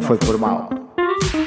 não 0.00 0.06
foi 0.06 0.16
por 0.16 0.38
mal. 0.38 0.70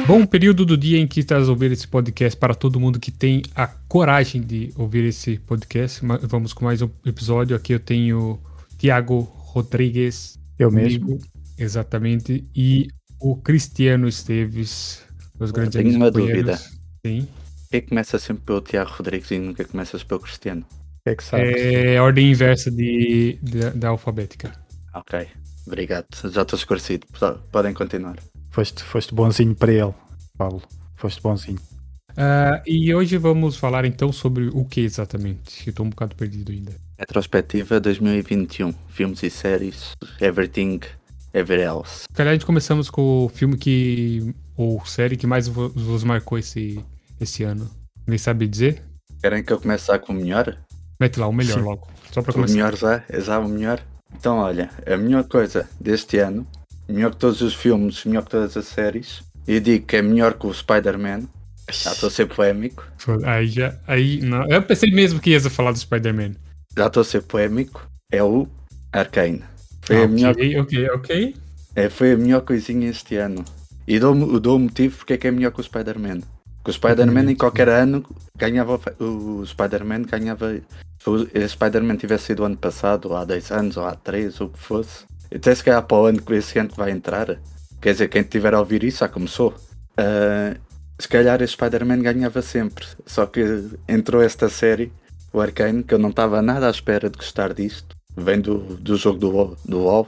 Bom 0.06 0.26
período 0.26 0.64
do 0.66 0.78
dia 0.78 1.00
em 1.00 1.08
que 1.08 1.22
estás 1.22 1.48
a 1.48 1.52
ouvir 1.52 1.72
esse 1.72 1.88
podcast 1.88 2.38
para 2.38 2.54
todo 2.54 2.80
mundo 2.80 3.00
que 3.00 3.10
tem 3.12 3.42
a 3.56 3.66
coragem 3.68 4.42
de 4.42 4.72
ouvir 4.78 5.06
esse 5.06 5.40
podcast. 5.40 6.02
Vamos 6.22 6.54
com 6.54 6.64
mais 6.66 6.82
um 6.82 6.90
episódio. 7.05 7.55
Aqui 7.55 7.74
eu 7.74 7.80
tenho 7.80 8.40
Tiago 8.78 9.22
Rodrigues. 9.22 10.38
Eu 10.60 10.70
comigo, 10.70 11.08
mesmo. 11.08 11.20
Exatamente. 11.58 12.44
E 12.55 12.90
o 13.20 13.36
Cristiano 13.38 14.08
Esteves, 14.08 15.04
os 15.40 15.49
grandes 15.52 15.82
tenho 15.82 15.96
uma 15.96 16.12
dúvida. 16.12 16.55
Sim. 17.05 17.27
Por 17.27 17.70
que 17.72 17.82
começa 17.82 18.20
sempre 18.20 18.44
pelo 18.46 18.62
Tiago 18.62 18.91
Rodrigues 18.91 19.32
e 19.32 19.40
nunca 19.40 19.66
começas 19.66 20.04
pelo 20.04 20.20
Cristiano? 20.20 20.63
É 21.05 21.16
que 21.16 21.24
sabes? 21.24 21.55
É 21.55 21.98
a 21.98 22.04
ordem 22.04 22.30
inversa 22.30 22.70
de, 22.70 23.40
de- 23.41 23.72
da 23.72 23.90
alfabética. 23.90 24.54
Ok, 24.94 25.26
obrigado. 25.66 26.05
Já 26.30 26.44
estou 26.44 26.55
esclarecido. 26.58 27.08
Podem 27.52 27.74
continuar. 27.74 28.16
Foste, 28.53 28.84
foste 28.84 29.13
bonzinho 29.13 29.55
para 29.55 29.71
ele, 29.73 29.93
Paulo. 30.38 30.62
Foste 30.95 31.21
bonzinho. 31.21 31.59
Ah, 32.16 32.62
e 32.67 32.93
hoje 32.93 33.17
vamos 33.17 33.57
falar 33.57 33.84
então 33.85 34.12
sobre 34.12 34.48
o 34.53 34.63
que 34.63 34.81
exatamente? 34.81 35.66
Eu 35.67 35.71
estou 35.71 35.85
um 35.85 35.89
bocado 35.89 36.16
perdido 36.16 36.52
ainda. 36.52 36.71
Retrospectiva 36.98 37.79
2021. 37.79 38.71
Filmes 38.89 39.23
e 39.23 39.29
séries. 39.31 39.93
Everything, 40.21 40.79
Ever 41.34 41.59
Else. 41.59 42.02
Se 42.03 42.16
calhar 42.16 42.31
a 42.31 42.35
gente 42.35 42.45
começamos 42.45 42.89
com 42.91 43.26
o 43.26 43.29
filme 43.29 43.57
que. 43.57 44.35
ou 44.55 44.85
série 44.85 45.17
que 45.17 45.26
mais 45.26 45.48
vo- 45.48 45.70
vos 45.70 46.04
marcou 46.04 46.38
esse, 46.38 46.79
esse 47.20 47.43
ano. 47.43 47.67
Alguém 48.05 48.20
sabe 48.20 48.48
dizer? 48.48 48.84
Querem 49.20 49.43
que 49.43 49.51
eu 49.51 49.60
comece 49.60 49.98
com 49.99 50.13
o 50.13 50.15
melhor? 50.15 50.55
Mete 50.99 51.20
lá 51.20 51.27
o 51.27 51.34
melhor 51.34 51.57
Sim. 51.60 51.65
logo. 51.65 51.88
Só 52.12 52.21
para 52.21 52.29
O 52.32 52.34
começar. 52.35 52.54
melhor 52.54 52.76
já? 52.77 53.04
É 53.10 53.20
já 53.20 53.40
o 53.40 53.49
melhor? 53.49 53.82
Então, 54.15 54.38
olha, 54.38 54.70
a 54.85 54.95
melhor 54.95 55.23
coisa 55.23 55.67
deste 55.82 56.20
ano, 56.20 56.45
melhor 56.87 57.12
que 57.12 57.17
todos 57.17 57.41
os 57.41 57.53
filmes, 57.53 58.03
melhor 58.05 58.23
que 58.23 58.31
todas 58.31 58.55
as 58.57 58.65
séries, 58.65 59.23
e 59.48 59.59
digo 59.59 59.85
que 59.85 59.98
é 59.98 60.01
melhor 60.01 60.34
que 60.34 60.48
o 60.48 60.53
Spider-Man. 60.53 61.23
Já 61.71 61.91
estou 61.93 62.07
a 62.07 62.12
ser 62.12 62.26
polémico. 62.27 62.85
Aí 63.26 63.48
já. 63.48 63.76
Aí. 63.87 64.22
Não. 64.22 64.45
Eu 64.50 64.62
pensei 64.63 64.91
mesmo 64.91 65.19
que 65.19 65.29
ias 65.29 65.47
falar 65.47 65.72
do 65.72 65.79
Spider-Man. 65.79 66.31
Já 66.78 66.88
estou 66.88 67.01
a 67.01 67.06
ser 67.06 67.22
polémico. 67.22 67.88
É 68.11 68.22
o 68.22 68.47
Arcane. 68.91 69.41
Foi, 69.81 69.95
Ah, 69.97 70.03
a 70.03 70.07
melhor, 70.07 70.31
ok, 70.31 70.59
ok, 70.59 70.89
ok. 70.91 71.35
é, 71.75 71.89
foi 71.89 72.11
a 72.13 72.17
melhor 72.17 72.41
coisinha 72.41 72.89
este 72.89 73.16
ano. 73.16 73.44
E 73.88 73.97
dou, 74.00 74.39
dou 74.39 74.57
o 74.57 74.59
motivo 74.59 74.97
porque 74.97 75.13
é 75.13 75.17
que 75.17 75.28
é 75.28 75.31
melhor 75.31 75.51
que 75.51 75.61
o 75.61 75.63
Spider-Man. 75.63 76.19
Que 76.63 76.69
o 76.69 76.73
Spider-Man 76.73 77.31
em 77.31 77.35
qualquer 77.35 77.67
ano 77.69 78.06
ganhava 78.38 78.79
o 79.00 79.45
Spider-Man 79.45 80.03
ganhava. 80.03 80.53
Se 81.00 81.09
o 81.09 81.50
Spider-Man 81.50 81.97
tivesse 81.97 82.28
sido 82.28 82.41
o 82.41 82.45
ano 82.45 82.56
passado, 82.57 83.09
ou 83.09 83.17
há 83.17 83.25
10 83.25 83.51
anos, 83.51 83.78
ou 83.78 83.85
há 83.85 83.94
3, 83.95 84.39
ou 84.39 84.47
o 84.47 84.50
que 84.51 84.59
fosse. 84.59 85.03
Até 85.34 85.53
se 85.56 85.63
calhar 85.63 85.84
para 85.84 85.97
o 85.97 86.06
ano 86.06 86.22
que 86.22 86.34
esse 86.34 86.59
ano 86.59 86.69
que 86.69 86.78
vai 86.78 86.91
entrar. 86.91 87.39
Quer 87.81 87.91
dizer, 87.91 88.07
quem 88.09 88.23
tiver 88.23 88.53
a 88.53 88.59
ouvir 88.59 88.84
isso 88.84 89.00
já 89.00 89.09
começou. 89.09 89.53
Ah, 89.97 90.56
se 91.00 91.07
calhar 91.07 91.41
esse 91.41 91.53
Spider-Man 91.53 92.01
ganhava 92.01 92.41
sempre. 92.41 92.85
Só 93.06 93.25
que 93.25 93.41
entrou 93.88 94.22
esta 94.22 94.47
série, 94.50 94.91
o 95.31 95.41
Arcane, 95.41 95.84
que 95.84 95.94
eu 95.94 96.00
não 96.00 96.09
estava 96.09 96.41
nada 96.41 96.67
à 96.67 96.72
espera 96.72 97.09
de 97.09 97.17
gostar 97.17 97.53
disto. 97.53 97.95
Vem 98.16 98.39
do, 98.39 98.57
do 98.78 98.95
jogo 98.95 99.19
do, 99.19 99.57
do 99.66 99.79
WoW, 99.79 100.07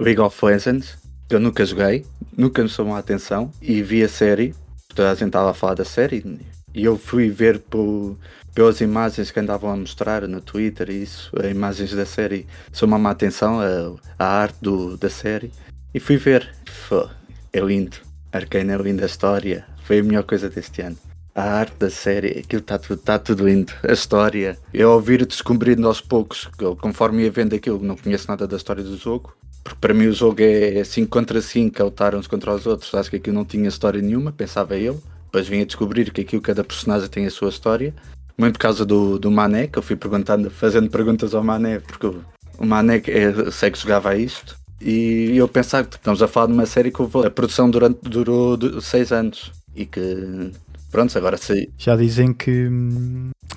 League 0.00 0.20
of 0.20 0.44
Legends, 0.44 0.98
que 1.28 1.36
eu 1.36 1.40
nunca 1.40 1.64
joguei, 1.64 2.04
nunca 2.36 2.62
me 2.62 2.68
chamou 2.68 2.96
a 2.96 2.98
atenção. 2.98 3.50
E 3.62 3.82
vi 3.82 4.02
a 4.02 4.08
série, 4.08 4.54
toda 4.94 5.10
a 5.10 5.14
gente 5.14 5.28
estava 5.28 5.50
a 5.50 5.54
falar 5.54 5.74
da 5.74 5.84
série, 5.84 6.40
e 6.76 6.84
eu 6.84 6.98
fui 6.98 7.30
ver 7.30 7.58
por, 7.58 8.18
pelas 8.54 8.82
imagens 8.82 9.30
que 9.30 9.40
andavam 9.40 9.70
a 9.70 9.76
mostrar 9.76 10.28
no 10.28 10.42
Twitter 10.42 10.90
e 10.90 11.02
isso, 11.02 11.32
imagens 11.50 11.90
da 11.92 12.04
série 12.04 12.46
chamam-me 12.70 13.06
a 13.06 13.10
atenção, 13.12 13.58
a, 13.60 13.96
a 14.22 14.26
arte 14.26 14.58
do, 14.60 14.94
da 14.98 15.08
série. 15.08 15.50
E 15.94 15.98
fui 15.98 16.18
ver. 16.18 16.54
Fô, 16.66 17.08
é 17.50 17.60
lindo. 17.60 17.96
Arcane 18.30 18.72
é 18.72 18.76
linda 18.76 19.04
a 19.04 19.06
história. 19.06 19.64
Foi 19.84 20.00
a 20.00 20.02
melhor 20.02 20.24
coisa 20.24 20.50
deste 20.50 20.82
ano. 20.82 20.98
A 21.34 21.44
arte 21.44 21.76
da 21.78 21.88
série, 21.88 22.40
aquilo 22.40 22.60
está 22.60 22.78
tudo, 22.78 23.00
tá 23.00 23.18
tudo 23.18 23.48
lindo. 23.48 23.72
A 23.82 23.92
história. 23.92 24.58
Eu 24.74 24.90
ouvir 24.90 25.24
descobrindo 25.24 25.86
aos 25.86 26.02
poucos, 26.02 26.46
conforme 26.82 27.22
ia 27.22 27.30
vendo 27.30 27.54
aquilo, 27.54 27.82
não 27.82 27.96
conheço 27.96 28.28
nada 28.28 28.46
da 28.46 28.56
história 28.56 28.84
do 28.84 28.98
jogo. 28.98 29.34
Porque 29.64 29.80
para 29.80 29.94
mim 29.94 30.08
o 30.08 30.12
jogo 30.12 30.42
é 30.42 30.84
5 30.84 31.08
contra 31.08 31.40
5, 31.40 31.80
a 31.80 31.84
lutar 31.86 32.14
uns 32.14 32.26
contra 32.26 32.54
os 32.54 32.66
outros. 32.66 32.94
Acho 32.94 33.08
que 33.08 33.16
aquilo 33.16 33.36
não 33.36 33.46
tinha 33.46 33.66
história 33.66 34.02
nenhuma, 34.02 34.30
pensava 34.30 34.76
eu. 34.76 35.02
Depois 35.36 35.48
vim 35.48 35.60
a 35.60 35.66
descobrir 35.66 36.10
que 36.10 36.22
aquilo, 36.22 36.40
cada 36.40 36.64
personagem 36.64 37.10
tem 37.10 37.26
a 37.26 37.30
sua 37.30 37.50
história. 37.50 37.94
Muito 38.38 38.54
por 38.54 38.60
causa 38.60 38.86
do, 38.86 39.18
do 39.18 39.30
Mané, 39.30 39.66
que 39.66 39.78
eu 39.78 39.82
fui 39.82 39.94
perguntando, 39.94 40.50
fazendo 40.50 40.88
perguntas 40.88 41.34
ao 41.34 41.44
Mané, 41.44 41.78
porque 41.78 42.06
o, 42.06 42.24
o 42.58 42.64
Mané 42.64 43.02
é, 43.06 43.50
sei 43.50 43.70
que 43.70 43.78
jogava 43.78 44.08
a 44.08 44.16
isto. 44.16 44.56
E 44.80 45.36
eu 45.36 45.46
pensava 45.46 45.86
que 45.86 45.96
estamos 45.96 46.22
a 46.22 46.28
falar 46.28 46.46
de 46.46 46.54
uma 46.54 46.64
série 46.64 46.90
que 46.90 47.02
a 47.02 47.30
produção 47.30 47.68
durante, 47.68 47.98
durou 48.00 48.80
6 48.80 49.12
anos. 49.12 49.52
E 49.74 49.84
que, 49.84 50.52
pronto, 50.90 51.18
agora 51.18 51.36
sei. 51.36 51.68
Já 51.76 51.94
dizem 51.96 52.32
que, 52.32 52.70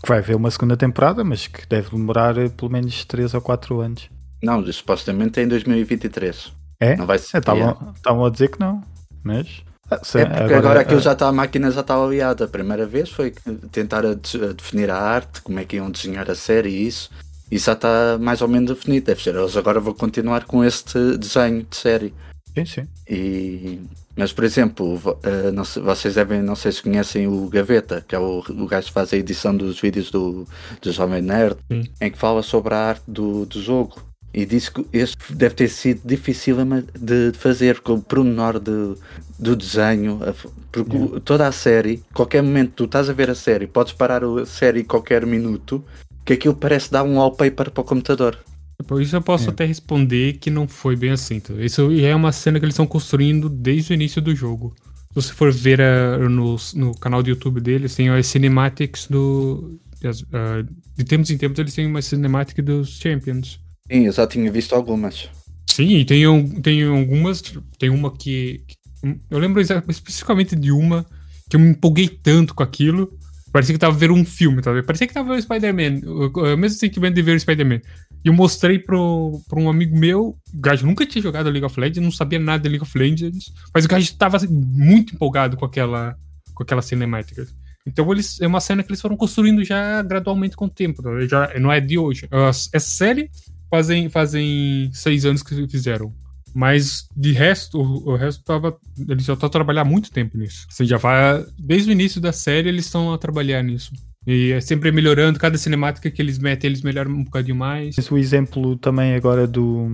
que 0.03 0.09
vai 0.09 0.17
haver 0.17 0.35
uma 0.35 0.51
segunda 0.51 0.75
temporada, 0.75 1.23
mas 1.23 1.47
que 1.47 1.65
deve 1.65 1.91
demorar 1.91 2.37
eh, 2.37 2.49
pelo 2.49 2.69
menos 2.69 3.05
3 3.05 3.35
ou 3.35 3.41
4 3.41 3.79
anos. 3.79 4.09
Não, 4.43 4.69
supostamente 4.73 5.39
é 5.39 5.43
em 5.43 5.47
2023. 5.47 6.51
É? 6.81 6.97
Não 6.97 7.05
vai 7.05 7.19
ser. 7.19 7.37
Estavam 7.37 7.93
estavam 7.95 8.25
a 8.25 8.29
dizer 8.29 8.49
que 8.49 8.59
não. 8.59 8.83
Mas. 9.23 9.63
Ah, 9.91 9.99
se- 10.03 10.19
É 10.19 10.25
porque 10.25 10.53
agora, 10.53 10.81
aquilo 10.81 10.99
ah, 10.99 11.03
já 11.03 11.13
está, 11.13 11.27
a 11.27 11.31
máquina 11.31 11.71
já 11.71 11.81
estava 11.81 12.05
aliada. 12.05 12.45
A 12.45 12.47
primeira 12.47 12.85
vez 12.85 13.09
foi 13.09 13.33
tentar 13.71 14.05
a 14.05 14.11
a 14.11 14.53
definir 14.53 14.89
a 14.89 14.97
arte, 14.97 15.41
como 15.41 15.59
é 15.59 15.65
que 15.65 15.75
iam 15.77 15.89
desenhar 15.91 16.29
a 16.29 16.35
série 16.35 16.69
e 16.69 16.87
isso. 16.87 17.09
Isso 17.51 17.65
já 17.65 17.73
está 17.73 18.17
mais 18.19 18.41
ou 18.41 18.47
menos 18.47 18.69
definido. 18.69 19.07
Deve 19.07 19.21
ser. 19.23 19.35
Eles 19.35 19.57
agora 19.57 19.79
vão 19.79 19.93
continuar 19.93 20.45
com 20.45 20.63
este 20.63 21.17
desenho 21.17 21.65
de 21.69 21.75
série. 21.75 22.13
Sim, 22.55 22.65
sim. 22.65 22.87
E, 23.09 23.79
mas, 24.15 24.33
por 24.33 24.43
exemplo, 24.43 24.99
eh, 25.23 25.51
não 25.51 25.63
sei- 25.63 25.81
vocês 25.81 26.15
devem, 26.15 26.41
não 26.41 26.55
sei 26.55 26.71
se 26.71 26.81
conhecem 26.83 27.27
o 27.27 27.47
Gaveta, 27.47 28.03
que 28.07 28.13
é 28.15 28.19
o, 28.19 28.39
o 28.47 28.67
gajo 28.67 28.87
que 28.87 28.93
faz 28.93 29.13
a 29.13 29.17
edição 29.17 29.55
dos 29.55 29.79
vídeos 29.79 30.11
do, 30.11 30.45
do 30.81 30.91
Jovem 30.91 31.21
Nerd, 31.21 31.57
Sim. 31.71 31.83
em 32.01 32.11
que 32.11 32.17
fala 32.17 32.43
sobre 32.43 32.73
a 32.73 32.77
arte 32.89 33.03
do, 33.07 33.45
do 33.45 33.61
jogo. 33.61 34.01
E 34.33 34.45
disse 34.45 34.69
que 34.71 34.85
este 34.93 35.17
deve 35.33 35.55
ter 35.55 35.67
sido 35.69 36.01
difícil 36.05 36.57
de 36.99 37.31
fazer, 37.33 37.75
porque 37.75 37.91
o 37.91 37.99
pormenor 37.99 38.59
de, 38.59 38.95
do 39.39 39.55
desenho, 39.55 40.19
a 40.23 40.33
porque 40.71 40.95
o- 40.97 41.19
toda 41.19 41.47
a 41.47 41.51
série, 41.51 42.03
qualquer 42.13 42.43
momento 42.43 42.73
tu 42.75 42.83
estás 42.85 43.09
a 43.09 43.13
ver 43.13 43.29
a 43.31 43.35
série, 43.35 43.65
podes 43.65 43.91
parar 43.93 44.23
a 44.23 44.45
série 44.45 44.83
qualquer 44.83 45.25
minuto, 45.25 45.83
que 46.23 46.33
aquilo 46.33 46.53
parece 46.53 46.91
dar 46.91 47.03
um 47.03 47.15
wallpaper 47.17 47.71
para 47.71 47.81
o 47.81 47.83
computador. 47.83 48.37
Por 48.85 49.01
isso 49.01 49.15
eu 49.15 49.21
posso 49.21 49.47
É. 49.47 49.49
até 49.49 49.65
responder 49.65 50.33
que 50.33 50.51
não 50.51 50.67
foi 50.67 50.95
bem 50.95 51.09
assim. 51.09 51.39
tá? 51.39 51.53
Isso 51.55 51.89
é 51.91 52.15
uma 52.15 52.31
cena 52.31 52.59
que 52.59 52.65
eles 52.65 52.73
estão 52.75 52.85
construindo 52.87 53.49
desde 53.49 53.91
o 53.91 53.95
início 53.95 54.21
do 54.21 54.33
jogo. 54.35 54.75
Se 55.09 55.15
você 55.15 55.33
for 55.33 55.51
ver 55.51 55.81
ah, 55.81 56.19
no, 56.29 56.55
no 56.75 56.93
canal 56.99 57.23
do 57.23 57.29
YouTube 57.29 57.59
deles, 57.59 57.95
tem 57.95 58.09
as 58.09 58.27
cinematics 58.27 59.07
do. 59.07 59.79
as, 60.05 60.23
ah, 60.31 60.63
de 60.95 61.03
tempos 61.03 61.31
em 61.31 61.37
tempos 61.37 61.57
eles 61.57 61.73
têm 61.73 61.87
uma 61.87 62.01
cinemática 62.01 62.61
dos 62.61 62.99
Champions. 62.99 63.59
Sim, 63.91 64.05
eu 64.05 64.11
já 64.11 64.27
tinha 64.27 64.51
visto 64.51 64.73
algumas. 64.73 65.29
Sim, 65.67 65.97
e 65.97 66.05
tem, 66.05 66.23
tem 66.61 66.83
algumas. 66.83 67.41
Tem 67.77 67.89
uma 67.89 68.11
que. 68.15 68.63
que- 68.67 68.77
eu 69.31 69.39
lembro 69.39 69.61
especificamente 69.61 70.55
de 70.55 70.71
uma 70.71 71.05
que 71.49 71.55
eu 71.55 71.59
me 71.59 71.69
empolguei 71.69 72.07
tanto 72.07 72.53
com 72.53 72.61
aquilo. 72.63 73.17
Parecia 73.51 73.73
que 73.73 73.79
tava 73.79 73.97
vendo 73.97 74.13
um 74.13 74.25
filme, 74.25 74.61
tá? 74.61 74.71
Parecia 74.83 75.07
que 75.07 75.13
tava 75.13 75.29
vendo 75.33 75.41
Spider-Man. 75.41 76.01
O 76.05 76.57
mesmo 76.57 76.77
sentimento 76.77 77.15
de 77.15 77.21
ver 77.23 77.35
o 77.35 77.39
Spider-Man. 77.39 77.81
E 78.23 78.27
eu 78.27 78.33
mostrei 78.33 78.77
pro, 78.77 79.41
pro 79.47 79.59
um 79.59 79.69
amigo 79.69 79.97
meu. 79.97 80.37
O 80.53 80.59
gajo 80.59 80.85
nunca 80.85 81.05
tinha 81.05 81.21
jogado 81.23 81.49
League 81.49 81.65
of 81.65 81.79
Legends, 81.79 82.03
não 82.03 82.11
sabia 82.11 82.37
nada 82.37 82.61
de 82.61 82.69
League 82.69 82.83
of 82.83 82.95
Legends. 82.95 83.51
Mas 83.73 83.85
o 83.85 83.87
gajo 83.87 84.13
tava 84.17 84.37
assim, 84.37 84.47
muito 84.49 85.15
empolgado 85.15 85.57
com 85.57 85.65
aquela, 85.65 86.15
com 86.53 86.61
aquela 86.61 86.81
cinemática. 86.83 87.47
Então 87.87 88.11
eles, 88.11 88.39
é 88.39 88.45
uma 88.45 88.59
cena 88.59 88.83
que 88.83 88.91
eles 88.91 89.01
foram 89.01 89.17
construindo 89.17 89.63
já 89.63 90.03
gradualmente 90.03 90.55
com 90.55 90.65
o 90.65 90.69
tempo. 90.69 91.01
tá? 91.01 91.09
Já, 91.27 91.57
não 91.59 91.71
é 91.71 91.79
de 91.79 91.97
hoje. 91.97 92.27
Essa 92.31 92.79
série 92.79 93.31
fazem, 93.69 94.09
fazem 94.09 94.89
seis 94.93 95.25
anos 95.25 95.43
que 95.43 95.67
fizeram. 95.67 96.13
Mas 96.53 97.07
de 97.15 97.31
resto, 97.31 97.79
o, 97.79 98.11
o 98.11 98.15
resto 98.15 98.43
tava. 98.43 98.75
Eles 99.07 99.23
já 99.25 99.33
estão 99.33 99.47
a 99.47 99.51
trabalhar 99.51 99.85
muito 99.85 100.11
tempo 100.11 100.37
nisso. 100.37 100.65
Assim, 100.71 100.85
já 100.85 100.97
vai. 100.97 101.45
Desde 101.57 101.89
o 101.89 101.91
início 101.91 102.19
da 102.19 102.31
série, 102.31 102.69
eles 102.69 102.85
estão 102.85 103.13
a 103.13 103.17
trabalhar 103.17 103.63
nisso. 103.63 103.91
E 104.27 104.51
é 104.51 104.59
sempre 104.61 104.91
melhorando, 104.91 105.39
cada 105.39 105.57
cinemática 105.57 106.11
que 106.11 106.21
eles 106.21 106.37
metem, 106.37 106.69
eles 106.69 106.81
melhoram 106.81 107.11
um 107.11 107.23
bocadinho 107.23 107.55
mais. 107.55 107.95
Tens 107.95 108.11
o 108.11 108.17
exemplo 108.17 108.75
também 108.77 109.15
agora 109.15 109.47
do, 109.47 109.87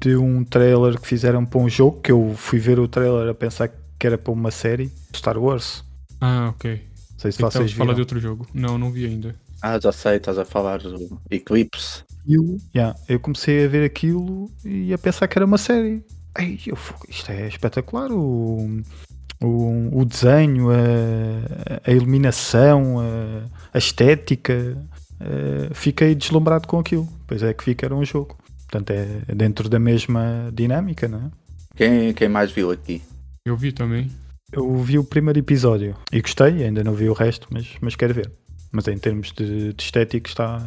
de 0.00 0.14
um 0.16 0.44
trailer 0.44 0.98
que 1.00 1.06
fizeram 1.06 1.44
para 1.44 1.58
um 1.58 1.68
jogo, 1.68 2.00
que 2.00 2.12
eu 2.12 2.34
fui 2.36 2.58
ver 2.58 2.78
o 2.78 2.86
trailer 2.86 3.28
a 3.28 3.34
pensar 3.34 3.68
que 3.98 4.06
era 4.06 4.16
para 4.16 4.32
uma 4.32 4.50
série, 4.50 4.90
Star 5.14 5.36
Wars. 5.36 5.84
Ah, 6.20 6.50
ok. 6.50 6.70
Não 6.74 7.18
sei 7.18 7.32
se 7.32 7.38
Então 7.38 7.50
vocês 7.50 7.70
você 7.70 7.76
fala 7.76 7.86
viram. 7.88 7.94
de 7.96 8.00
outro 8.00 8.20
jogo. 8.20 8.46
Não, 8.54 8.78
não 8.78 8.90
vi 8.92 9.04
ainda. 9.04 9.34
Ah, 9.62 9.78
já 9.80 9.92
sei, 9.92 10.16
estás 10.16 10.38
a 10.38 10.44
falar 10.44 10.78
do 10.80 11.20
Eclipse. 11.30 12.02
aquilo. 12.24 12.56
Yeah, 12.74 12.98
eu 13.08 13.20
comecei 13.20 13.64
a 13.64 13.68
ver 13.68 13.84
aquilo 13.84 14.50
e 14.64 14.92
a 14.92 14.98
pensar 14.98 15.28
que 15.28 15.38
era 15.38 15.44
uma 15.46 15.58
série. 15.58 16.04
Ei, 16.38 16.58
eu, 16.66 16.76
isto 17.08 17.30
é 17.30 17.46
espetacular. 17.48 18.10
O, 18.10 18.80
o, 19.40 20.00
o 20.00 20.04
desenho, 20.04 20.70
a, 20.70 21.80
a 21.84 21.92
iluminação, 21.92 23.00
a, 23.00 23.48
a 23.74 23.78
estética. 23.78 24.76
eh, 25.20 25.68
fiquei 25.74 26.14
deslumbrado 26.14 26.66
com 26.66 26.78
aquilo. 26.78 27.08
Pois 27.26 27.42
é 27.42 27.52
que 27.54 27.74
que 27.74 27.84
era 27.84 27.94
um 27.94 28.04
jogo. 28.04 28.36
Portanto, 28.68 28.90
é 28.90 29.34
dentro 29.34 29.68
da 29.68 29.78
mesma 29.78 30.50
dinâmica, 30.52 31.06
não 31.06 31.18
é? 31.18 31.30
Quem, 31.76 32.12
quem 32.14 32.28
mais 32.28 32.50
viu 32.50 32.70
aqui? 32.70 33.02
Eu 33.44 33.56
vi 33.56 33.72
também. 33.72 34.10
Eu 34.52 34.76
vi 34.78 34.98
o 34.98 35.04
primeiro 35.04 35.38
episódio 35.38 35.96
e 36.12 36.20
gostei, 36.20 36.62
ainda 36.64 36.84
não 36.84 36.94
vi 36.94 37.08
o 37.08 37.12
resto, 37.14 37.48
mas, 37.50 37.68
mas 37.80 37.96
quero 37.96 38.14
ver. 38.14 38.30
Mas 38.72 38.88
em 38.88 38.98
termos 38.98 39.32
de, 39.32 39.72
de 39.74 39.82
estético 39.84 40.28
está, 40.28 40.58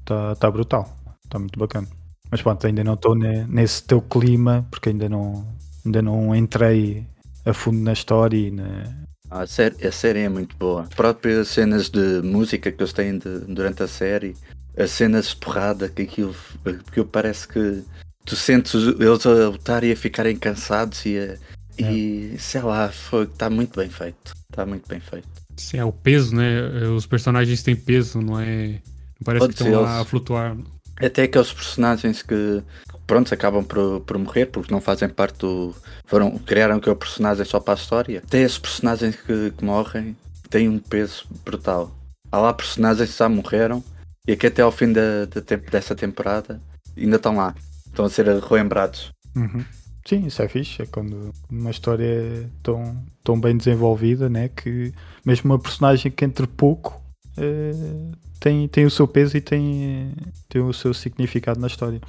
está, 0.00 0.32
está 0.32 0.50
brutal, 0.50 0.94
está 1.24 1.38
muito 1.38 1.58
bacana. 1.58 1.88
Mas 2.30 2.42
pronto, 2.42 2.66
ainda 2.66 2.84
não 2.84 2.92
estou 2.94 3.14
ne- 3.14 3.46
nesse 3.46 3.82
teu 3.84 4.02
clima, 4.02 4.66
porque 4.70 4.90
ainda 4.90 5.08
não, 5.08 5.46
ainda 5.84 6.02
não 6.02 6.34
entrei 6.36 7.06
a 7.46 7.54
fundo 7.54 7.80
na 7.80 7.92
história 7.94 8.36
e 8.36 8.50
na, 8.50 8.84
Ah, 9.30 9.40
A 9.42 9.46
série, 9.46 9.86
a 9.86 9.92
série 9.92 10.18
é 10.20 10.28
muito 10.28 10.54
boa. 10.56 10.82
As 10.82 10.88
próprias 10.90 11.48
cenas 11.48 11.88
de 11.88 12.20
música 12.22 12.70
que 12.70 12.82
eles 12.82 12.92
têm 12.92 13.18
de- 13.18 13.40
durante 13.40 13.82
a 13.82 13.88
série, 13.88 14.34
as 14.76 14.90
cenas 14.90 15.28
de 15.28 15.36
porrada, 15.36 15.88
que 15.88 16.02
aquilo, 16.02 16.34
aquilo 16.64 17.06
parece 17.06 17.48
que 17.48 17.82
tu 18.26 18.36
sentes 18.36 18.74
eles 18.74 19.26
a 19.26 19.48
lutar 19.48 19.84
e 19.84 19.92
a 19.92 19.96
ficarem 19.96 20.36
cansados 20.36 21.04
e, 21.06 21.18
a- 21.18 21.36
e 21.78 22.36
sei 22.38 22.60
lá, 22.62 22.90
está 23.22 23.48
muito 23.48 23.78
bem 23.78 23.88
feito. 23.88 24.32
Está 24.50 24.66
muito 24.66 24.86
bem 24.88 25.00
feito. 25.00 25.28
É 25.74 25.84
o 25.84 25.92
peso, 25.92 26.34
né? 26.34 26.60
Os 26.94 27.06
personagens 27.06 27.62
têm 27.62 27.74
peso, 27.76 28.20
não 28.20 28.38
é. 28.38 28.66
Não 28.68 29.24
parece 29.24 29.46
Pode 29.46 29.54
que 29.56 29.62
estão 29.62 29.80
eles- 29.80 29.90
a 29.90 30.04
flutuar. 30.04 30.56
Até 31.00 31.22
aqueles 31.22 31.52
personagens 31.52 32.22
que, 32.22 32.60
pronto, 33.06 33.32
acabam 33.32 33.64
por, 33.64 34.00
por 34.00 34.18
morrer 34.18 34.46
porque 34.46 34.72
não 34.72 34.80
fazem 34.80 35.08
parte 35.08 35.38
do. 35.38 35.74
Foram, 36.06 36.36
criaram 36.38 36.76
aquele 36.76 36.96
personagem 36.96 37.44
só 37.44 37.60
para 37.60 37.74
a 37.74 37.76
história. 37.76 38.22
Até 38.26 38.40
esses 38.42 38.58
personagens 38.58 39.14
que, 39.16 39.52
que 39.56 39.64
morrem 39.64 40.16
têm 40.50 40.68
um 40.68 40.78
peso 40.78 41.24
brutal. 41.44 41.94
Há 42.32 42.38
lá 42.38 42.52
personagens 42.52 43.10
que 43.12 43.18
já 43.18 43.28
morreram 43.28 43.82
e 44.26 44.36
que 44.36 44.46
até 44.48 44.60
ao 44.62 44.72
fim 44.72 44.92
da, 44.92 45.24
da 45.26 45.40
temp- 45.40 45.70
dessa 45.70 45.94
temporada 45.94 46.60
ainda 46.96 47.16
estão 47.16 47.36
lá. 47.36 47.54
Estão 47.86 48.04
a 48.04 48.10
ser 48.10 48.26
relembrados. 48.42 49.12
Uhum. 49.36 49.64
Sim, 50.08 50.24
isso 50.24 50.40
é 50.40 50.48
fixe. 50.48 50.80
É 50.80 50.86
quando 50.86 51.34
uma 51.50 51.70
história 51.70 52.02
é 52.02 52.46
tão, 52.62 53.04
tão 53.22 53.38
bem 53.38 53.54
desenvolvida, 53.54 54.26
né? 54.26 54.48
Que 54.48 54.90
mesmo 55.22 55.52
uma 55.52 55.58
personagem 55.58 56.10
que 56.10 56.24
entre 56.24 56.46
pouco 56.46 56.98
eh, 57.36 58.14
tem, 58.40 58.66
tem 58.68 58.86
o 58.86 58.90
seu 58.90 59.06
peso 59.06 59.36
e 59.36 59.42
tem, 59.42 60.14
tem 60.48 60.62
o 60.62 60.72
seu 60.72 60.94
significado 60.94 61.60
na 61.60 61.66
história. 61.66 62.00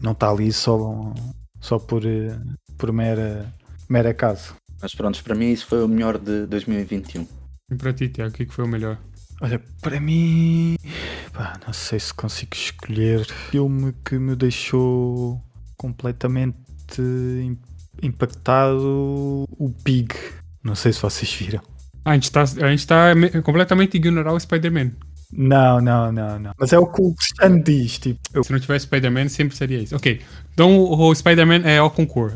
Não 0.00 0.12
está 0.12 0.30
ali 0.30 0.50
só, 0.50 1.12
só 1.60 1.78
por, 1.78 2.06
eh, 2.06 2.34
por 2.78 2.90
mera, 2.90 3.52
mera 3.86 4.08
acaso. 4.08 4.56
Mas 4.80 4.94
pronto, 4.94 5.22
para 5.22 5.34
mim 5.34 5.52
isso 5.52 5.66
foi 5.66 5.84
o 5.84 5.88
melhor 5.88 6.16
de 6.16 6.46
2021. 6.46 7.28
E 7.70 7.74
para 7.74 7.92
ti, 7.92 8.08
Tiago, 8.08 8.30
o 8.30 8.34
que, 8.34 8.46
que 8.46 8.54
foi 8.54 8.64
o 8.64 8.68
melhor? 8.68 8.98
Olha, 9.42 9.60
para 9.82 10.00
mim, 10.00 10.76
pá, 11.34 11.60
não 11.66 11.74
sei 11.74 12.00
se 12.00 12.14
consigo 12.14 12.54
escolher 12.54 13.26
filme 13.26 13.92
que 14.02 14.18
me 14.18 14.34
deixou 14.34 15.38
completamente 15.76 16.61
im- 17.00 17.58
impactado. 18.02 19.44
O 19.58 19.70
Pig. 19.84 20.14
Não 20.62 20.74
sei 20.74 20.92
se 20.92 21.00
vocês 21.00 21.32
viram. 21.32 21.60
Ah, 22.04 22.10
a 22.10 22.14
gente 22.14 22.30
tá, 22.30 22.42
a 22.42 22.70
gente 22.70 22.86
tá 22.86 23.14
me- 23.14 23.30
completamente 23.42 23.96
ignorar 23.96 24.32
o 24.32 24.40
Spider-Man. 24.40 24.90
Não, 25.32 25.80
não, 25.80 26.12
não, 26.12 26.38
não. 26.38 26.52
Mas 26.58 26.72
é 26.72 26.78
o 26.78 26.86
que 26.86 27.00
o 27.00 27.14
Cristiano 27.14 27.62
diz. 27.62 27.98
Tipo, 27.98 28.20
eu- 28.34 28.44
Se 28.44 28.52
não 28.52 28.60
tivesse 28.60 28.84
Spider-Man, 28.84 29.28
sempre 29.28 29.56
seria 29.56 29.78
isso. 29.78 29.96
Ok. 29.96 30.20
Então 30.52 30.76
o 30.78 31.08
o 31.08 31.14
Spider-Man 31.14 31.62
é 31.64 31.78
ao 31.78 31.90
concor. 31.90 32.32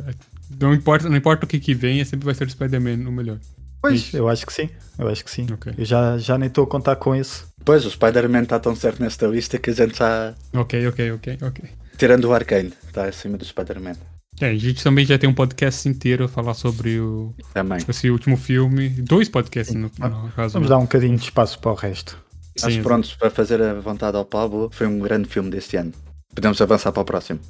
Não 0.59 0.73
importa, 0.73 1.09
não 1.09 1.17
importa 1.17 1.45
o 1.45 1.49
que, 1.49 1.59
que 1.61 1.75
venha, 1.75 2.05
sempre 2.05 2.25
vai 2.25 2.35
ser 2.35 2.45
o 2.47 2.51
Spider-Man 2.51 3.07
o 3.09 3.13
melhor. 3.13 3.39
pois, 3.83 4.01
Isso. 4.01 4.17
eu 4.17 4.29
acho 4.29 4.47
que 4.47 4.53
sim. 4.53 4.71
Eu 4.99 5.09
acho 5.09 5.23
que 5.25 5.31
sim. 5.31 5.47
Ok. 5.53 5.75
Eu 5.77 5.85
já, 5.85 6.17
já 6.17 6.39
nem 6.39 6.47
estou 6.49 6.65
a 6.65 6.67
contar 6.67 6.97
com 6.97 7.15
esse. 7.15 7.45
Pois, 7.65 7.85
o 7.85 7.91
Spider-Man 7.91 8.43
está 8.45 8.59
tão 8.59 8.75
certo 8.75 9.03
nesta 9.03 9.27
lista 9.27 9.59
que 9.59 9.71
a 9.71 9.75
gente 9.75 9.93
está. 9.93 10.35
Ok, 10.55 10.87
ok, 10.87 11.13
ok, 11.13 11.39
ok. 11.43 11.65
Tirando 11.99 12.25
o 12.27 12.33
Arcane, 12.33 12.73
está 12.87 13.05
acima 13.07 13.37
do 13.37 13.45
Spider-Man. 13.45 13.95
É, 14.41 14.51
a 14.51 14.55
gente 14.55 14.83
também 14.83 15.05
já 15.05 15.19
tem 15.19 15.29
um 15.29 15.35
podcast 15.35 15.89
inteiro 15.89 16.25
a 16.25 16.29
falar 16.29 16.55
sobre 16.55 17.01
o, 17.01 17.35
Também. 17.55 17.79
esse 17.89 18.11
último 18.11 18.37
filme. 18.37 18.91
Dois 18.91 19.29
podcasts, 19.29 19.75
no, 19.75 19.91
no 19.99 20.31
caso. 20.33 20.53
Vamos 20.55 20.69
dar 20.69 20.77
um 20.79 20.83
bocadinho 20.83 21.17
de 21.17 21.25
espaço 21.25 21.59
para 21.59 21.71
o 21.71 21.75
resto. 21.75 22.19
Mas 22.63 22.75
Sim, 22.75 22.83
prontos, 22.83 23.15
para 23.15 23.31
fazer 23.31 23.63
a 23.63 23.75
vontade 23.75 24.17
ao 24.17 24.25
Pablo, 24.25 24.69
foi 24.73 24.87
um 24.87 24.99
grande 24.99 25.29
filme 25.29 25.51
deste 25.51 25.77
ano. 25.77 25.93
Podemos 26.35 26.61
avançar 26.61 26.93
para 26.93 27.03
o 27.03 27.05
próximo. 27.05 27.41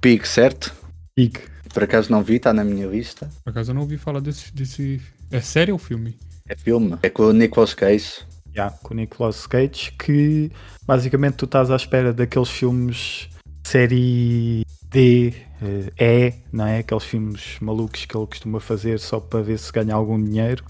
Pig, 0.00 0.26
certo? 0.26 0.74
Pig. 1.14 1.40
Por 1.72 1.82
acaso 1.82 2.10
não 2.10 2.22
vi, 2.22 2.36
está 2.36 2.52
na 2.52 2.64
minha 2.64 2.86
lista. 2.86 3.28
Por 3.42 3.50
acaso 3.50 3.70
eu 3.70 3.74
não 3.74 3.82
ouvi 3.82 3.98
falar 3.98 4.20
desse, 4.20 4.52
desse. 4.54 5.00
É 5.30 5.40
sério 5.40 5.74
o 5.74 5.78
filme? 5.78 6.16
É 6.48 6.56
filme. 6.56 6.96
É 7.02 7.10
com 7.10 7.24
o 7.24 7.32
Nicolas 7.32 7.74
Cage. 7.74 8.24
Já, 8.54 8.70
com 8.70 8.94
o 8.94 8.96
Nicolas 8.96 9.46
Cage, 9.46 9.92
que 9.98 10.50
basicamente 10.86 11.34
tu 11.34 11.44
estás 11.44 11.70
à 11.70 11.76
espera 11.76 12.12
daqueles 12.12 12.48
filmes 12.48 13.28
série 13.66 14.64
D, 14.94 15.34
eh, 15.60 15.92
E, 15.98 16.34
não 16.52 16.66
é? 16.66 16.78
Aqueles 16.78 17.02
filmes 17.02 17.58
malucos 17.60 18.04
que 18.04 18.16
ele 18.16 18.28
costuma 18.28 18.60
fazer 18.60 19.00
só 19.00 19.18
para 19.18 19.42
ver 19.42 19.58
se 19.58 19.72
ganha 19.72 19.92
algum 19.92 20.22
dinheiro. 20.22 20.64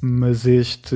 Mas 0.00 0.46
este, 0.46 0.94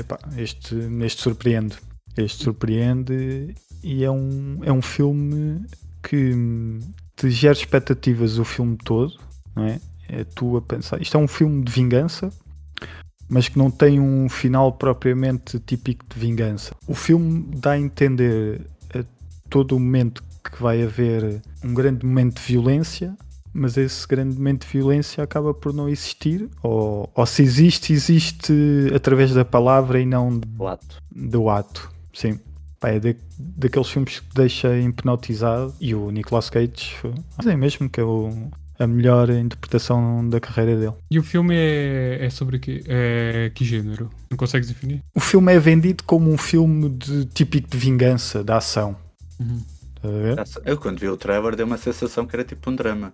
epá, 0.00 0.18
este, 0.36 0.74
este 1.04 1.22
surpreende. 1.22 1.76
Este 2.16 2.42
surpreende 2.42 3.54
e 3.80 4.02
é 4.02 4.10
um, 4.10 4.58
é 4.64 4.72
um 4.72 4.82
filme 4.82 5.64
que 6.02 6.32
te 7.14 7.30
gera 7.30 7.54
expectativas 7.54 8.38
o 8.38 8.44
filme 8.44 8.76
todo, 8.84 9.12
não 9.54 9.64
é? 9.64 9.80
É 10.08 10.24
tu 10.24 10.56
a 10.56 10.62
pensar. 10.62 11.00
Isto 11.00 11.16
é 11.16 11.20
um 11.20 11.28
filme 11.28 11.62
de 11.62 11.70
vingança, 11.70 12.28
mas 13.28 13.48
que 13.48 13.56
não 13.56 13.70
tem 13.70 14.00
um 14.00 14.28
final 14.28 14.72
propriamente 14.72 15.60
típico 15.60 16.04
de 16.12 16.18
vingança. 16.18 16.74
O 16.88 16.94
filme 16.94 17.54
dá 17.56 17.72
a 17.72 17.78
entender 17.78 18.62
a 18.92 19.04
todo 19.48 19.76
o 19.76 19.80
momento 19.80 20.24
que 20.54 20.62
vai 20.62 20.82
haver 20.82 21.40
um 21.64 21.74
grande 21.74 22.04
momento 22.06 22.36
de 22.40 22.42
violência, 22.52 23.14
mas 23.52 23.76
esse 23.76 24.06
grande 24.06 24.36
momento 24.36 24.66
de 24.66 24.72
violência 24.72 25.22
acaba 25.22 25.52
por 25.54 25.72
não 25.72 25.88
existir, 25.88 26.48
ou, 26.62 27.08
ou 27.14 27.26
se 27.26 27.42
existe, 27.42 27.92
existe 27.92 28.52
através 28.94 29.32
da 29.32 29.44
palavra 29.44 30.00
e 30.00 30.06
não 30.06 30.40
O 30.58 30.66
ato. 30.66 30.96
do 31.14 31.48
ato. 31.48 31.90
Sim. 32.12 32.38
Pá, 32.80 32.90
é 32.90 33.00
da- 33.00 33.14
daqueles 33.38 33.88
filmes 33.88 34.20
que 34.20 34.26
te 34.28 34.34
deixa 34.34 34.76
hipnotizado 34.78 35.74
e 35.80 35.94
o 35.94 36.10
Nicolas 36.10 36.50
Cage 36.50 36.96
é 37.46 37.56
mesmo 37.56 37.88
que 37.88 38.00
é 38.00 38.04
o- 38.04 38.48
a 38.78 38.86
melhor 38.88 39.30
interpretação 39.30 40.28
da 40.28 40.40
carreira 40.40 40.76
dele. 40.78 40.92
E 41.10 41.18
o 41.18 41.22
filme 41.22 41.54
é, 41.56 42.18
é 42.26 42.30
sobre 42.30 42.58
que, 42.58 42.82
é, 42.88 43.50
que 43.54 43.64
gênero? 43.64 44.10
Não 44.30 44.36
consegues 44.36 44.68
definir? 44.68 45.00
O 45.14 45.20
filme 45.20 45.52
é 45.54 45.58
vendido 45.60 46.02
como 46.04 46.28
um 46.30 46.36
filme 46.36 46.88
de 46.90 47.24
típico 47.26 47.70
de 47.70 47.78
vingança, 47.78 48.42
de 48.42 48.52
ação. 48.52 48.96
Uhum. 49.38 49.62
Estás 50.30 50.56
a 50.56 50.60
ver? 50.60 50.68
Eu 50.70 50.78
quando 50.78 50.98
vi 50.98 51.08
o 51.08 51.16
trailer 51.16 51.56
deu 51.56 51.66
uma 51.66 51.78
sensação 51.78 52.26
que 52.26 52.34
era 52.36 52.44
tipo 52.44 52.70
um 52.70 52.74
drama. 52.76 53.12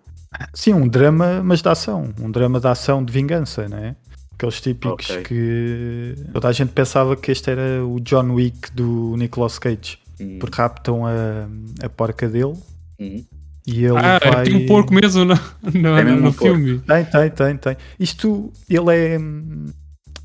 Sim, 0.55 0.75
um 0.75 0.89
drama, 0.89 1.43
mas 1.43 1.61
de 1.63 1.69
ação. 1.69 2.13
Um 2.21 2.31
drama 2.31 2.61
de 2.61 2.67
ação 2.67 3.05
de 3.05 3.13
vingança, 3.13 3.69
não 3.69 3.79
é? 3.79 3.97
Aqueles 4.35 4.61
típicos 4.61 5.11
Ok. 5.11 5.23
que 5.25 6.15
toda 6.33 6.49
a 6.49 6.53
gente 6.53 6.71
pensava 6.73 7.15
que 7.17 7.31
este 7.31 7.51
era 7.51 7.85
o 7.85 8.01
John 8.01 8.31
Wick 8.33 8.73
do 8.73 9.15
Nicolas 9.17 9.59
Cage. 9.59 9.99
Hum. 10.21 10.39
Porque 10.39 10.57
raptam 10.61 11.05
a, 11.07 11.47
a 11.85 11.89
porca 11.89 12.29
dele 12.29 12.55
Hum. 12.99 13.25
e 13.67 13.85
ele 13.85 13.97
ah, 13.99 14.19
vai. 14.23 14.45
tem 14.45 14.57
um 14.57 14.67
porco 14.67 14.93
mesmo 14.95 15.25
no, 15.25 15.35
no, 15.75 15.89
É 15.97 16.05
mesmo 16.05 16.21
no 16.21 16.29
um 16.29 16.33
porco. 16.33 16.55
filme. 16.55 16.79
Tem, 16.81 17.05
tem, 17.05 17.31
tem, 17.31 17.57
tem. 17.57 17.77
Isto, 17.99 18.53
ele 18.69 18.95
é. 18.97 19.19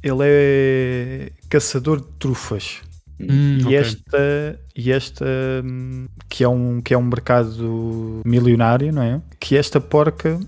Ele 0.04 0.20
é 0.22 1.32
caçador 1.50 2.00
de 2.00 2.08
trufas. 2.20 2.82
Hum, 3.20 3.58
E 3.60 3.66
ok. 3.66 3.78
esta, 3.78 4.60
e 4.76 4.92
esta 4.92 5.26
hum, 5.64 6.08
que, 6.30 6.44
é 6.44 6.50
um, 6.50 6.82
que 6.82 6.94
é 6.94 6.98
um 6.98 7.04
mercado 7.04 8.22
milionário, 8.26 8.92
não 8.92 9.02
é? 9.02 9.22
Que 9.40 9.56
esta 9.58 9.80
porca 9.80 10.40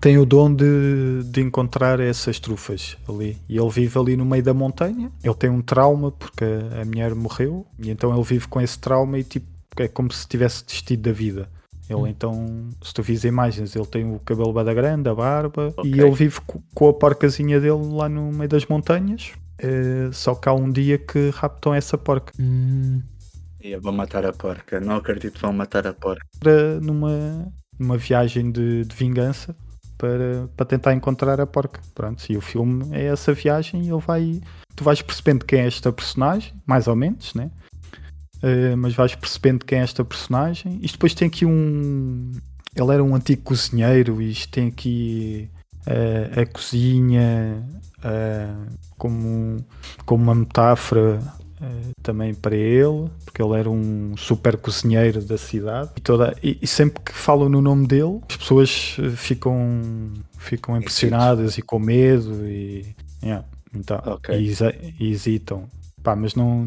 tem 0.00 0.18
o 0.18 0.26
dom 0.26 0.52
de, 0.54 1.22
de 1.24 1.40
encontrar 1.40 1.98
essas 2.00 2.38
trufas 2.38 2.96
ali. 3.08 3.36
E 3.48 3.56
ele 3.58 3.70
vive 3.70 3.98
ali 3.98 4.16
no 4.16 4.24
meio 4.24 4.42
da 4.42 4.54
montanha. 4.54 5.10
Ele 5.22 5.34
tem 5.34 5.50
um 5.50 5.62
trauma 5.62 6.10
porque 6.12 6.44
a, 6.44 6.82
a 6.82 6.84
mulher 6.84 7.14
morreu. 7.14 7.66
E 7.78 7.90
então 7.90 8.12
ele 8.14 8.24
vive 8.24 8.46
com 8.48 8.60
esse 8.60 8.78
trauma 8.78 9.18
e 9.18 9.24
tipo, 9.24 9.46
é 9.78 9.88
como 9.88 10.12
se 10.12 10.26
tivesse 10.28 10.64
desistido 10.64 11.02
da 11.02 11.12
vida. 11.12 11.48
Ele 11.88 12.00
Hum. 12.00 12.06
então, 12.08 12.68
se 12.82 12.92
tu 12.92 13.00
vis 13.00 13.22
imagens, 13.22 13.76
ele 13.76 13.86
tem 13.86 14.04
o 14.12 14.18
cabelo 14.18 14.52
bada 14.52 14.74
grande, 14.74 15.08
a 15.08 15.14
barba, 15.14 15.72
Ok. 15.76 15.88
e 15.88 16.00
ele 16.00 16.10
vive 16.10 16.40
co- 16.44 16.60
com 16.74 16.88
a 16.88 16.92
porcazinha 16.92 17.60
dele 17.60 17.78
lá 17.92 18.08
no 18.08 18.32
meio 18.32 18.48
das 18.48 18.66
montanhas. 18.66 19.32
Eh, 19.58 20.10
só 20.12 20.34
que 20.34 20.48
há 20.48 20.52
um 20.52 20.70
dia 20.70 20.98
que 20.98 21.30
raptam 21.30 21.74
essa 21.74 21.96
porca. 21.96 22.32
Hum, 22.38 23.02
E 23.62 23.70
eu 23.70 23.80
vou 23.80 23.92
matar 23.92 24.24
a 24.26 24.32
porca. 24.32 24.80
Não 24.80 24.96
acredito 24.96 25.34
que 25.34 25.40
vão 25.42 25.52
matar 25.52 25.86
a 25.86 25.92
porca. 25.92 26.24
numa, 26.82 27.50
numa 27.78 27.96
viagem 27.96 28.50
de, 28.50 28.84
de 28.84 28.94
vingança 28.94 29.56
para, 29.98 30.48
para 30.56 30.66
tentar 30.66 30.92
encontrar 30.94 31.40
a 31.40 31.46
porca. 31.46 31.80
Pronto, 31.94 32.22
e 32.30 32.36
o 32.36 32.40
filme 32.40 32.84
é 32.92 33.06
essa 33.06 33.32
viagem 33.32 33.82
e 33.84 33.90
ele 33.90 34.00
vai. 34.00 34.40
Tu 34.74 34.84
vais 34.84 35.00
percebendo 35.00 35.44
quem 35.44 35.60
é 35.60 35.66
esta 35.66 35.90
personagem, 35.90 36.52
mais 36.66 36.86
ou 36.86 36.94
menos, 36.94 37.32
né? 37.34 37.50
Eh, 38.42 38.76
mas 38.76 38.94
vais 38.94 39.14
percebendo 39.14 39.64
quem 39.64 39.78
é 39.78 39.82
esta 39.82 40.04
personagem. 40.04 40.78
Isto 40.82 40.94
depois 40.96 41.14
tem 41.14 41.28
aqui 41.28 41.46
um. 41.46 42.30
Ele 42.74 42.92
era 42.92 43.02
um 43.02 43.14
antigo 43.14 43.40
cozinheiro 43.42 44.20
e 44.20 44.30
isto 44.30 44.50
tem 44.52 44.68
aqui 44.68 45.48
eh, 45.86 46.42
a 46.42 46.46
cozinha 46.46 47.62
como, 48.96 49.56
como 50.04 50.22
uma 50.22 50.34
metáfora 50.34 51.18
também 52.02 52.34
para 52.34 52.54
ele, 52.54 53.10
porque 53.24 53.42
ele 53.42 53.58
era 53.58 53.70
um 53.70 54.16
super 54.16 54.56
cozinheiro 54.56 55.22
da 55.22 55.38
cidade. 55.38 55.90
E, 55.96 56.00
toda, 56.00 56.36
e, 56.42 56.58
e 56.60 56.66
sempre 56.66 57.02
que 57.02 57.12
falam 57.12 57.48
no 57.48 57.62
nome 57.62 57.86
dele, 57.86 58.20
as 58.28 58.36
pessoas 58.36 58.96
eh, 58.98 59.10
ficam, 59.10 60.12
ficam 60.38 60.76
impressionadas 60.76 61.58
e 61.58 61.62
com 61.62 61.78
medo 61.78 62.46
e, 62.46 62.94
yeah, 63.22 63.44
então, 63.74 64.00
Ok. 64.04 64.34
e, 64.38 64.54
e 65.00 65.10
hesitam. 65.10 65.68
Pá, 66.02 66.14
mas 66.14 66.34
não, 66.34 66.64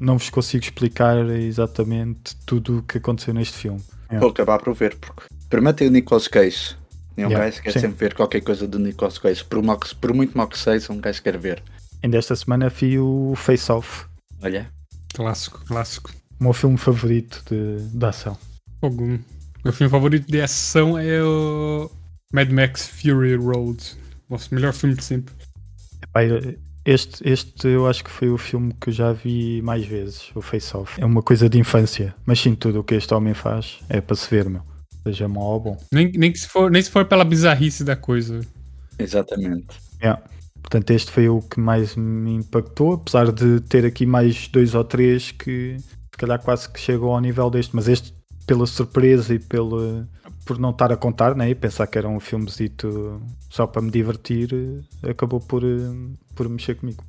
não 0.00 0.16
vos 0.16 0.30
consigo 0.30 0.64
explicar 0.64 1.28
exatamente 1.30 2.34
tudo 2.46 2.78
o 2.78 2.82
que 2.82 2.98
aconteceu 2.98 3.34
neste 3.34 3.58
filme. 3.58 3.82
Vou 4.18 4.30
acabar 4.30 4.58
por 4.60 4.72
ver, 4.74 4.96
porque 4.96 5.24
primeiro 5.50 5.76
tem 5.76 5.88
o 5.88 5.90
Nicolas 5.90 6.28
Cage. 6.28 6.76
E 7.16 7.24
um 7.24 7.28
Yeah, 7.28 7.44
gajo 7.50 7.62
quer 7.62 7.72
sim. 7.72 7.80
sempre 7.80 7.96
ver 7.98 8.14
qualquer 8.14 8.40
coisa 8.40 8.66
do 8.66 8.78
Nicolas 8.78 9.18
Cage. 9.18 9.44
Por, 9.44 9.62
mal 9.62 9.78
que- 9.78 9.94
por 9.94 10.12
muito 10.12 10.36
mal 10.36 10.48
que 10.48 10.58
seja, 10.58 10.92
um 10.92 11.00
gajo 11.00 11.22
quer 11.22 11.38
ver. 11.38 11.62
Ainda 12.02 12.18
esta 12.18 12.34
semana 12.36 12.68
vi 12.68 12.98
o 12.98 13.34
Face 13.36 13.70
Off, 13.70 14.04
Olha, 14.42 14.68
Clássico, 15.14 15.64
clássico. 15.64 16.10
o 16.40 16.44
meu 16.44 16.52
filme 16.52 16.76
favorito 16.76 17.42
de, 17.48 17.88
de 17.96 18.04
ação. 18.04 18.36
Algum. 18.82 19.18
Meu 19.64 19.72
filme 19.72 19.90
favorito 19.90 20.30
de 20.30 20.40
ação 20.42 20.98
é 20.98 21.22
o 21.22 21.90
Mad 22.32 22.50
Max 22.50 22.86
Fury 22.88 23.36
Road. 23.36 23.82
Nosso 24.28 24.54
melhor 24.54 24.72
filme 24.74 24.94
de 24.96 25.04
sempre. 25.04 25.32
Este, 26.84 27.26
este 27.26 27.66
eu 27.68 27.86
acho 27.88 28.04
que 28.04 28.10
foi 28.10 28.28
o 28.28 28.36
filme 28.36 28.74
que 28.78 28.90
eu 28.90 28.92
já 28.92 29.12
vi 29.12 29.62
mais 29.62 29.86
vezes, 29.86 30.30
o 30.34 30.42
Face 30.42 30.76
Off. 30.76 31.00
É 31.00 31.06
uma 31.06 31.22
coisa 31.22 31.48
de 31.48 31.58
infância, 31.58 32.14
mas 32.26 32.38
sim, 32.38 32.54
tudo 32.54 32.80
o 32.80 32.84
que 32.84 32.94
este 32.94 33.14
homem 33.14 33.32
faz 33.32 33.78
é 33.88 34.00
para 34.02 34.14
se 34.14 34.28
ver, 34.28 34.48
meu. 34.50 34.62
Seja 35.04 35.28
ou 35.28 35.60
bom. 35.60 35.76
Nem, 35.92 36.10
nem, 36.12 36.32
que 36.32 36.38
se 36.38 36.48
for, 36.48 36.70
nem 36.70 36.82
se 36.82 36.90
for 36.90 37.04
pela 37.04 37.24
bizarrice 37.24 37.84
da 37.84 37.94
coisa. 37.94 38.40
exatamente. 38.98 39.76
Yeah. 40.02 40.22
Portanto, 40.60 40.90
este 40.90 41.10
foi 41.10 41.28
o 41.28 41.42
que 41.42 41.60
mais 41.60 41.94
me 41.94 42.34
impactou, 42.34 42.94
apesar 42.94 43.30
de 43.30 43.60
ter 43.60 43.84
aqui 43.84 44.06
mais 44.06 44.48
dois 44.48 44.74
ou 44.74 44.82
três 44.82 45.30
que 45.30 45.76
se 45.78 46.18
calhar 46.18 46.40
quase 46.40 46.68
que 46.68 46.80
chegam 46.80 47.10
ao 47.10 47.20
nível 47.20 47.50
deste, 47.50 47.76
mas 47.76 47.86
este 47.86 48.14
pela 48.46 48.66
surpresa 48.66 49.34
e 49.34 49.38
pela, 49.38 50.08
por 50.44 50.58
não 50.58 50.70
estar 50.70 50.92
a 50.92 50.96
contar 50.96 51.34
né, 51.34 51.50
e 51.50 51.54
pensar 51.54 51.86
que 51.86 51.98
era 51.98 52.08
um 52.08 52.20
filmezito 52.20 53.20
só 53.50 53.66
para 53.66 53.82
me 53.82 53.90
divertir, 53.90 54.50
eh, 55.02 55.10
acabou 55.10 55.40
por, 55.40 55.62
eh, 55.64 56.16
por 56.34 56.48
mexer 56.48 56.76
comigo. 56.76 57.04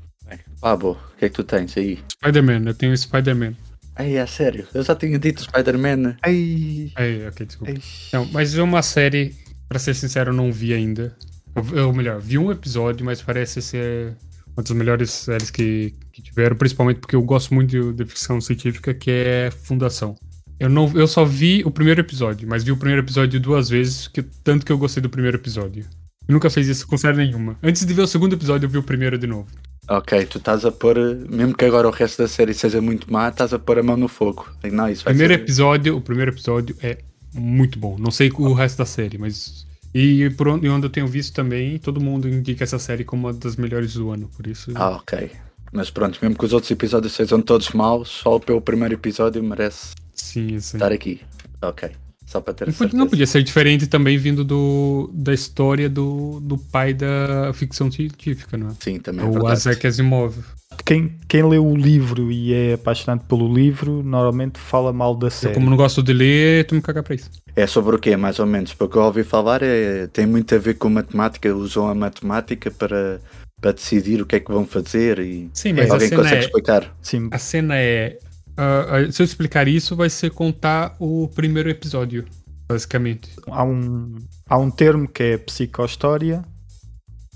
Pablo, 0.59 0.91
o 1.13 1.17
que 1.17 1.25
é 1.25 1.29
que 1.29 1.35
tu 1.35 1.43
tens 1.43 1.77
aí? 1.77 1.99
Spider-Man, 2.13 2.67
eu 2.67 2.73
tenho 2.73 2.93
o 2.93 2.97
Spider-Man. 2.97 3.53
Ai, 3.95 4.17
é 4.17 4.25
sério? 4.25 4.67
Eu 4.73 4.83
já 4.83 4.95
tinha 4.95 5.17
dito 5.17 5.41
Spider-Man. 5.43 6.17
Ai, 6.23 6.91
Aí, 6.95 7.27
ok, 7.27 7.45
desculpa. 7.45 7.71
ai. 7.73 7.81
Não, 8.13 8.25
mas 8.25 8.53
é 8.55 8.61
uma 8.61 8.81
série, 8.81 9.33
pra 9.69 9.79
ser 9.79 9.93
sincero, 9.93 10.31
eu 10.31 10.35
não 10.35 10.51
vi 10.51 10.73
ainda. 10.73 11.15
Ou, 11.55 11.87
ou 11.87 11.93
melhor, 11.93 12.19
vi 12.19 12.37
um 12.37 12.51
episódio, 12.51 13.05
mas 13.05 13.21
parece 13.21 13.61
ser 13.61 14.15
uma 14.55 14.63
das 14.63 14.71
melhores 14.71 15.11
séries 15.11 15.49
que, 15.49 15.93
que 16.11 16.21
tiveram, 16.21 16.55
principalmente 16.55 16.99
porque 16.99 17.15
eu 17.15 17.21
gosto 17.21 17.53
muito 17.53 17.69
de, 17.69 17.93
de 17.93 18.05
ficção 18.09 18.39
científica, 18.41 18.93
que 18.93 19.09
é 19.11 19.49
Fundação. 19.51 20.15
Eu, 20.59 20.69
não, 20.69 20.91
eu 20.95 21.07
só 21.07 21.25
vi 21.25 21.63
o 21.65 21.71
primeiro 21.71 22.01
episódio, 22.01 22.47
mas 22.47 22.63
vi 22.63 22.71
o 22.71 22.77
primeiro 22.77 23.01
episódio 23.01 23.39
duas 23.39 23.69
vezes, 23.69 24.07
que, 24.07 24.21
tanto 24.21 24.65
que 24.65 24.71
eu 24.71 24.77
gostei 24.77 25.01
do 25.01 25.09
primeiro 25.09 25.37
episódio. 25.37 25.85
Eu 26.27 26.33
nunca 26.33 26.49
fiz 26.49 26.67
isso 26.67 26.87
com 26.87 26.97
série 26.97 27.17
nenhuma. 27.17 27.57
Antes 27.61 27.85
de 27.85 27.93
ver 27.93 28.01
o 28.01 28.07
segundo 28.07 28.33
episódio, 28.33 28.65
eu 28.65 28.69
vi 28.69 28.77
o 28.77 28.83
primeiro 28.83 29.17
de 29.17 29.27
novo. 29.27 29.47
Ok, 29.87 30.25
tu 30.25 30.39
estás 30.39 30.65
a 30.65 30.71
pôr, 30.71 30.97
mesmo 31.29 31.55
que 31.55 31.63
agora 31.63 31.87
o 31.87 31.91
resto 31.91 32.23
da 32.23 32.27
série 32.27 32.53
seja 32.53 32.81
muito 32.81 33.11
má, 33.11 33.29
estás 33.29 33.53
a 33.53 33.59
pôr 33.59 33.79
a 33.79 33.83
mão 33.83 33.95
no 33.95 34.07
fogo. 34.07 34.47
Não, 34.71 34.89
isso 34.89 35.03
primeiro 35.03 35.33
ser... 35.33 35.41
episódio, 35.41 35.95
o 35.95 36.01
primeiro 36.01 36.31
episódio 36.31 36.75
é 36.81 36.97
muito 37.33 37.77
bom. 37.77 37.97
Não 37.97 38.09
sei 38.09 38.31
o 38.35 38.53
resto 38.53 38.79
da 38.79 38.85
série, 38.85 39.17
mas. 39.17 39.65
E 39.93 40.29
por 40.31 40.47
onde, 40.47 40.67
onde 40.67 40.87
eu 40.87 40.89
tenho 40.89 41.07
visto 41.07 41.33
também, 41.33 41.77
todo 41.77 42.01
mundo 42.01 42.27
indica 42.27 42.63
essa 42.63 42.79
série 42.79 43.03
como 43.03 43.27
uma 43.27 43.33
das 43.33 43.55
melhores 43.55 43.93
do 43.93 44.09
ano. 44.09 44.29
Por 44.35 44.47
isso. 44.47 44.71
Ah, 44.75 44.89
ok. 44.89 45.31
Mas 45.71 45.89
pronto, 45.89 46.17
mesmo 46.21 46.37
que 46.37 46.45
os 46.45 46.53
outros 46.53 46.71
episódios 46.71 47.13
sejam 47.13 47.41
todos 47.41 47.69
maus, 47.69 48.09
só 48.09 48.39
pelo 48.39 48.61
primeiro 48.61 48.93
episódio 48.93 49.43
merece 49.43 49.93
sim, 50.13 50.59
sim. 50.59 50.77
estar 50.77 50.91
aqui. 50.91 51.21
Ok, 51.61 51.91
só 52.25 52.41
para 52.41 52.53
ter 52.53 52.65
Não 52.65 52.73
podia, 52.73 52.77
certeza. 52.77 52.97
não 52.97 53.07
podia 53.09 53.27
ser 53.27 53.43
diferente 53.43 53.87
também 53.87 54.17
vindo 54.17 54.43
do, 54.43 55.09
da 55.13 55.33
história 55.33 55.89
do, 55.89 56.39
do 56.41 56.57
pai 56.57 56.93
da 56.93 57.51
ficção 57.53 57.91
científica, 57.91 58.57
não 58.57 58.69
é? 58.69 58.71
Sim, 58.79 58.99
também 58.99 59.25
é 59.25 59.29
o 59.29 59.33
verdade. 59.33 59.53
Isaac 59.59 59.87
Asimov. 59.87 60.35
Quem, 60.83 61.15
quem 61.27 61.47
lê 61.47 61.57
o 61.57 61.73
livro 61.75 62.31
e 62.31 62.53
é 62.53 62.73
apaixonado 62.73 63.21
pelo 63.27 63.51
livro, 63.53 64.03
normalmente 64.03 64.59
fala 64.59 64.91
mal 64.91 65.15
da 65.15 65.27
Eu, 65.27 65.31
série. 65.31 65.53
como 65.53 65.69
não 65.69 65.77
gosto 65.77 66.03
de 66.03 66.11
ler, 66.11 66.65
tu 66.65 66.75
me 66.75 66.81
cagar 66.81 67.03
pra 67.03 67.15
isso. 67.15 67.29
É 67.55 67.65
sobre 67.65 67.95
o 67.95 67.99
quê, 67.99 68.17
mais 68.17 68.39
ou 68.39 68.45
menos? 68.45 68.73
Porque 68.73 68.97
eu 68.97 69.03
ouvi 69.03 69.23
falar, 69.23 69.61
é, 69.63 70.07
tem 70.07 70.25
muito 70.25 70.53
a 70.53 70.57
ver 70.57 70.73
com 70.73 70.89
matemática, 70.89 71.53
usam 71.55 71.87
a 71.87 71.95
matemática 71.95 72.69
para, 72.71 73.21
para 73.61 73.71
decidir 73.71 74.21
o 74.21 74.25
que 74.25 74.35
é 74.35 74.39
que 74.41 74.51
vão 74.51 74.65
fazer 74.65 75.19
e 75.19 75.49
Sim, 75.53 75.73
mas 75.73 75.89
a 75.89 75.93
alguém 75.93 76.09
cena 76.09 76.21
consegue 76.23 76.41
é. 76.41 76.45
explicar. 76.45 76.95
Sim, 77.01 77.29
A 77.31 77.37
cena 77.37 77.75
é. 77.77 78.17
Ah, 78.57 78.97
ah, 78.97 79.11
se 79.11 79.21
eu 79.21 79.25
explicar 79.25 79.67
isso, 79.67 79.95
vai 79.95 80.09
ser 80.09 80.31
contar 80.31 80.95
o 80.99 81.27
primeiro 81.29 81.69
episódio, 81.69 82.25
basicamente. 82.67 83.29
há 83.47 83.63
um, 83.63 84.15
há 84.49 84.57
um 84.57 84.71
termo 84.71 85.07
que 85.07 85.23
é 85.23 85.37
psicohistória, 85.37 86.43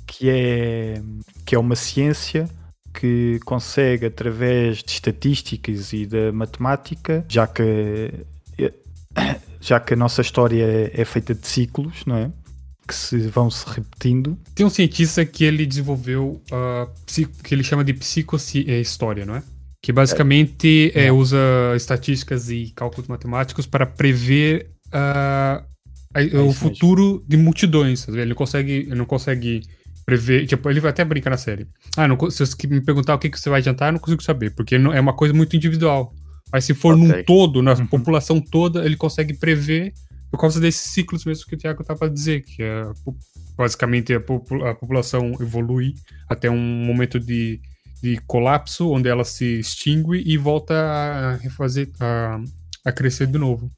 que 0.07 0.29
é, 0.29 1.01
que 1.45 1.55
é 1.55 1.59
uma 1.59 1.75
ciência 1.75 2.49
que 2.93 3.39
consegue, 3.45 4.07
através 4.07 4.79
de 4.83 4.91
estatísticas 4.91 5.93
e 5.93 6.05
da 6.05 6.31
matemática, 6.31 7.23
já 7.29 7.45
que, 7.45 8.11
já 9.61 9.79
que 9.79 9.93
a 9.93 9.97
nossa 9.97 10.21
história 10.21 10.63
é, 10.63 11.01
é 11.01 11.05
feita 11.05 11.35
de 11.35 11.47
ciclos, 11.47 12.03
não 12.05 12.15
é? 12.15 12.31
Que 12.87 12.95
se 12.95 13.19
vão 13.27 13.51
se 13.51 13.63
repetindo. 13.69 14.37
Tem 14.55 14.65
um 14.65 14.69
cientista 14.69 15.23
que 15.23 15.43
ele 15.43 15.65
desenvolveu 15.65 16.41
psi- 17.05 17.27
que 17.43 17.53
ele 17.53 17.63
chama 17.63 17.83
de 17.83 17.93
psicohistória, 17.93 19.25
não 19.25 19.35
é? 19.35 19.43
Que 19.81 19.91
basicamente 19.93 20.91
é, 20.93 21.11
usa 21.11 21.37
estatísticas 21.75 22.49
e 22.49 22.71
cálculos 22.75 23.07
matemáticos 23.07 23.65
para 23.65 23.85
prever 23.85 24.71
ah, 24.91 25.63
a- 26.13 26.21
isso 26.21 26.35
o 26.35 26.39
mesmo. 26.47 26.53
futuro 26.53 27.23
de 27.27 27.37
multidões. 27.37 28.07
Ele 28.07 28.25
não 28.25 28.35
consegue, 28.35 28.71
ele 28.71 28.95
não 28.95 29.05
consegue 29.05 29.61
prever. 30.05 30.45
Tipo, 30.47 30.69
ele 30.69 30.79
vai 30.79 30.89
até 30.89 31.05
brincar 31.05 31.29
na 31.29 31.37
série. 31.37 31.65
Ah, 31.95 32.07
não, 32.07 32.17
se 32.29 32.45
você 32.45 32.67
me 32.67 32.81
perguntar 32.81 33.15
o 33.15 33.19
que, 33.19 33.29
que 33.29 33.39
você 33.39 33.49
vai 33.49 33.61
jantar, 33.61 33.87
eu 33.87 33.93
não 33.93 33.99
consigo 33.99 34.21
saber, 34.23 34.53
porque 34.53 34.77
não- 34.77 34.91
é 34.93 34.99
uma 34.99 35.13
coisa 35.13 35.33
muito 35.33 35.55
individual. 35.55 36.13
Mas 36.51 36.65
se 36.65 36.73
for 36.73 36.97
num 36.97 37.09
Ok. 37.11 37.23
todo, 37.23 37.61
na 37.61 37.73
Uhum. 37.73 37.85
população 37.87 38.41
toda, 38.41 38.83
ele 38.83 38.97
consegue 38.97 39.33
prever 39.35 39.93
por 40.31 40.39
causa 40.39 40.59
desses 40.59 40.91
ciclos 40.91 41.23
mesmo 41.25 41.45
que 41.47 41.55
o 41.55 41.57
Thiago 41.57 41.81
estava 41.81 42.05
a 42.05 42.09
dizer, 42.09 42.41
que 42.41 42.61
é 42.61 42.83
basicamente 43.57 44.13
a 44.13 44.19
população 44.19 45.31
evolui 45.39 45.93
até 46.27 46.49
um 46.49 46.57
momento 46.85 47.19
de, 47.19 47.59
de 48.01 48.17
colapso, 48.27 48.89
onde 48.89 49.09
ela 49.09 49.23
se 49.23 49.59
extingue 49.59 50.23
e 50.25 50.37
volta 50.37 50.73
a 50.73 51.35
refazer, 51.35 51.89
a, 51.99 52.39
a 52.85 52.91
crescer 52.91 53.27
de 53.27 53.37
novo. 53.37 53.71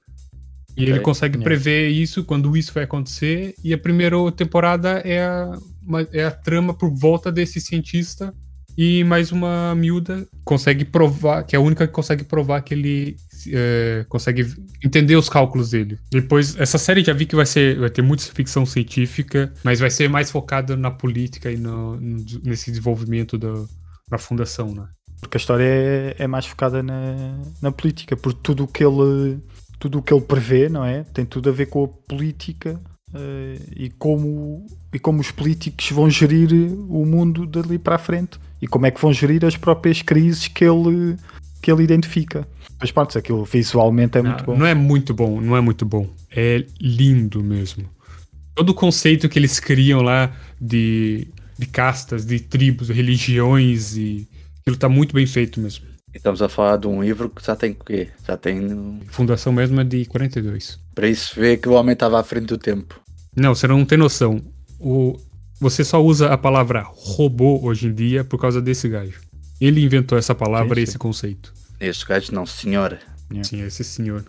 E 0.77 0.83
ele 0.83 0.93
Ok. 0.93 1.03
consegue 1.03 1.37
É. 1.37 1.41
prever 1.41 1.89
isso, 1.89 2.23
quando 2.23 2.55
isso 2.55 2.73
vai 2.73 2.83
acontecer, 2.83 3.53
e 3.63 3.73
a 3.73 3.77
primeira 3.77 4.15
temporada 4.31 5.01
é 5.03 5.21
a, 5.23 5.51
é 6.13 6.23
a 6.23 6.31
trama 6.31 6.73
por 6.73 6.89
volta 6.89 7.31
desse 7.31 7.59
cientista 7.59 8.33
e 8.77 9.03
mais 9.03 9.33
uma 9.33 9.75
miúda 9.75 10.25
consegue 10.45 10.85
provar, 10.85 11.43
que 11.43 11.57
é 11.57 11.59
a 11.59 11.61
única 11.61 11.85
que 11.85 11.91
consegue 11.93 12.23
provar 12.23 12.61
que 12.61 12.73
ele 12.73 13.17
é, 13.51 14.05
consegue 14.07 14.47
entender 14.81 15.17
os 15.17 15.27
cálculos 15.27 15.71
dele. 15.71 15.99
Depois, 16.09 16.55
essa 16.57 16.77
série 16.77 17.03
já 17.03 17.11
vi 17.11 17.25
que 17.25 17.35
vai 17.35 17.45
ser, 17.45 17.77
vai 17.77 17.89
ter 17.89 18.01
muita 18.01 18.23
ficção 18.23 18.65
científica, 18.65 19.51
mas 19.65 19.79
vai 19.81 19.89
ser 19.89 20.07
mais 20.09 20.31
focada 20.31 20.77
na 20.77 20.89
política 20.89 21.51
e 21.51 21.57
no, 21.57 21.99
no- 21.99 22.23
nesse 22.43 22.69
desenvolvimento 22.71 23.37
da, 24.11 24.17
da 24.17 24.17
fundação, 24.17 24.73
né? 24.75 24.87
Porque 25.19 25.37
a 25.37 25.39
história 25.39 25.63
é, 25.63 26.15
é 26.19 26.27
mais 26.27 26.45
focada 26.45 26.83
na, 26.83 27.37
na 27.61 27.71
política, 27.71 28.17
porque 28.17 28.39
tudo 28.43 28.65
o 28.65 28.67
que 28.67 28.83
ele 28.83 29.39
tudo 29.81 29.97
o 29.97 30.01
que 30.01 30.13
ele 30.13 30.21
prevê, 30.21 30.69
não 30.69 30.85
é? 30.85 31.03
Tem 31.11 31.25
tudo 31.25 31.49
a 31.49 31.51
ver 31.51 31.65
com 31.65 31.83
a 31.83 31.87
política 31.87 32.79
eh, 33.13 33.57
e, 33.75 33.89
como, 33.89 34.63
e 34.93 34.99
como 34.99 35.19
os 35.19 35.31
políticos 35.31 35.89
vão 35.89 36.07
gerir 36.07 36.53
o 36.53 37.03
mundo 37.03 37.47
dali 37.47 37.79
para 37.79 37.95
a 37.95 37.99
frente 37.99 38.39
e 38.61 38.67
como 38.67 38.85
é 38.85 38.91
que 38.91 39.01
vão 39.01 39.11
gerir 39.11 39.43
as 39.43 39.57
próprias 39.57 40.03
crises 40.03 40.47
que 40.47 40.63
ele, 40.63 41.17
que 41.63 41.71
ele 41.71 41.83
identifica. 41.83 42.47
Mas 42.79 42.91
pronto, 42.91 43.17
aquilo 43.17 43.43
visualmente 43.43 44.19
é 44.19 44.21
muito 44.21 44.39
não, 44.39 44.45
bom. 44.45 44.59
não 44.59 44.65
é 44.67 44.75
muito 44.75 45.13
bom, 45.15 45.41
não 45.41 45.57
é 45.57 45.61
muito 45.61 45.83
bom. 45.83 46.07
É 46.29 46.63
lindo 46.79 47.43
mesmo. 47.43 47.89
Todo 48.53 48.69
o 48.69 48.73
conceito 48.75 49.27
que 49.27 49.39
eles 49.39 49.59
criam 49.59 50.01
lá 50.01 50.31
de, 50.59 51.27
de 51.61 51.67
castas, 51.67 52.25
de 52.25 52.39
tribos, 52.39 52.89
religiões 52.89 53.95
e 53.95 54.27
aquilo 54.61 54.75
tá 54.75 54.89
muito 54.89 55.13
bem 55.13 55.27
feito 55.27 55.59
mesmo. 55.59 55.85
E 56.11 56.17
estamos 56.17 56.41
a 56.41 56.49
falar 56.49 56.77
de 56.77 56.87
um 56.87 57.03
livro 57.03 57.29
que 57.29 57.45
já 57.45 57.55
tem 57.55 57.71
o 57.71 57.83
quê? 57.85 58.09
Já 58.27 58.35
tem. 58.35 58.99
Fundação 59.07 59.53
mesmo 59.53 59.79
é 59.79 59.83
de 59.83 60.05
42. 60.07 60.79
Para 60.95 61.07
isso 61.07 61.39
ver 61.39 61.57
que 61.57 61.69
o 61.69 61.73
homem 61.73 61.93
estava 61.93 62.19
à 62.19 62.23
frente 62.23 62.47
do 62.47 62.57
tempo. 62.57 62.99
Não, 63.35 63.53
você 63.53 63.67
não 63.67 63.85
tem 63.85 63.95
noção. 63.95 64.41
O, 64.79 65.15
você 65.59 65.83
só 65.83 66.03
usa 66.03 66.33
a 66.33 66.37
palavra 66.37 66.83
robô 66.83 67.61
hoje 67.63 67.87
em 67.87 67.93
dia 67.93 68.23
por 68.23 68.39
causa 68.39 68.59
desse 68.59 68.89
gajo. 68.89 69.21
Ele 69.59 69.83
inventou 69.83 70.17
essa 70.17 70.33
palavra 70.33 70.73
Sim, 70.73 70.81
e 70.81 70.83
esse 70.83 70.97
conceito. 70.97 71.53
Este 71.79 72.07
gajo 72.07 72.33
não, 72.33 72.47
senhora. 72.47 72.99
Sim, 73.43 73.61
esse 73.61 73.83
senhor. 73.83 74.25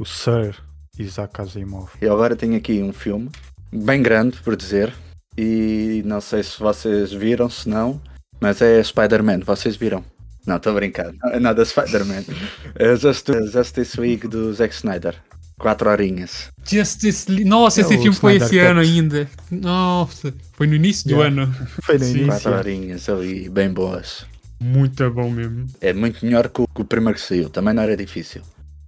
O 0.00 0.04
Sir 0.04 0.56
Isaac 0.98 1.40
Asimov. 1.40 1.90
Eu 2.00 2.12
agora 2.12 2.34
tenho 2.34 2.56
aqui 2.56 2.82
um 2.82 2.92
filme, 2.92 3.30
bem 3.72 4.02
grande, 4.02 4.38
por 4.42 4.56
dizer, 4.56 4.92
e 5.36 6.02
não 6.04 6.20
sei 6.20 6.42
se 6.42 6.58
vocês 6.58 7.12
viram, 7.12 7.48
se 7.50 7.68
não, 7.68 8.00
mas 8.40 8.60
é 8.62 8.82
Spider-Man, 8.82 9.40
vocês 9.40 9.76
viram? 9.76 10.04
Não, 10.46 10.56
estou 10.56 10.72
não 10.72 11.30
é 11.32 11.40
nada 11.40 11.64
Spider-Man. 11.64 12.22
É 12.76 12.94
Justice, 12.94 13.48
Justice 13.52 14.00
League 14.00 14.28
do 14.28 14.52
Zack 14.54 14.74
Snyder. 14.74 15.14
Quatro 15.58 15.88
horinhas. 15.90 16.48
Justice 16.64 17.28
League. 17.30 17.44
Nossa, 17.48 17.80
É 17.80 17.84
esse 17.84 17.96
filme 17.98 18.14
foi 18.14 18.36
esse 18.36 18.58
ano 18.58 18.78
ainda. 18.80 19.28
Nossa, 19.50 20.32
foi 20.52 20.66
no 20.66 20.74
início 20.74 21.08
do 21.08 21.16
Yeah. 21.22 21.42
ano. 21.42 21.54
Foi 21.82 21.96
no 21.98 22.04
Sim. 22.04 22.10
início. 22.10 22.26
Quatro 22.28 22.52
horinhas 22.52 23.08
ali, 23.08 23.48
bem 23.48 23.70
boas. 23.72 24.26
Muito 24.60 25.10
bom 25.10 25.30
mesmo. 25.30 25.66
É 25.80 25.92
muito 25.94 26.24
melhor 26.24 26.48
que 26.50 26.60
o, 26.60 26.68
que 26.68 26.82
o 26.82 26.84
primeiro 26.84 27.18
que 27.18 27.24
saiu. 27.24 27.48
Também 27.48 27.72
não 27.74 27.82
era 27.82 27.96
difícil. 27.96 28.42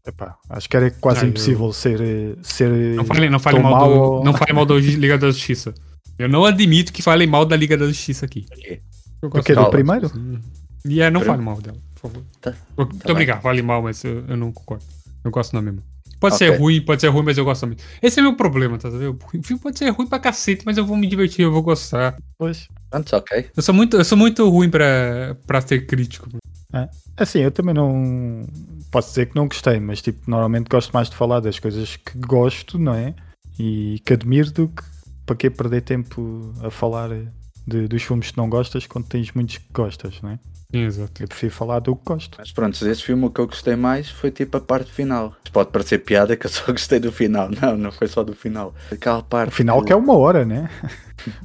Epá, 0.07 0.37
acho 0.51 0.69
que 0.69 0.77
era 0.77 0.91
quase 0.91 1.21
Ah, 1.21 1.25
eu- 1.25 1.29
impossível 1.31 1.73
ser, 1.73 2.01
eh, 2.01 2.35
ser 2.43 2.71
Não 2.95 3.05
fale, 3.05 3.29
não 3.31 3.39
fale 3.39 3.57
tão 3.57 3.63
mal, 3.63 3.73
mau 3.81 3.89
do, 3.89 4.01
ou- 4.01 4.25
não 4.25 4.33
fale 4.35 4.53
mal 4.53 4.65
da 4.67 4.75
Liga 4.75 5.19
da 5.19 5.27
Justiça. 5.31 5.75
Eu 6.19 6.29
não 6.29 6.45
admito 6.45 6.93
que 6.93 7.03
falem 7.03 7.27
mal 7.29 7.45
da 7.45 7.57
Liga 7.57 7.77
da 7.77 7.87
Justiça 7.87 8.27
aqui. 8.27 8.47
Eu 9.23 9.29
do 9.31 9.43
que 9.43 9.55
Fala. 9.55 9.67
do 9.67 9.71
primeiro? 9.71 10.11
E 10.85 11.01
é, 11.01 11.11
não 11.11 11.21
fale 11.21 11.43
mal 11.43 11.61
dela, 11.61 11.77
por 11.95 12.01
favor. 12.11 12.23
Tá. 12.41 12.55
Muito 12.77 12.97
bem. 12.99 13.13
obrigado, 13.13 13.43
fale 13.43 13.63
mal, 13.63 13.83
mas 13.83 14.03
eu, 14.05 14.25
eu 14.27 14.37
não 14.37 14.53
concordo. 14.53 14.85
Eu 15.25 15.31
gosto 15.31 15.53
não 15.55 15.63
mesmo. 15.63 15.83
Pode 16.21 16.35
Ok. 16.35 16.47
ser 16.49 16.57
ruim, 16.59 16.81
pode 16.81 17.01
ser 17.01 17.09
ruim, 17.09 17.23
mas 17.25 17.39
eu 17.39 17.45
gosto 17.45 17.61
também. 17.61 17.79
Esse 18.03 18.19
é 18.19 18.23
meu 18.23 18.35
problema, 18.35 18.77
tá 18.77 18.89
vendo? 18.89 19.17
O 19.17 19.43
filme 19.43 19.63
pode 19.63 19.79
ser 19.79 19.89
ruim 19.91 20.07
pra 20.09 20.19
cacete, 20.19 20.63
mas 20.67 20.77
eu 20.77 20.85
vou 20.85 20.97
me 20.97 21.07
divertir, 21.07 21.43
eu 21.45 21.53
vou 21.53 21.63
gostar. 21.63 22.17
Pois. 22.37 22.67
Pronto, 22.91 23.15
ok. 23.17 23.47
Eu 23.57 23.63
sou 23.63 23.75
muito, 23.75 23.97
eu 23.97 24.05
sou 24.05 24.19
muito 24.19 24.49
ruim 24.49 24.69
pra, 24.69 25.37
pra 25.47 25.61
ser 25.61 25.87
crítico. 25.87 26.29
Assim, 27.17 27.41
eu 27.41 27.51
também 27.51 27.75
não 27.75 28.47
posso 28.91 29.09
dizer 29.11 29.27
que 29.27 29.37
não 29.37 29.47
gostei, 29.49 29.79
mas 29.81 30.01
tipo, 30.03 30.19
normalmente 30.29 30.69
gosto 30.69 30.91
mais 30.93 31.09
de 31.11 31.17
falar 31.17 31.41
das 31.41 31.59
coisas 31.59 31.97
que 31.97 32.19
gosto, 32.19 32.79
não 32.79 32.95
é? 32.95 33.15
E 33.59 34.01
que 34.05 34.13
admiro 34.13 34.51
do 34.53 34.69
que 34.69 34.83
para 35.29 35.37
que 35.37 35.51
perder 35.51 35.83
tempo 35.83 36.53
a 36.63 36.71
falar 36.71 37.11
de- 37.67 37.87
dos 37.87 38.03
filmes 38.03 38.31
que 38.31 38.39
não 38.39 38.49
gostas 38.49 38.87
quando 38.87 39.07
tens 39.07 39.31
muitos 39.33 39.59
que 39.59 39.67
gostas, 39.73 40.21
não 40.23 40.31
é? 40.31 40.39
Exato. 40.73 41.23
Eu 41.23 41.29
prefiro 41.29 41.53
falar 41.53 41.79
do 41.81 41.95
que 41.97 42.03
gosto. 42.05 42.37
Mas 42.39 42.53
pronto, 42.53 42.83
desse 42.85 43.03
filme 43.03 43.25
o 43.25 43.31
que 43.31 43.41
eu 43.41 43.47
gostei 43.47 43.75
mais 43.77 44.11
foi 44.11 44.31
tipo 44.31 44.57
a 44.57 44.61
parte 44.61 44.91
final. 44.93 45.35
Pode 45.53 45.71
parecer 45.71 45.99
piada 45.99 46.37
que 46.37 46.45
eu 46.47 46.51
só 46.51 46.65
gostei 46.73 46.99
do 47.01 47.11
final. 47.13 47.49
Não, 47.61 47.77
não 47.77 47.91
foi 47.93 48.07
só 48.09 48.23
do 48.23 48.35
final. 48.35 48.75
Aquela 48.93 49.23
parte. 49.23 49.49
O 49.51 49.53
final 49.55 49.83
que 49.83 49.93
é 49.93 49.97
uma 49.97 50.15
hora, 50.17 50.45
né? 50.45 50.69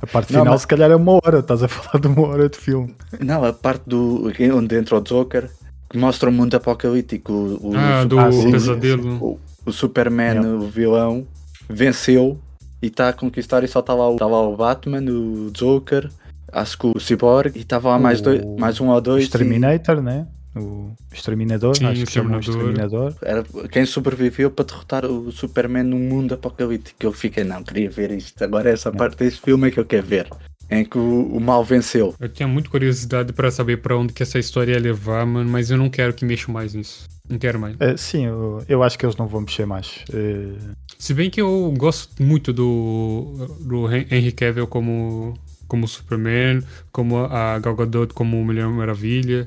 A 0.01 0.07
parte 0.07 0.31
Não, 0.33 0.41
final 0.41 0.53
mas- 0.53 0.61
se 0.61 0.67
calhar 0.67 0.91
é 0.91 0.95
uma 0.95 1.13
hora, 1.13 1.39
estás 1.39 1.63
a 1.63 1.67
falar 1.69 1.99
de 2.01 2.07
uma 2.07 2.27
hora 2.27 2.49
de 2.49 2.57
filme. 2.57 2.93
Não, 3.19 3.43
a 3.45 3.53
parte 3.53 3.83
do. 3.87 4.29
onde 4.55 4.75
entra 4.77 4.97
o 4.97 5.01
Joker, 5.01 5.49
que 5.89 5.97
mostra 5.97 6.29
o 6.29 6.33
mundo 6.33 6.55
apocalíptico. 6.55 7.31
O, 7.31 7.69
o- 7.71 7.77
Ah, 7.77 8.01
o- 8.03 8.05
do 8.05 8.19
Ah, 8.19 8.29
sim, 8.31 8.51
pesadelo. 8.51 9.23
O, 9.23 9.39
o 9.65 9.71
Superman, 9.71 10.35
Yeah. 10.35 10.49
o 10.49 10.67
vilão, 10.69 11.27
venceu 11.69 12.37
e 12.83 12.87
está 12.87 13.09
a 13.09 13.13
conquistar 13.13 13.63
e 13.63 13.67
só 13.67 13.79
está 13.79 13.93
lá, 13.93 14.09
o- 14.09 14.17
tá 14.17 14.27
lá 14.27 14.41
o 14.47 14.55
Batman, 14.55 15.01
o 15.09 15.49
Joker, 15.51 16.09
acho 16.51 16.77
que 16.77 16.87
o 16.87 16.99
Cyborg 16.99 17.53
e 17.55 17.61
estava 17.61 17.89
lá 17.89 17.97
mais, 17.97 18.19
O- 18.19 18.23
dois, 18.23 18.41
mais 18.59 18.79
um 18.81 18.89
ou 18.89 18.97
O 18.97 19.01
dois. 19.01 19.23
e 19.23 19.25
Exterminator, 19.25 20.01
né? 20.01 20.27
O 20.55 20.91
Exterminador, 21.11 21.75
Sim, 21.75 21.85
acho 21.87 22.03
o 22.03 22.05
que 22.05 22.11
chama 22.11 22.37
o 22.37 22.39
Exterminador. 22.39 23.15
Era 23.23 23.43
quem 23.71 23.85
sobreviveu 23.87 24.51
para 24.51 24.65
derrotar 24.65 25.05
o 25.05 25.31
Superman 25.31 25.83
num 25.83 25.97
mundo 25.97 26.35
apocalíptico. 26.35 26.97
Eu 27.03 27.11
fiquei, 27.11 27.43
não, 27.43 27.63
queria 27.63 27.89
ver 27.89 28.11
isto. 28.11 28.43
Agora 28.43 28.69
essa 28.69 28.91
parte 28.91 29.17
desse 29.17 29.39
filme 29.39 29.69
é 29.69 29.71
que 29.71 29.79
eu 29.79 29.85
quero 29.85 30.05
ver. 30.05 30.27
Em 30.69 30.85
que 30.85 30.97
o, 30.97 31.23
o 31.35 31.39
mal 31.41 31.63
venceu. 31.63 32.13
Eu 32.19 32.29
tinha 32.29 32.47
muita 32.47 32.69
curiosidade 32.69 33.33
pra 33.33 33.49
saber 33.51 33.77
pra 33.81 33.97
onde 33.97 34.13
que 34.13 34.21
essa 34.23 34.37
história 34.39 34.73
ia 34.73 34.79
levar, 34.79 35.25
mano, 35.25 35.49
mas 35.49 35.71
eu 35.71 35.77
não 35.77 35.89
quero 35.89 36.13
que 36.13 36.23
mexam 36.23 36.53
mais 36.53 36.73
nisso. 36.75 37.07
Não 37.29 37.37
quero 37.39 37.59
mais. 37.59 37.75
Eh, 37.79 37.97
sim, 37.97 38.25
eu, 38.25 38.63
eu 38.67 38.83
acho 38.83 38.97
que 38.97 39.05
eles 39.05 39.15
não 39.15 39.27
vão 39.27 39.41
mexer 39.41 39.65
mais. 39.65 40.03
Eh, 40.13 40.53
Se 41.03 41.13
bem 41.13 41.29
que 41.29 41.41
eu 41.41 41.73
gosto 41.77 42.23
muito 42.23 42.53
do, 42.53 43.35
do 43.59 43.93
Hen- 43.93 44.07
Henry 44.09 44.31
Cavill 44.31 44.67
como, 44.67 45.37
como 45.67 45.85
Superman, 45.85 46.63
como 46.93 47.17
a 47.25 47.59
Gal 47.59 47.75
Gadot 47.75 48.13
como 48.13 48.41
Mulher 48.41 48.65
Maravilha. 48.69 49.45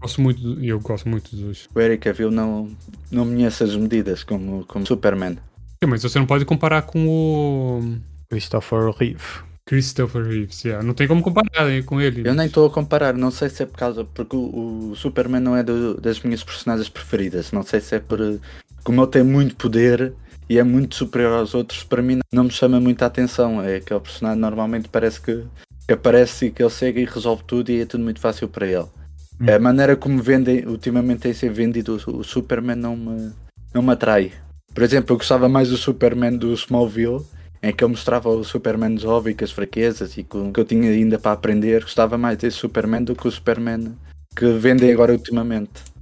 Gosto 0.00 0.20
muito, 0.20 0.40
e 0.60 0.68
eu 0.70 0.80
gosto 0.80 1.08
muito 1.08 1.36
dos. 1.36 1.68
O 1.72 1.80
Eric 1.80 2.02
Cavill 2.02 2.32
não, 2.32 2.68
não 3.08 3.24
me 3.24 3.44
essas 3.44 3.76
medidas 3.76 4.24
como, 4.24 4.64
como 4.66 4.84
Superman. 4.84 5.36
Sim, 5.80 5.88
Mas 5.88 6.02
você 6.02 6.18
não 6.18 6.26
pode 6.26 6.44
comparar 6.44 6.82
com 6.82 7.06
o 7.06 7.96
Christopher 8.28 8.90
Reeve. 8.98 9.22
Christopher 9.66 10.24
Reeves. 10.26 10.64
yeah. 10.64 10.84
Não 10.84 10.92
tem 10.92 11.06
como 11.06 11.22
comparar 11.22 11.84
com 11.84 12.00
ele. 12.00 12.28
Eu 12.28 12.34
nem 12.34 12.46
estou 12.46 12.66
a 12.66 12.70
comparar, 12.70 13.14
não 13.14 13.30
sei 13.30 13.48
se 13.48 13.62
é 13.62 13.66
por 13.66 13.78
causa. 13.78 14.04
Porque 14.04 14.34
o, 14.34 14.90
o 14.90 14.96
Superman 14.96 15.40
não 15.40 15.56
é 15.56 15.62
do- 15.62 16.00
das 16.00 16.20
minhas 16.20 16.42
personagens 16.42 16.88
preferidas. 16.88 17.52
Não 17.52 17.62
sei 17.62 17.80
se 17.80 17.94
é 17.94 18.00
por. 18.00 18.18
Como 18.82 19.00
ele 19.00 19.10
tem 19.10 19.22
muito 19.22 19.54
poder 19.54 20.12
e 20.48 20.58
é 20.58 20.62
muito 20.62 20.94
superior 20.94 21.38
aos 21.38 21.54
outros, 21.54 21.82
para 21.84 22.02
mim 22.02 22.20
não 22.32 22.44
me 22.44 22.50
chama 22.50 22.78
muita 22.80 23.06
atenção. 23.06 23.62
É 23.62 23.76
aquele 23.76 24.00
personagem 24.00 24.40
normalmente 24.40 24.88
parece 24.88 25.20
que, 25.20 25.44
que 25.86 25.92
aparece 25.92 26.46
e 26.46 26.50
que 26.50 26.62
ele 26.62 26.70
chega 26.70 27.00
e 27.00 27.04
resolve 27.04 27.42
tudo 27.46 27.70
e 27.70 27.80
é 27.80 27.86
tudo 27.86 28.04
muito 28.04 28.20
fácil 28.20 28.48
para 28.48 28.66
ele. 28.66 28.86
Hum. 29.40 29.46
A 29.54 29.58
maneira 29.58 29.96
como 29.96 30.22
vendem, 30.22 30.66
ultimamente 30.66 31.20
tem 31.20 31.32
sido 31.32 31.54
vendido 31.54 31.98
o, 32.06 32.18
o 32.18 32.24
Superman 32.24 32.76
não 32.76 32.96
me, 32.96 33.32
não 33.72 33.82
me 33.82 33.92
atrai. 33.92 34.32
Por 34.72 34.82
exemplo, 34.82 35.14
eu 35.14 35.18
gostava 35.18 35.48
mais 35.48 35.70
do 35.70 35.76
Superman 35.76 36.36
do 36.36 36.52
Smallville, 36.52 37.24
em 37.62 37.72
que 37.72 37.82
eu 37.82 37.88
mostrava 37.88 38.28
o 38.28 38.44
Superman 38.44 38.98
jovem 38.98 39.34
com 39.34 39.44
as 39.44 39.52
fraquezas 39.52 40.18
e 40.18 40.24
com 40.24 40.48
o 40.48 40.52
que 40.52 40.60
eu 40.60 40.64
tinha 40.64 40.90
ainda 40.90 41.18
para 41.18 41.32
aprender. 41.32 41.82
Gostava 41.82 42.18
mais 42.18 42.36
desse 42.36 42.58
Superman 42.58 43.02
do 43.02 43.14
que 43.14 43.26
o 43.26 43.30
Superman 43.30 43.94
que 44.36 44.46
vendem 44.52 44.92
agora 44.92 45.12
ultimamente. 45.12 45.93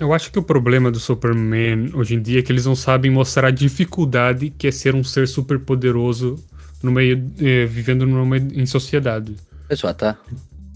Eu 0.00 0.12
acho 0.14 0.32
que 0.32 0.38
o 0.38 0.42
problema 0.42 0.90
do 0.90 0.98
Superman 0.98 1.90
hoje 1.94 2.14
em 2.14 2.22
dia 2.22 2.38
é 2.40 2.42
que 2.42 2.50
eles 2.50 2.64
não 2.64 2.74
sabem 2.74 3.10
mostrar 3.10 3.48
a 3.48 3.50
dificuldade 3.50 4.50
que 4.50 4.66
é 4.66 4.70
ser 4.72 4.94
um 4.94 5.04
ser 5.04 5.28
super 5.28 5.58
poderoso 5.60 6.36
no 6.82 6.90
meio, 6.90 7.30
eh, 7.38 7.66
vivendo 7.66 8.06
no 8.06 8.24
meio, 8.24 8.48
em 8.54 8.64
sociedade. 8.64 9.36
Já 9.70 9.90
está. 9.90 10.18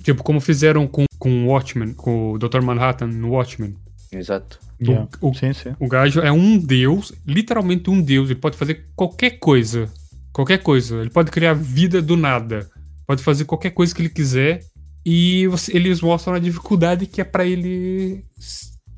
Tipo, 0.02 0.22
como 0.22 0.40
fizeram 0.40 0.86
com, 0.86 1.06
com 1.18 1.44
o 1.44 1.48
Watchmen, 1.48 1.94
com 1.94 2.32
o 2.32 2.38
Dr. 2.38 2.60
Manhattan 2.60 3.06
no 3.06 3.30
Watchmen. 3.30 3.74
Exato. 4.12 4.60
Yeah. 4.80 5.08
o- 5.20 5.32
sim, 5.32 5.52
sim. 5.54 5.74
O 5.80 5.88
gajo 5.88 6.20
é 6.20 6.30
um 6.30 6.58
deus, 6.58 7.12
literalmente 7.26 7.88
um 7.88 8.02
deus. 8.02 8.28
Ele 8.28 8.38
pode 8.38 8.56
fazer 8.58 8.84
qualquer 8.94 9.38
coisa. 9.38 9.88
Qualquer 10.32 10.58
coisa. 10.58 10.96
Ele 11.00 11.10
pode 11.10 11.30
criar 11.30 11.54
vida 11.54 12.02
do 12.02 12.16
nada. 12.16 12.68
Pode 13.06 13.22
fazer 13.22 13.46
qualquer 13.46 13.70
coisa 13.70 13.94
que 13.94 14.02
ele 14.02 14.08
quiser. 14.10 14.60
E 15.06 15.46
você- 15.46 15.74
eles 15.74 16.00
mostram 16.02 16.34
a 16.34 16.38
dificuldade 16.38 17.06
que 17.06 17.20
é 17.20 17.24
pra 17.24 17.46
ele 17.46 18.24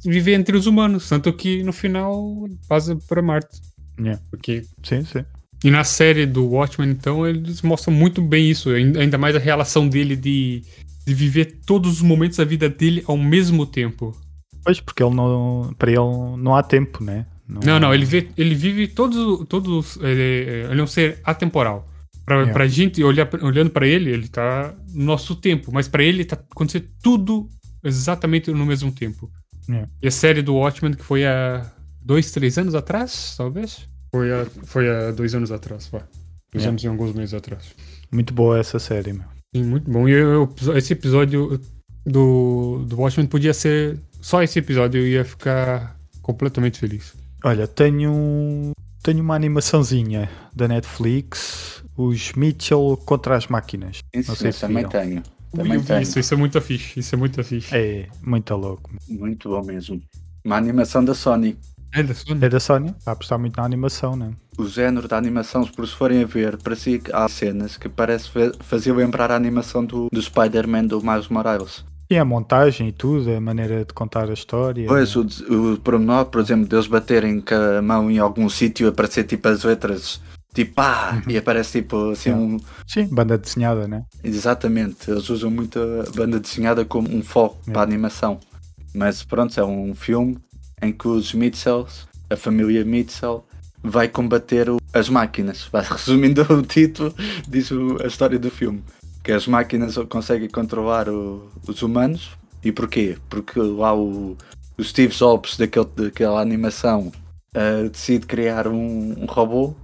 viver 0.07 0.35
entre 0.35 0.57
os 0.57 0.67
humanos. 0.67 1.09
Tanto 1.09 1.33
que 1.33 1.63
no 1.63 1.73
final 1.73 2.47
passa 2.69 2.97
pra 3.09 3.21
Marte. 3.23 3.61
Yeah. 3.99 4.21
Porque 4.31 4.63
Sim, 4.83 5.05
sim. 5.05 5.25
e 5.65 5.71
na 5.71 5.83
série 5.85 6.27
do 6.27 6.47
Watchmen, 6.47 6.91
então, 6.91 7.27
eles 7.27 7.63
mostram 7.63 7.93
muito 7.95 8.21
bem 8.23 8.51
isso. 8.51 8.71
Ain- 8.71 8.97
Ainda 8.99 9.17
mais 9.19 9.35
a 9.35 9.39
relação 9.39 9.89
dele 9.89 10.15
de, 10.17 10.63
de 11.07 11.15
viver 11.15 11.61
todos 11.67 11.93
os 11.95 12.03
momentos 12.03 12.37
da 12.39 12.45
vida 12.45 12.69
dele 12.69 13.03
ao 13.07 13.17
mesmo 13.17 13.65
tempo. 13.67 14.15
Pois, 14.65 14.81
porque 14.81 15.03
ele 15.03 15.15
não, 15.15 15.75
para 15.79 15.91
ele 15.91 16.01
não 16.39 16.55
há 16.57 16.63
tempo, 16.63 17.03
né? 17.03 17.25
Não, 17.49 17.79
não, 17.79 17.95
ele, 17.95 18.05
vê, 18.05 18.29
ele 18.37 18.55
vive 18.57 18.89
todos. 18.89 19.47
todos 19.49 19.97
ele, 20.03 20.67
ele 20.71 20.81
é 20.81 20.83
um 20.83 20.87
ser 20.87 21.21
atemporal. 21.25 21.89
Pra, 22.25 22.37
Yeah. 22.39 22.53
pra 22.53 22.67
gente 22.67 23.03
olhar, 23.05 23.29
olhando 23.41 23.71
pra 23.71 23.87
ele, 23.87 24.11
ele 24.11 24.27
tá 24.27 24.75
no 24.93 25.05
nosso 25.05 25.37
tempo. 25.37 25.71
Mas 25.73 25.87
pra 25.87 26.03
ele 26.03 26.25
tá 26.25 26.35
acontecendo 26.35 26.89
tudo 27.01 27.49
exatamente 27.85 28.51
no 28.51 28.67
mesmo 28.67 28.91
tempo. 28.91 29.31
Yeah. 29.69 29.89
E 30.03 30.09
a 30.09 30.11
série 30.11 30.43
do 30.43 30.55
Watchmen, 30.55 30.95
que 30.95 31.03
foi 31.05 31.27
há 31.27 31.71
dois, 32.01 32.31
três 32.31 32.57
anos 32.59 32.75
atrás, 32.75 33.35
talvez? 33.37 33.89
Foi 34.13 34.33
há, 34.33 34.47
foi 34.65 34.89
há 34.89 35.11
dois 35.11 35.35
anos 35.35 35.51
atrás, 35.51 35.89
vá. 35.89 35.99
Dois 35.99 36.63
Yeah. 36.65 36.69
anos 36.71 36.85
e 36.85 36.87
alguns 36.87 37.13
meses 37.15 37.35
atrás. 37.35 37.65
Muito 38.13 38.33
boa 38.33 38.59
essa 38.59 38.79
série, 38.79 39.13
meu. 39.13 39.25
Sim, 39.55 39.65
muito 39.65 39.91
bom. 39.91 40.09
E 40.09 40.13
eu- 40.13 40.53
esse 40.77 40.93
episódio 40.93 41.61
do, 42.05 42.85
do 42.89 43.01
Watchmen 43.01 43.27
podia 43.27 43.53
ser. 43.53 43.99
Só 44.21 44.43
esse 44.43 44.59
episódio 44.59 45.01
eu 45.01 45.07
ia 45.09 45.25
ficar 45.25 45.97
completamente 46.23 46.79
feliz. 46.79 47.13
Olha, 47.45 47.67
tenho, 47.67 48.71
tenho 49.03 49.21
uma 49.23 49.35
animaçãozinha 49.35 50.29
da 50.55 50.67
Netflix, 50.69 51.83
os 51.97 52.33
Mitchell 52.33 52.97
contra 53.05 53.37
as 53.37 53.47
máquinas. 53.49 53.99
Isso 54.15 54.31
Não 54.31 54.37
sei 54.37 54.49
eu 54.49 54.53
se 54.53 54.61
também 54.61 54.77
viram. 54.79 54.91
tenho. 54.91 55.23
Ui, 55.57 55.63
Também 55.63 55.75
eu 55.75 55.81
vi 55.81 55.87
tenho. 55.87 56.03
isso, 56.03 56.19
isso 56.19 56.35
é 56.35 56.37
muito 56.37 56.61
fixe. 56.61 57.01
Isso 57.01 57.15
é 57.15 57.19
muito 57.19 57.43
fixe. 57.45 57.75
É, 57.75 58.07
muito 58.23 58.55
louco. 58.55 58.91
Muito 59.09 59.49
bom 59.49 59.63
mesmo. 59.65 60.01
Uma 60.45 60.57
animação 60.57 61.05
da 61.05 61.15
Sony. 61.15 61.57
É 61.95 62.03
da 62.03 62.15
Sony? 62.15 62.45
É 62.45 62.49
da 62.49 62.61
Sony? 62.61 62.89
Está 62.99 63.11
a 63.11 63.15
apostar 63.15 63.39
muito 63.39 63.57
na 63.57 63.65
animação, 63.65 64.17
né? 64.17 64.33
O 64.59 64.67
género 64.67 65.09
da 65.09 65.17
animação, 65.17 65.65
se 65.65 65.73
por 65.73 65.87
se 65.87 65.95
forem 65.95 66.23
a 66.23 66.27
ver, 66.27 66.57
parecia 66.59 66.99
que 66.99 67.13
há 67.15 67.27
cenas 67.29 67.77
que 67.77 67.89
parece 67.89 68.29
fa- 68.31 68.53
fazia 68.61 68.93
lembrar 68.95 69.31
a 69.31 69.37
animação 69.37 69.85
do, 69.85 70.09
do 70.13 70.21
Spider-Man 70.23 70.87
do 70.87 71.01
Miles 71.03 71.29
Morales. 71.29 71.85
E 72.09 72.17
a 72.17 72.25
montagem 72.25 72.89
e 72.89 72.93
tudo, 72.93 73.31
a 73.33 73.41
maneira 73.41 73.85
de 73.85 73.93
contar 73.93 74.31
a 74.31 74.33
história. 74.33 74.87
Pois, 74.87 75.17
o, 75.17 75.25
des- 75.25 75.41
o 75.41 75.79
pormenor, 75.83 76.27
por 76.27 76.41
exemplo, 76.41 76.67
deles 76.67 76.87
baterem 76.87 77.41
com 77.41 77.55
a 77.55 77.83
mão 77.83 78.11
em 78.11 78.19
algum 78.19 78.49
sítio, 78.49 78.89
aparecer 78.89 79.25
tipo 79.25 79.49
as 79.49 79.65
letras, 79.65 80.21
tipo 80.65 80.81
ah, 80.81 81.23
e 81.29 81.37
aparece 81.37 81.81
tipo 81.83 82.11
assim 82.11 82.31
Yeah. 82.31 82.55
um. 82.55 82.59
Sim, 82.87 83.07
banda 83.15 83.37
desenhada, 83.39 83.87
né? 83.87 84.03
Exatamente, 84.25 85.11
eles 85.11 85.29
usam 85.31 85.51
muito 85.51 85.79
a 85.79 86.11
banda 86.17 86.41
desenhada 86.41 86.85
como 86.85 87.09
um 87.15 87.23
foco 87.23 87.57
Yeah. 87.63 87.73
para 87.73 87.81
a 87.83 87.85
animação. 87.85 88.41
Mas 88.95 89.23
pronto, 89.23 89.59
é 89.61 89.65
um 89.65 89.95
filme 89.95 90.39
em 90.83 90.93
que 90.93 91.07
os 91.09 91.33
Mitchells, 91.35 92.07
a 92.31 92.37
família 92.37 92.85
Mitchell, 92.85 93.45
vai 93.83 94.09
combater 94.09 94.71
o- 94.71 94.79
as 94.93 95.09
máquinas. 95.09 95.69
Resumindo 95.91 96.43
o 96.53 96.63
título, 96.63 97.15
diz 97.49 97.71
a 98.03 98.07
história 98.07 98.39
do 98.39 98.51
filme. 98.51 98.83
Que 99.23 99.33
as 99.33 99.47
máquinas 99.47 99.97
conseguem 100.09 100.49
controlar 100.49 101.09
o- 101.09 101.49
os 101.69 101.83
humanos. 101.83 102.31
E 102.65 102.73
porquê? 102.73 103.17
Porque 103.29 103.61
lá 103.61 103.95
o, 103.95 104.37
o 104.79 104.83
Steve 104.85 105.15
Jobs 105.15 105.57
daquele, 105.57 105.87
daquela 105.95 106.41
animação 106.41 107.13
uh, 107.55 107.89
decide 107.91 108.27
criar 108.27 108.67
um, 108.67 109.15
um 109.23 109.27
robô 109.27 109.75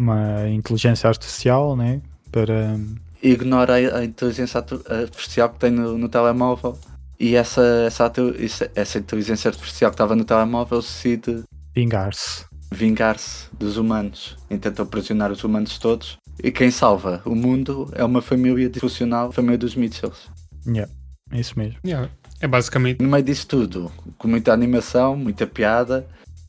Uma 0.00 0.48
inteligência 0.48 1.08
artificial, 1.08 1.76
né? 1.76 2.00
Para. 2.32 2.80
ignora 3.22 3.74
a, 3.74 4.02
inteligência 4.02 4.64
artificial 4.88 5.50
que 5.50 5.58
tem 5.58 5.70
no, 5.70 5.98
no 5.98 6.08
telemóvel 6.08 6.78
e 7.18 7.36
essa, 7.36 7.60
essa, 7.86 8.10
essa, 8.74 8.98
inteligência 8.98 9.50
artificial 9.50 9.90
que 9.90 9.94
estava 9.96 10.16
no 10.16 10.24
telemóvel 10.24 10.80
decide 10.80 11.42
vingar-se. 11.74 12.46
vingar-se 12.72 13.46
dos 13.52 13.76
humanos 13.76 14.38
e 14.48 14.56
tenta 14.56 14.82
aprisionar 14.82 15.30
os 15.30 15.44
humanos 15.44 15.78
todos. 15.78 16.16
E 16.42 16.50
quem 16.50 16.70
salva 16.70 17.20
o 17.26 17.34
mundo 17.34 17.90
é 17.92 18.02
uma 18.02 18.22
família 18.22 18.70
disfuncional, 18.70 19.28
a 19.28 19.32
família 19.32 19.58
dos 19.58 19.76
Mitchells. 19.76 20.30
Yeah, 20.66 20.90
é 21.30 21.40
isso 21.40 21.58
mesmo. 21.58 21.78
Yeah, 21.84 22.08
É 22.40 22.48
basicamente. 22.48 23.02
No 23.02 23.10
meio 23.10 23.22
disso 23.22 23.46
tudo, 23.46 23.92
com 24.16 24.26
muita 24.26 24.54
animação, 24.54 25.14
muita 25.14 25.46
piada, 25.46 26.08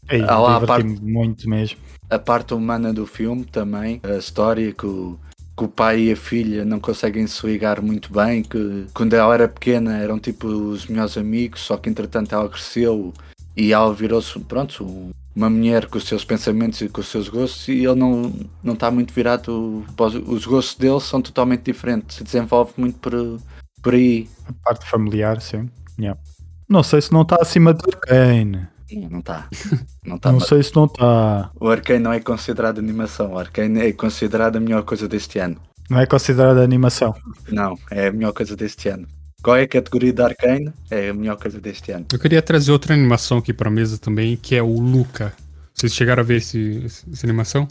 Ei, 0.09 0.21
Ah 0.27 0.39
lá, 0.39 0.57
a 0.57 0.59
diverti-me 0.59 0.99
muito 1.11 1.49
mesmo. 1.49 1.77
a 2.09 2.19
parte 2.19 2.53
humana 2.53 2.93
do 2.93 3.05
filme 3.05 3.45
também, 3.45 3.99
a 4.03 4.17
história 4.17 4.71
que 4.73 4.85
o, 4.85 5.17
que 5.57 5.63
o 5.63 5.67
pai 5.67 6.01
e 6.01 6.11
a 6.11 6.15
filha 6.15 6.65
não 6.65 6.79
conseguem 6.79 7.25
se 7.27 7.45
ligar 7.45 7.81
muito 7.81 8.11
bem, 8.11 8.43
que 8.43 8.87
quando 8.93 9.13
ela 9.13 9.33
era 9.33 9.47
pequena 9.47 9.97
eram 9.97 10.19
tipo 10.19 10.47
os 10.47 10.87
melhores 10.87 11.17
amigos, 11.17 11.61
só 11.61 11.77
que 11.77 11.89
entretanto 11.89 12.33
ela 12.35 12.49
cresceu 12.49 13.13
e 13.55 13.71
ela 13.71 13.93
virou-se, 13.93 14.37
pronto, 14.39 14.83
um- 14.83 15.11
uma 15.33 15.49
mulher 15.49 15.85
com 15.85 15.97
os 15.97 16.03
seus 16.05 16.25
pensamentos 16.25 16.81
e 16.81 16.89
com 16.89 16.99
os 16.99 17.07
seus 17.07 17.29
gostos 17.29 17.65
e 17.69 17.85
ele 17.85 17.95
não 17.95 18.33
não 18.61 18.73
está 18.73 18.91
muito 18.91 19.13
virado, 19.13 19.85
os- 19.97 20.15
os 20.15 20.45
gostos 20.45 20.75
dele 20.77 20.99
são 20.99 21.21
totalmente 21.21 21.61
diferentes, 21.63 22.17
se 22.17 22.23
desenvolve 22.23 22.73
muito 22.75 22.97
por, 22.99 23.39
por 23.81 23.93
aí. 23.93 24.27
A 24.49 24.51
parte 24.65 24.85
familiar, 24.89 25.39
sim. 25.39 25.69
Yeah. 25.97 26.19
Não 26.67 26.83
sei 26.83 26.99
se 27.01 27.13
não 27.13 27.21
está 27.21 27.37
acima 27.41 27.73
do 27.73 27.83
Arcane. 27.89 28.67
Não 28.91 29.19
está. 29.19 29.47
Não 30.05 30.15
está. 30.15 30.31
Não 30.31 30.39
sei 30.39 30.63
se 30.63 30.75
não 30.75 30.85
está. 30.85 31.51
O 31.59 31.69
Arcane 31.69 31.99
não 31.99 32.11
é 32.11 32.19
considerado 32.19 32.79
animação, 32.79 33.33
o 33.33 33.37
Arcane 33.39 33.79
é 33.79 33.93
considerado 33.93 34.57
a 34.57 34.59
melhor 34.59 34.83
coisa 34.83 35.07
deste 35.07 35.39
ano. 35.39 35.61
Não 35.89 35.99
é 35.99 36.05
considerada 36.05 36.63
animação. 36.63 37.15
Não, 37.49 37.77
é 37.89 38.07
a 38.07 38.11
melhor 38.11 38.33
coisa 38.33 38.55
deste 38.55 38.89
ano. 38.89 39.07
Qual 39.43 39.55
é 39.55 39.63
a 39.63 39.67
categoria 39.67 40.13
da 40.13 40.25
Arcane? 40.25 40.71
É 40.89 41.09
a 41.09 41.13
melhor 41.13 41.37
coisa 41.37 41.59
deste 41.59 41.91
ano. 41.91 42.05
Eu 42.11 42.19
queria 42.19 42.41
trazer 42.41 42.71
outra 42.71 42.93
animação 42.93 43.37
aqui 43.39 43.53
pra 43.53 43.69
mesa 43.69 43.97
também, 43.97 44.37
que 44.37 44.55
é 44.55 44.61
o 44.61 44.79
Luca. 44.79 45.33
Vocês 45.73 45.93
chegaram 45.93 46.21
a 46.21 46.25
ver 46.25 46.37
esse, 46.37 46.85
essa 46.85 47.25
animação? 47.25 47.67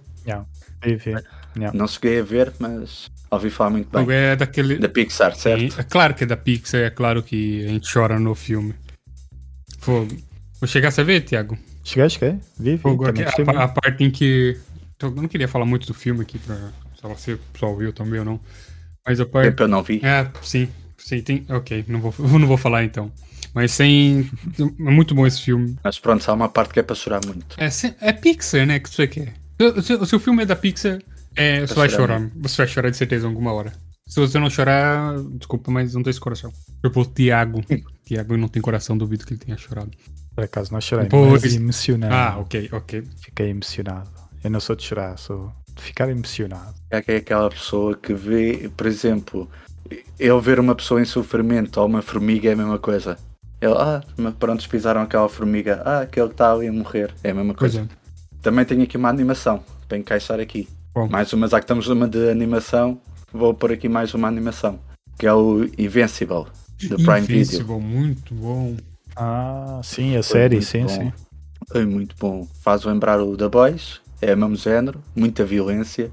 Vive. 0.83 1.11
Yeah. 1.57 1.77
Não 1.77 1.87
cheguei 1.87 2.21
a 2.21 2.23
ver, 2.23 2.53
mas 2.59 3.11
ouvi 3.31 3.51
falar 3.51 3.71
muito 3.71 3.91
bem. 3.91 4.17
É 4.17 4.37
daquele. 4.37 4.79
Da 4.79 4.89
Pixar, 4.89 5.35
certo? 5.37 5.79
É, 5.79 5.81
é 5.81 5.85
claro 5.85 6.15
que 6.15 6.25
é 6.25 6.27
da 6.27 6.37
Pixar, 6.37 6.81
é 6.81 6.91
claro 6.91 7.23
que 7.23 7.65
a 7.65 7.69
gente 7.69 7.93
chora 7.93 8.19
no 8.19 8.35
filme. 8.35 8.75
Fogo. 9.79 10.17
Vou 10.61 10.69
chegar 10.69 10.93
a 10.97 11.03
ver, 11.03 11.23
Thiago? 11.23 11.57
Cheguei, 11.83 12.09
cheguei. 12.11 12.39
Vive. 12.59 12.79
Fogo, 12.79 13.05
Também 13.07 13.23
aqui, 13.25 13.43
gostei 13.43 13.57
a, 13.57 13.65
a 13.65 13.69
parte 13.69 14.05
em 14.05 14.11
que. 14.11 14.59
Eu 15.01 15.11
não 15.13 15.27
queria 15.27 15.49
falar 15.49 15.65
muito 15.65 15.87
do 15.87 15.95
filme 15.95 16.21
aqui, 16.21 16.39
pra, 16.39 16.57
se 17.17 17.33
o 17.33 17.39
pessoal 17.53 17.77
viu 17.77 17.93
também 17.93 18.19
ou 18.19 18.25
não. 18.25 18.41
Mas 19.07 19.19
a 19.21 19.27
parte. 19.27 19.49
Tempo 19.49 19.63
eu 19.63 19.69
não 19.69 19.83
vi. 19.83 20.01
É, 20.05 20.31
sim, 20.43 20.69
sim, 20.99 21.23
tem. 21.23 21.47
Ok, 21.49 21.85
não 21.89 22.01
vou, 22.01 22.15
eu 22.19 22.27
não 22.39 22.47
vou 22.47 22.59
falar 22.59 22.85
então. 22.85 23.11
Mas 23.55 23.73
sem. 23.73 24.31
É 24.59 24.91
muito 24.91 25.15
bom 25.15 25.27
esse 25.27 25.41
filme. 25.43 25.77
Mas 25.83 25.99
pronto, 25.99 26.29
há 26.31 26.35
uma 26.35 26.49
parte 26.49 26.75
que 26.75 26.81
é 26.81 26.83
para 26.83 26.95
chorar 26.95 27.21
muito. 27.25 27.57
É, 27.59 27.69
é 28.09 28.13
Pixar, 28.13 28.67
né? 28.67 28.79
Que 28.79 28.91
você 28.91 29.09
quer. 29.09 29.33
Se, 29.59 29.83
se- 29.83 30.07
se 30.07 30.17
o 30.17 30.21
filme 30.21 30.43
é 30.43 30.47
da 30.47 30.55
Pixar, 30.55 31.01
é, 31.35 31.67
você 31.67 31.75
vai 31.75 31.89
chorar 31.89 32.19
chorar. 32.19 32.31
Você 32.37 32.57
vai 32.59 32.67
chorar 32.69 32.91
de 32.91 32.97
certeza 32.99 33.27
alguma 33.27 33.53
hora. 33.53 33.73
Se 34.07 34.21
você 34.21 34.39
não 34.39 34.51
chorar, 34.51 35.15
desculpa, 35.39 35.71
mas 35.71 35.95
não 35.95 36.03
tem 36.03 36.11
esse 36.11 36.21
coração. 36.21 36.53
Tipo, 36.85 37.01
o 37.01 37.05
Tiago. 37.07 37.65
Tiago 38.05 38.37
não 38.37 38.49
tem 38.49 38.61
coração, 38.61 38.99
duvido 38.99 39.25
que 39.25 39.33
ele 39.35 39.41
tenha 39.41 39.57
chorado. 39.57 39.91
Por 40.35 40.45
acaso 40.45 40.73
não 40.73 40.81
chorei, 40.81 41.07
Pois. 41.09 41.43
mas 41.43 41.55
emocionado. 41.55 42.15
Ah, 42.15 42.39
ok, 42.39 42.69
ok. 42.73 43.03
Fiquei 43.23 43.51
emocionado. 43.51 44.09
Eu 44.43 44.51
não 44.51 44.61
sou 44.61 44.75
de 44.77 44.83
chorar, 44.85 45.19
sou 45.19 45.53
de 45.75 45.83
ficar 45.83 46.09
emocionado. 46.09 46.75
É 46.91 47.03
que 47.03 47.13
é 47.13 47.17
aquela 47.17 47.51
pessoa 47.51 47.97
que 47.97 48.15
vê, 48.15 48.71
por 48.77 48.87
exemplo, 48.87 49.49
eu 50.19 50.41
ver 50.41 50.59
uma 50.59 50.75
pessoa 50.75 51.01
em 51.01 51.05
sofrimento 51.05 51.79
ou 51.81 51.87
uma 51.87 52.01
formiga 52.03 52.49
é 52.49 52.53
a 52.53 52.57
mesma 52.57 52.79
coisa. 52.79 53.19
Ele, 53.61 53.75
ah, 53.75 54.03
mas 54.17 54.35
pronto, 54.35 54.67
pisaram 54.69 55.03
aquela 55.03 55.29
formiga. 55.29 55.83
Ah, 55.85 56.01
aquele 56.01 56.29
que 56.29 56.33
está 56.35 56.53
ali 56.53 56.67
a 56.69 56.73
morrer. 56.73 57.13
É 57.23 57.31
a 57.31 57.35
mesma 57.35 57.53
coisa. 57.55 57.83
é. 57.83 58.01
Também 58.41 58.65
tenho 58.65 58.83
aqui 58.83 58.97
uma 58.97 59.11
animação 59.11 59.63
para 59.87 59.99
encaixar 59.99 60.41
aqui. 60.41 60.67
Bom. 60.95 61.07
Mais 61.09 61.31
uma, 61.35 61.47
já 61.47 61.59
que 61.59 61.65
estamos 61.65 61.87
numa 61.87 62.09
de 62.09 62.31
animação, 62.31 62.99
vou 63.33 63.53
pôr 63.53 63.73
aqui 63.73 63.89
mais 63.89 64.15
uma 64.15 64.27
animação. 64.29 64.79
Que 65.19 65.27
é 65.27 65.35
o 65.35 65.65
Invincible, 65.77 66.47
do 66.89 66.97
Prime 66.97 67.21
Video. 67.21 67.35
Invincible, 67.43 67.79
muito 67.81 68.35
bom. 68.35 68.77
Ah, 69.17 69.81
sim, 69.83 70.17
a 70.17 70.23
Foi 70.23 70.23
série, 70.23 70.55
muito 70.57 70.67
sim, 70.69 70.83
bom. 70.83 70.89
sim. 70.89 71.13
Foi 71.71 71.87
muito 71.87 72.15
bom. 72.19 72.49
Faz 72.63 72.85
lembrar 72.85 73.21
o 73.21 73.37
The 73.37 73.49
Boys, 73.49 74.01
é 74.21 74.35
o 74.35 74.39
mesmo 74.39 74.57
género, 74.57 75.01
muita 75.15 75.45
violência. 75.45 76.11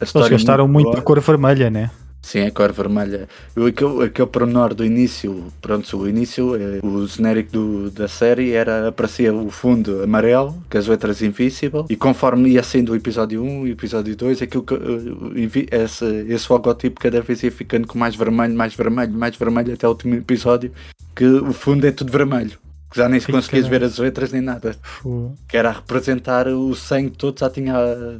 A 0.00 0.04
Eles 0.04 0.14
é 0.14 0.28
gastaram 0.30 0.68
muito 0.68 0.86
boa. 0.90 0.98
a 0.98 1.02
cor 1.02 1.20
vermelha, 1.20 1.70
né? 1.70 1.90
Sim, 2.24 2.46
a 2.46 2.50
cor 2.52 2.72
vermelha. 2.72 3.28
Eu, 3.56 3.66
aquele, 3.66 4.04
aquele 4.04 4.28
pormenor 4.28 4.72
do 4.74 4.84
início, 4.84 5.44
pronto, 5.60 5.96
o 5.98 6.08
início, 6.08 6.54
eh, 6.54 6.78
o 6.82 7.04
genérico 7.06 7.50
do- 7.52 7.90
da 7.90 8.06
série 8.06 8.52
era, 8.52 8.88
aparecia 8.88 9.34
o 9.34 9.50
fundo 9.50 10.02
amarelo, 10.04 10.54
com 10.70 10.78
as 10.78 10.86
letras 10.86 11.20
Invincible, 11.20 11.84
e 11.90 11.96
conforme 11.96 12.50
ia 12.50 12.62
sendo 12.62 12.92
o 12.92 12.96
episódio 12.96 13.42
1 13.42 13.66
e 13.66 13.70
o 13.70 13.72
episódio 13.72 14.14
2, 14.16 14.40
aquilo 14.40 14.62
que, 14.62 14.72
eh, 14.74 15.84
esse, 15.84 16.04
esse 16.28 16.52
logotipo 16.52 17.00
cada 17.00 17.20
vez 17.20 17.42
ia 17.42 17.50
ficando 17.50 17.86
com 17.88 17.98
mais 17.98 18.14
vermelho, 18.14 18.54
mais 18.54 18.74
vermelho, 18.74 19.12
mais 19.12 19.36
vermelho, 19.36 19.74
até 19.74 19.86
o 19.86 19.90
último 19.90 20.14
episódio, 20.14 20.70
que 21.16 21.24
o 21.26 21.52
fundo 21.52 21.86
é 21.86 21.90
tudo 21.90 22.12
vermelho. 22.12 22.52
Que 22.90 22.98
já 22.98 23.08
nem 23.08 23.18
se 23.18 23.32
conseguias 23.32 23.66
ver 23.66 23.82
as 23.82 23.96
letras 23.98 24.32
nem 24.32 24.42
nada. 24.42 24.76
Fu- 24.82 25.34
Que 25.48 25.56
era 25.56 25.70
a 25.70 25.72
representar 25.72 26.46
o 26.46 26.74
sangue 26.74 27.10
todo, 27.10 27.38
já 27.40 27.48
tinha, 27.48 27.74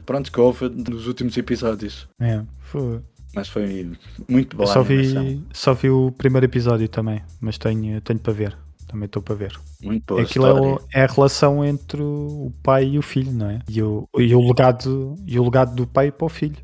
pronto, 0.07 0.33
que 0.33 0.41
houve 0.41 0.69
nos 0.71 1.07
últimos 1.07 1.37
episódios. 1.37 2.09
É, 2.19 2.41
fu- 2.63 3.03
Mas 3.35 3.49
foi 3.49 3.91
muito 4.29 4.57
boa 4.57 4.69
Eu 4.69 4.73
só 4.73 4.83
vi, 4.83 5.43
só 5.53 5.75
vi 5.75 5.91
o 5.91 6.13
primeiro 6.13 6.45
episódio 6.47 6.89
também, 6.89 7.23
mas 7.41 7.57
tenho, 7.59 8.01
tenho 8.01 8.19
para 8.19 8.33
ver. 8.33 8.57
Também 8.87 9.07
estou 9.07 9.23
para 9.23 9.35
ver. 9.35 9.59
Muito 9.83 10.05
boa 10.07 10.21
Aquilo 10.23 10.47
é, 10.47 10.53
o- 10.53 10.81
é 10.93 11.03
a 11.05 11.07
relação 11.07 11.65
entre 11.65 12.03
o 12.03 12.53
pai 12.63 12.85
e 12.91 12.99
o 12.99 13.03
filho, 13.03 13.33
não 13.33 13.49
é? 13.49 13.61
E 13.69 13.83
o, 13.83 14.07
e 14.19 14.35
o, 14.35 14.47
legado, 14.47 15.17
e 15.27 15.39
o 15.39 15.45
legado 15.45 15.75
do 15.75 15.87
pai 15.87 16.13
para 16.13 16.27
o 16.27 16.29
filho. 16.29 16.57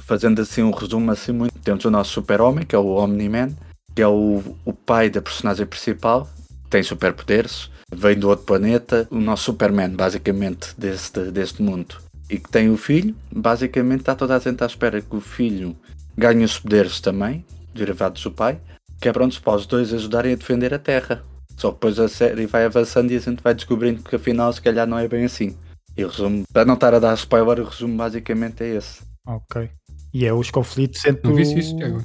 Fazendo 0.00 0.40
assim 0.40 0.62
um 0.62 0.70
resumo 0.72 1.10
assim 1.12 1.32
muito, 1.32 1.54
temos 1.60 1.84
o 1.84 1.90
nosso 1.90 2.10
super-homem, 2.10 2.64
que 2.66 2.74
é 2.74 2.78
o 2.78 2.96
Omni-Man, 2.96 3.50
que 3.94 4.02
é 4.02 4.08
o, 4.08 4.42
o 4.64 4.72
pai 4.72 5.08
da 5.10 5.20
personagem 5.22 5.66
principal, 5.66 6.28
tem 6.70 6.82
superpoderes, 6.82 7.70
vem 7.94 8.18
do 8.18 8.28
outro 8.28 8.46
planeta, 8.46 9.06
o 9.10 9.20
nosso 9.20 9.44
Superman, 9.44 9.90
basicamente, 9.90 10.68
deste, 10.78 11.30
deste 11.30 11.62
mundo. 11.62 11.96
E 12.30 12.38
que 12.38 12.50
tem 12.50 12.70
o 12.70 12.76
filho, 12.76 13.14
basicamente 13.34 14.00
está 14.00 14.14
toda 14.14 14.36
a 14.36 14.38
gente 14.38 14.62
à 14.62 14.66
espera 14.66 15.00
que 15.02 15.14
o 15.16 15.20
filho 15.20 15.76
ganhe 16.16 16.44
os 16.44 16.58
poderes 16.58 17.00
também, 17.00 17.44
derivados 17.74 18.22
do 18.22 18.30
pai, 18.30 18.58
que 19.00 19.08
é 19.08 19.12
pronto 19.12 19.40
para 19.42 19.54
os 19.56 19.66
dois 19.66 19.92
ajudarem 19.92 20.32
a 20.32 20.36
defender 20.36 20.72
a 20.72 20.78
Terra. 20.78 21.22
Só 21.56 21.68
que 21.68 21.74
depois 21.74 21.98
a 21.98 22.08
série 22.08 22.46
vai 22.46 22.64
avançando 22.64 23.10
e 23.10 23.16
a 23.16 23.20
gente 23.20 23.42
vai 23.42 23.54
descobrindo 23.54 24.02
que 24.02 24.16
afinal 24.16 24.52
se 24.52 24.60
calhar 24.62 24.86
não 24.86 24.98
é 24.98 25.06
bem 25.06 25.24
assim. 25.24 25.56
E 25.96 26.04
o 26.04 26.08
resumo, 26.08 26.44
para 26.52 26.64
não 26.64 26.74
estar 26.74 26.94
a 26.94 26.98
dar 26.98 27.14
spoiler, 27.14 27.60
o 27.60 27.64
resumo 27.68 27.96
basicamente 27.96 28.62
é 28.64 28.76
esse. 28.76 29.02
Ok. 29.26 29.68
E 30.14 30.24
é 30.24 30.32
os 30.32 30.50
conflitos 30.50 31.04
entre. 31.04 31.20
Não 31.24 31.32
o- 31.32 31.36
viste 31.36 31.58
isso, 31.58 31.76
Thiago? 31.76 32.02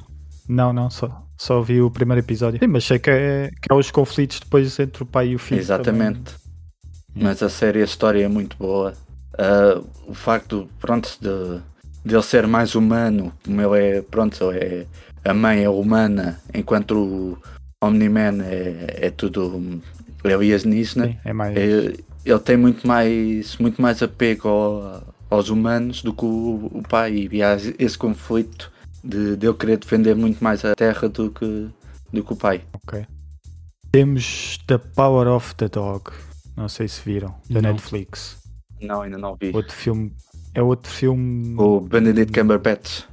Não, 0.49 0.73
não, 0.73 0.89
só, 0.89 1.25
só 1.37 1.61
vi 1.61 1.81
o 1.81 1.89
primeiro 1.89 2.19
episódio. 2.21 2.59
Sim, 2.59 2.67
mas 2.67 2.83
sei 2.83 2.99
que 2.99 3.09
é, 3.09 3.49
que 3.61 3.71
é 3.71 3.73
os 3.75 3.89
conflitos 3.91 4.39
depois 4.41 4.77
entre 4.79 5.03
o 5.03 5.05
pai 5.05 5.29
e 5.29 5.35
o 5.35 5.39
filho. 5.39 5.59
Exatamente. 5.59 6.33
também. 6.33 7.23
Mas 7.23 7.41
a 7.41 7.49
série, 7.49 7.81
a 7.81 7.85
história 7.85 8.23
é 8.23 8.27
muito 8.27 8.55
boa. 8.57 8.93
Ah, 9.37 9.81
o 10.07 10.13
facto, 10.13 10.67
pronto, 10.79 11.17
de, 11.21 11.61
de 12.05 12.15
ele 12.15 12.23
ser 12.23 12.47
mais 12.47 12.75
humano, 12.75 13.33
como 13.43 13.61
ele 13.61 13.97
é, 13.97 14.01
pronto, 14.01 14.51
é, 14.51 14.85
a 15.25 15.33
mãe 15.33 15.63
é 15.63 15.69
humana, 15.69 16.39
enquanto 16.53 16.91
o 16.97 17.37
Omni-Man 17.83 18.43
é, 18.43 19.07
é 19.07 19.09
tudo 19.11 19.81
alienígena. 20.23 21.07
Sim, 21.07 21.17
é 21.23 21.33
mais. 21.33 21.55
É, 21.57 21.93
ele 22.25 22.39
tem 22.39 22.57
muito 22.57 22.85
mais, 22.87 23.57
muito 23.57 23.81
mais 23.81 24.01
apego 24.03 24.47
ao- 24.49 25.03
aos 25.29 25.49
humanos 25.49 26.01
do 26.01 26.13
que 26.13 26.25
o, 26.25 26.69
o 26.73 26.83
pai 26.87 27.29
e 27.31 27.43
há 27.43 27.55
esse 27.77 27.97
conflito 27.97 28.71
de, 29.03 29.35
de 29.35 29.45
ele 29.47 29.55
querer 29.55 29.77
defender 29.77 30.15
muito 30.15 30.43
mais 30.43 30.63
a 30.65 30.73
terra 30.75 31.07
do 31.09 31.29
que, 31.31 31.69
do 32.11 32.23
que 32.23 32.33
o 32.33 32.35
pai. 32.35 32.61
Ok. 32.73 33.05
Temos 33.91 34.57
The 34.67 34.77
Power 34.77 35.27
of 35.27 35.55
the 35.55 35.67
Dog. 35.69 36.11
Não 36.55 36.67
sei 36.67 36.87
se 36.87 37.01
viram. 37.05 37.35
Da 37.49 37.61
Não. 37.61 37.71
Netflix. 37.71 38.37
Não, 38.81 39.01
ainda 39.01 39.17
não 39.17 39.35
vi. 39.35 39.51
Outro 39.53 39.75
filme. 39.75 40.13
É 40.53 40.61
outro 40.61 40.91
filme. 40.91 41.55
O 41.57 41.81
Benedict 41.81 42.33
Cumberbatch. 42.37 43.03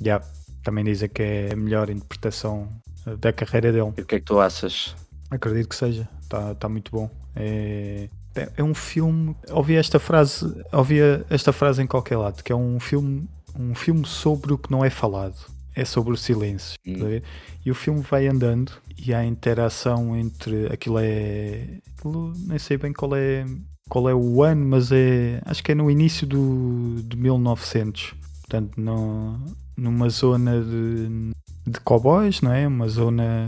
Yeah, 0.00 0.24
também 0.62 0.84
dizem 0.84 1.08
que 1.08 1.22
é 1.22 1.52
a 1.52 1.56
melhor 1.56 1.90
interpretação 1.90 2.68
eh, 3.06 3.16
da 3.16 3.32
carreira 3.32 3.72
dele. 3.72 3.92
E 3.96 4.02
o 4.02 4.06
que 4.06 4.14
é 4.16 4.18
que 4.20 4.24
tu 4.26 4.40
achas? 4.40 4.94
Acredito 5.30 5.68
que 5.68 5.76
seja. 5.76 6.08
Está 6.22 6.54
tá 6.54 6.68
muito 6.68 6.90
bom. 6.90 7.10
É, 7.36 8.08
é, 8.34 8.48
é 8.58 8.62
um 8.62 8.74
filme. 8.74 9.34
Ouvi 9.50 9.76
esta 9.76 9.98
frase. 9.98 10.46
Ouvi 10.72 10.98
esta 11.28 11.52
frase 11.52 11.82
em 11.82 11.86
qualquer 11.86 12.16
lado. 12.16 12.42
Que 12.42 12.52
é 12.52 12.56
um 12.56 12.78
filme. 12.80 13.28
Um 13.58 13.74
filme 13.74 14.06
sobre 14.06 14.52
o 14.52 14.58
que 14.58 14.70
não 14.70 14.84
é 14.84 14.90
falado. 14.90 15.36
É 15.74 15.84
sobre 15.84 16.12
o 16.12 16.16
silêncio. 16.16 16.76
Hum. 16.86 17.20
E 17.64 17.70
o 17.70 17.74
filme 17.74 18.00
vai 18.00 18.26
andando 18.26 18.72
e 18.98 19.14
há 19.14 19.24
interação 19.24 20.16
entre 20.16 20.66
aquilo 20.72 20.98
é. 20.98 21.78
aquilo- 21.96 22.32
nem 22.46 22.58
sei 22.58 22.76
bem 22.76 22.92
qual 22.92 23.14
é 23.14 23.44
qual 23.90 24.08
é 24.08 24.14
o 24.14 24.42
ano, 24.42 24.64
mas 24.64 24.90
é 24.92 25.42
acho 25.44 25.62
que 25.62 25.72
é 25.72 25.74
no 25.74 25.90
início 25.90 26.26
do, 26.26 27.02
de 27.02 27.16
1900. 27.16 28.14
Portanto, 28.42 28.80
no, 28.80 29.38
numa 29.76 30.08
zona 30.08 30.62
de, 30.62 31.32
de 31.66 31.80
cowboys, 31.80 32.40
não 32.40 32.52
é? 32.52 32.66
Uma 32.66 32.88
zona 32.88 33.46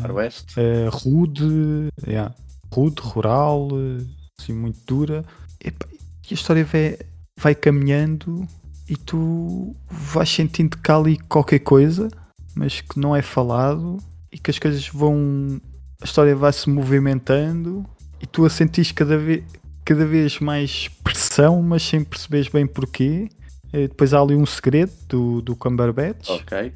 eh, 0.57 0.89
rude, 0.93 1.89
yeah, 2.07 2.35
rude, 2.73 3.01
rural, 3.01 3.69
assim, 4.39 4.53
muito 4.53 4.79
dura. 4.85 5.25
Epá, 5.65 5.87
E 6.29 6.33
a 6.33 6.35
história 6.35 6.65
vai, 6.65 6.99
vai 7.39 7.55
caminhando 7.55 8.47
e 8.89 8.97
tu 8.97 9.75
vais 9.89 10.29
sentindo 10.29 10.77
que 10.77 10.91
há 10.91 10.97
ali 10.97 11.19
qualquer 11.19 11.61
coisa, 11.61 12.09
mas 12.55 12.81
que 12.81 12.99
não 12.99 13.15
é 13.15 13.23
falado 13.23 13.99
e 14.31 14.39
que 14.39 14.51
as 14.51 14.59
coisas 14.59 14.89
vão. 14.89 15.61
A 16.01 16.05
história 16.05 16.35
vai 16.35 16.53
se 16.53 16.69
movimentando 16.69 17.87
e 18.21 18.27
tu 18.27 18.45
a 18.45 18.51
sentires 18.51 18.91
cada 18.91 19.17
vez, 19.17 19.45
cada 19.85 20.07
vez 20.07 20.39
mais 20.41 20.89
pressão, 21.03 21.63
mas 21.63 21.83
sem 21.83 22.03
perceberes 22.05 22.49
bem 22.49 22.67
porquê. 22.67 23.29
Eh, 23.73 23.89
Depois 23.89 24.13
há 24.15 24.21
ali 24.21 24.35
um 24.37 24.47
segredo 24.47 24.93
do, 25.09 25.43
do 25.43 25.57
Cumberbatch. 25.57 26.29
Ok. 26.31 26.73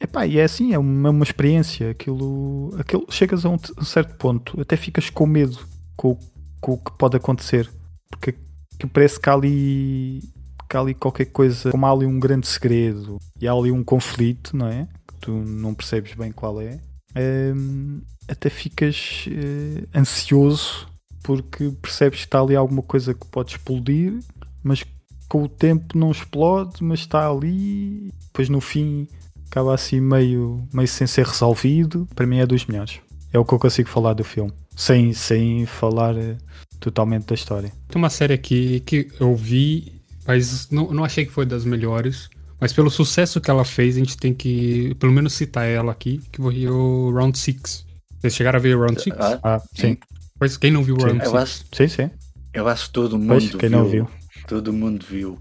Epá, 0.00 0.26
e 0.26 0.38
é 0.38 0.44
assim, 0.44 0.72
é 0.74 0.78
uma, 0.78 1.10
uma 1.10 1.24
experiência. 1.24 1.90
Aquilo, 1.90 2.74
aquilo, 2.78 3.06
chegas 3.10 3.44
a 3.44 3.48
um, 3.48 3.56
um 3.78 3.84
certo 3.84 4.14
ponto, 4.16 4.60
até 4.60 4.76
ficas 4.76 5.08
com 5.08 5.26
medo 5.26 5.58
com, 5.96 6.10
o- 6.12 6.18
com 6.60 6.72
o 6.72 6.78
que 6.78 6.92
pode 6.98 7.16
acontecer. 7.16 7.70
Porque 8.10 8.34
que 8.78 8.86
parece 8.86 9.18
que 9.20 9.28
há 9.30 9.32
ali, 9.34 10.20
que 10.68 10.76
há 10.76 10.80
ali 10.80 10.94
qualquer 10.94 11.26
coisa, 11.26 11.70
como 11.70 11.86
há 11.86 11.90
ali 11.92 12.04
um 12.06 12.18
grande 12.18 12.46
segredo 12.46 13.18
e 13.40 13.46
há 13.48 13.52
ali 13.52 13.70
um 13.70 13.82
conflito, 13.84 14.56
não 14.56 14.66
é? 14.66 14.86
Que 15.08 15.14
tu 15.20 15.30
não 15.32 15.72
percebes 15.74 16.14
bem 16.14 16.32
qual 16.32 16.60
é. 16.60 16.78
Hum, 17.16 18.02
até 18.28 18.50
ficas 18.50 19.26
eh, 19.30 19.84
ansioso 19.98 20.86
porque 21.24 21.70
percebes 21.82 22.20
que 22.20 22.26
está 22.26 22.40
ali 22.40 22.54
alguma 22.54 22.82
coisa 22.82 23.14
que 23.14 23.26
pode 23.26 23.52
explodir, 23.52 24.20
mas 24.62 24.84
com 25.28 25.42
o 25.42 25.48
tempo 25.48 25.98
não 25.98 26.10
explode, 26.12 26.84
mas 26.84 27.00
está 27.00 27.28
ali. 27.28 28.12
Depois 28.26 28.48
no 28.48 28.60
fim 28.60 29.08
acaba 29.50 29.74
assim 29.74 30.00
meio, 30.00 30.68
meio 30.72 30.86
sem 30.86 31.06
ser 31.06 31.26
resolvido. 31.26 32.06
Para 32.14 32.26
mim 32.26 32.38
é 32.38 32.46
dos 32.46 32.66
melhores. 32.66 33.00
É 33.32 33.38
o 33.38 33.44
que 33.44 33.54
eu 33.54 33.58
consigo 33.58 33.88
falar 33.88 34.12
do 34.12 34.22
filme, 34.22 34.52
sem, 34.76 35.12
sem 35.12 35.66
falar 35.66 36.16
eh, 36.16 36.36
totalmente 36.78 37.26
da 37.26 37.34
história. 37.34 37.72
Tem 37.88 37.96
uma 38.00 38.10
série 38.10 38.34
aqui 38.34 38.80
que 38.80 39.08
eu 39.18 39.34
vi, 39.34 40.00
mas 40.26 40.70
não, 40.70 40.92
não 40.92 41.04
achei 41.04 41.24
que 41.24 41.32
foi 41.32 41.46
das 41.46 41.64
melhores. 41.64 42.28
Mas 42.60 42.72
pelo 42.72 42.90
sucesso 42.90 43.40
que 43.40 43.50
ela 43.50 43.64
fez, 43.64 43.96
a 43.96 43.98
gente 43.98 44.16
tem 44.16 44.32
que 44.32 44.94
pelo 45.00 45.12
menos 45.12 45.32
citar 45.32 45.66
ela 45.66 45.90
aqui, 45.90 46.20
que 46.30 46.40
foi 46.40 46.68
o 46.68 47.10
Round 47.12 47.36
6. 47.36 47.84
Vocês 48.20 48.34
chegaram 48.34 48.58
a 48.58 48.62
ver 48.62 48.76
o 48.76 48.80
Round 48.80 49.02
6? 49.02 49.16
Ah, 49.18 49.40
Ah, 49.42 49.62
sim, 49.74 49.98
Pois 50.44 50.56
quem 50.58 50.70
não 50.70 50.82
viu 50.84 50.96
o 50.96 51.00
Sim. 51.00 51.06
Round 51.06 51.24
eu 51.24 51.30
6? 51.30 51.42
acho, 51.42 51.64
sim, 51.72 51.88
sim. 51.88 52.10
eu 52.52 52.68
acho 52.68 52.86
que 52.88 52.92
todo 52.92 53.18
mundo 53.18 53.28
Pois, 53.28 53.50
quem 53.54 53.70
viu. 53.70 53.70
não 53.70 53.88
viu. 53.88 54.08
Todo 54.46 54.72
mundo 54.72 55.06
viu. 55.08 55.38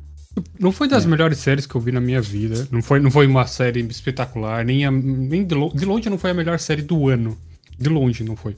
Não 0.58 0.72
foi 0.72 0.88
É. 0.88 0.92
das 0.92 1.06
melhores 1.06 1.38
séries 1.39 1.66
que 1.66 1.76
eu 1.76 1.82
vi 1.82 1.92
na 1.92 2.00
minha 2.00 2.22
vida. 2.22 2.68
Não 2.72 2.82
foi, 2.82 3.00
não 3.02 3.12
foi 3.12 3.28
uma 3.28 3.46
série 3.46 3.82
espetacular, 3.82 4.63
nem, 4.66 4.86
a- 4.86 4.92
nem 4.92 5.44
de, 5.46 5.54
lo- 5.54 5.72
de 5.76 5.84
longe 5.86 6.10
não 6.10 6.18
foi 6.18 6.32
a 6.32 6.34
melhor 6.34 6.58
série 6.58 6.82
do 6.82 7.10
ano. 7.10 7.38
De 7.78 7.89
longe 7.89 8.24
não 8.24 8.36
foi. 8.36 8.56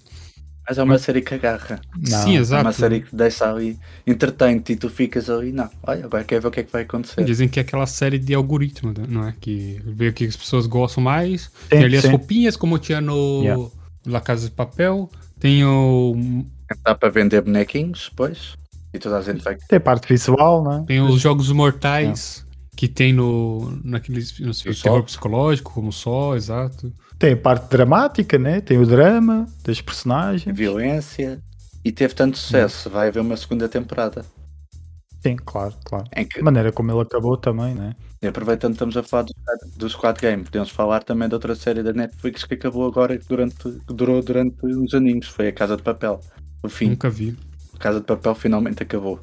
Mas 0.67 0.77
é 0.77 0.83
uma 0.83 0.97
série 0.97 1.21
que 1.21 1.33
agarra. 1.33 1.79
Não, 1.97 2.23
Sim, 2.23 2.37
É 2.37 2.39
exato. 2.39 2.63
uma 2.63 2.71
série 2.73 3.01
que 3.01 3.15
deixa 3.15 3.51
ali, 3.51 3.77
entretém-te 4.05 4.73
e 4.73 4.75
tu 4.75 4.89
ficas 4.89 5.29
ali. 5.29 5.51
Não, 5.51 5.69
olha, 5.83 6.05
agora 6.05 6.23
quer 6.23 6.39
ver 6.41 6.47
o 6.47 6.51
que 6.51 6.59
é 6.59 6.63
que 6.63 6.71
vai 6.71 6.83
acontecer. 6.83 7.23
Dizem 7.23 7.47
que 7.49 7.59
é 7.59 7.61
aquela 7.61 7.85
série 7.85 8.17
de 8.19 8.33
algoritmo, 8.33 8.89
né, 8.97 9.05
não 9.07 9.27
é? 9.27 9.35
Que 9.39 9.79
vê 9.85 10.09
o 10.09 10.13
que 10.13 10.25
as 10.25 10.35
pessoas 10.35 10.65
gostam 10.67 11.03
mais. 11.03 11.43
Sim, 11.43 11.49
tem 11.69 11.83
ali 11.83 11.97
as 11.97 12.03
sim. 12.03 12.09
roupinhas, 12.09 12.55
como 12.55 12.77
tinha 12.79 12.99
no 13.01 13.41
Yeah. 13.43 13.63
La 14.07 14.21
Casa 14.21 14.47
de 14.47 14.53
Papel. 14.55 15.09
Tem 15.45 15.63
o. 15.63 16.43
Dá 16.83 16.95
para 16.95 17.09
vender 17.09 17.39
bonequinhos, 17.39 18.11
pois. 18.15 18.55
E 18.91 18.97
toda 18.97 19.19
a 19.19 19.21
gente 19.21 19.43
vai. 19.43 19.55
Tem 19.55 19.77
a 19.77 19.79
parte 19.79 20.07
visual, 20.07 20.63
não 20.63 20.79
é? 20.79 20.83
Tem 20.87 20.99
os 20.99 21.21
Jogos 21.21 21.51
Mortais. 21.51 22.43
Que 22.75 22.87
tem 22.87 23.13
no. 23.13 23.79
Naqueles. 23.83 24.39
No 24.39 24.49
O 24.49 24.81
terror 24.81 25.03
psicológico, 25.03 25.71
como 25.71 25.93
só, 25.93 26.35
exato. 26.35 26.91
Tem 27.19 27.33
a 27.33 27.37
parte 27.37 27.69
dramática, 27.69 28.39
né? 28.39 28.59
Tem 28.59 28.79
o 28.79 28.87
drama 28.87 29.45
das 29.63 29.79
personagens. 29.79 30.57
violência. 30.57 31.39
E 31.83 31.91
teve 31.91 32.15
tanto 32.15 32.39
sucesso. 32.39 32.89
Vai 32.89 33.09
haver 33.09 33.19
uma 33.19 33.37
segunda 33.37 33.69
temporada. 33.69 34.25
Sim, 35.25 35.37
claro, 35.37 35.73
claro. 35.83 36.05
Em 36.15 36.23
que, 36.23 36.39
A 36.39 36.43
maneira 36.43 36.71
como 36.71 36.91
ele 36.91 37.01
acabou 37.01 37.35
também, 37.35 37.73
né? 37.73 37.95
e 38.21 38.27
aproveitando 38.27 38.73
que 38.73 38.75
estamos 38.75 38.95
a 38.95 39.01
falar 39.01 39.23
do, 39.23 39.33
do 39.75 39.89
Squad 39.89 40.19
Game, 40.21 40.43
podemos 40.43 40.69
falar 40.69 41.01
também 41.01 41.27
de 41.27 41.33
outra 41.33 41.55
série 41.55 41.81
da 41.81 41.91
Netflix 41.93 42.43
que 42.43 42.53
acabou 42.53 42.85
agora, 42.85 43.17
que, 43.17 43.27
durante, 43.27 43.55
que 43.55 43.93
durou 43.93 44.21
durante 44.21 44.55
uns 44.63 44.93
aninhos. 44.93 45.27
Foi 45.27 45.47
a 45.47 45.51
Casa 45.51 45.77
de 45.77 45.81
Papel. 45.81 46.21
O 46.61 46.69
fim. 46.69 46.89
Nunca 46.89 47.09
vi. 47.09 47.35
A 47.73 47.77
Casa 47.79 47.99
de 47.99 48.05
Papel 48.05 48.35
finalmente 48.35 48.83
acabou. 48.83 49.19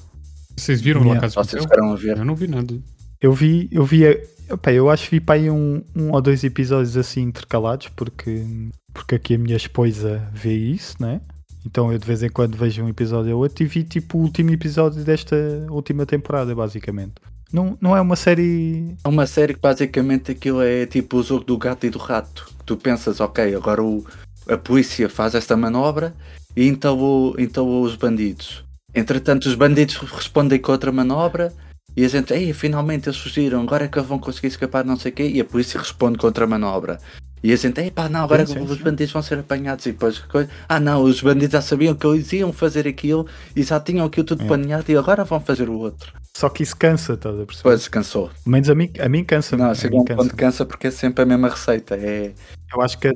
Vocês 0.56 0.80
viram 0.80 1.02
Yeah. 1.02 1.20
Casa 1.20 1.40
de 1.40 1.68
Papel? 1.68 1.84
a 1.84 1.94
ver. 1.94 2.18
Eu 2.18 2.24
não 2.24 2.34
vi 2.34 2.48
nada. 2.48 2.76
Eu 3.20 3.32
vi, 3.32 3.68
eu 3.70 3.84
vi, 3.84 4.02
epá, 4.04 4.72
eu 4.72 4.90
acho 4.90 5.04
que 5.04 5.16
vi 5.16 5.20
para 5.20 5.36
aí 5.36 5.48
um, 5.48 5.84
um 5.94 6.10
ou 6.10 6.20
dois 6.20 6.42
episódios 6.42 6.96
assim 6.96 7.22
intercalados, 7.22 7.86
porque, 7.94 8.44
porque 8.92 9.14
aqui 9.14 9.36
a 9.36 9.38
minha 9.38 9.56
esposa 9.56 10.28
vê 10.32 10.52
isso, 10.52 10.96
né? 11.00 11.20
Então 11.64 11.92
eu 11.92 11.98
de 11.98 12.06
vez 12.06 12.22
em 12.22 12.28
quando 12.28 12.56
vejo 12.56 12.82
um 12.82 12.88
episódio 12.88 13.34
ou 13.34 13.42
outro 13.42 13.62
e 13.62 13.66
vi 13.66 13.84
tipo 13.84 14.18
o 14.18 14.22
último 14.22 14.50
episódio 14.50 15.04
desta 15.04 15.36
última 15.70 16.04
temporada, 16.04 16.54
basicamente. 16.54 17.14
Não, 17.52 17.76
não 17.80 17.96
é 17.96 18.00
uma 18.00 18.16
série. 18.16 18.96
É 19.04 19.08
uma 19.08 19.26
série 19.26 19.54
que 19.54 19.60
basicamente 19.60 20.32
aquilo 20.32 20.62
é 20.62 20.86
tipo 20.86 21.18
o 21.18 21.22
jogo 21.22 21.44
do 21.44 21.58
gato 21.58 21.86
e 21.86 21.90
do 21.90 21.98
rato. 21.98 22.50
Tu 22.64 22.76
pensas, 22.76 23.20
ok, 23.20 23.54
agora 23.54 23.82
o, 23.82 24.04
a 24.48 24.56
polícia 24.56 25.08
faz 25.08 25.34
esta 25.34 25.56
manobra 25.56 26.14
e 26.56 26.66
então, 26.66 26.98
o, 26.98 27.34
então 27.38 27.82
os 27.82 27.94
bandidos. 27.94 28.64
Entretanto, 28.94 29.46
os 29.46 29.54
bandidos 29.54 29.96
respondem 29.96 30.58
com 30.58 30.72
outra 30.72 30.90
manobra 30.90 31.52
e 31.94 32.04
a 32.04 32.08
gente, 32.08 32.32
ei, 32.32 32.52
finalmente 32.54 33.08
eles 33.08 33.18
fugiram, 33.18 33.60
agora 33.60 33.84
é 33.84 33.88
que 33.88 34.00
vão 34.00 34.18
conseguir 34.18 34.48
escapar, 34.48 34.84
não 34.84 34.96
sei 34.96 35.12
o 35.12 35.14
quê, 35.14 35.28
e 35.28 35.40
a 35.40 35.44
polícia 35.44 35.78
responde 35.78 36.16
com 36.16 36.26
outra 36.26 36.46
manobra. 36.46 36.98
E 37.42 37.52
a 37.52 37.56
gente, 37.56 37.80
ei 37.80 37.90
pá, 37.90 38.08
não, 38.08 38.20
agora 38.22 38.46
Sim, 38.46 38.54
sim, 38.54 38.60
os 38.60 38.78
bandidos 38.80 39.12
vão 39.12 39.20
ser 39.22 39.38
apanhados 39.38 39.84
e 39.86 39.92
depois, 39.92 40.18
coisa- 40.20 40.48
ah 40.68 40.78
não, 40.78 41.02
os 41.02 41.20
bandidos 41.20 41.52
já 41.52 41.60
sabiam 41.60 41.94
que 41.94 42.06
eles 42.06 42.32
iam 42.32 42.52
fazer 42.52 42.86
aquilo 42.86 43.26
e 43.56 43.62
já 43.64 43.80
tinham 43.80 44.06
aquilo 44.06 44.24
tudo 44.24 44.44
É. 44.44 44.46
planeado 44.46 44.84
e 44.90 44.96
agora 44.96 45.24
vão 45.24 45.40
fazer 45.40 45.68
o 45.68 45.76
outro. 45.78 46.12
Só 46.36 46.48
que 46.48 46.62
isso 46.62 46.76
cansa, 46.76 47.14
estás 47.14 47.34
a 47.34 47.44
perceber? 47.44 47.56
Depois 47.70 47.88
cansou. 47.88 48.30
Menos 48.46 48.70
a 48.70 48.74
mim, 48.74 48.90
a 49.00 49.08
mim 49.08 49.24
cansa. 49.24 49.56
Não, 49.56 49.70
a 49.70 49.74
chega 49.74 49.94
mim 49.96 50.02
um 50.02 50.04
ponto 50.04 50.16
cansa. 50.18 50.30
que 50.30 50.36
cansa 50.36 50.64
porque 50.66 50.86
é 50.86 50.90
sempre 50.92 51.22
a 51.22 51.26
mesma 51.26 51.48
receita. 51.48 51.96
É, 51.96 52.32
Eu 52.72 52.80
acho 52.80 52.96
que 52.98 53.08
a, 53.08 53.12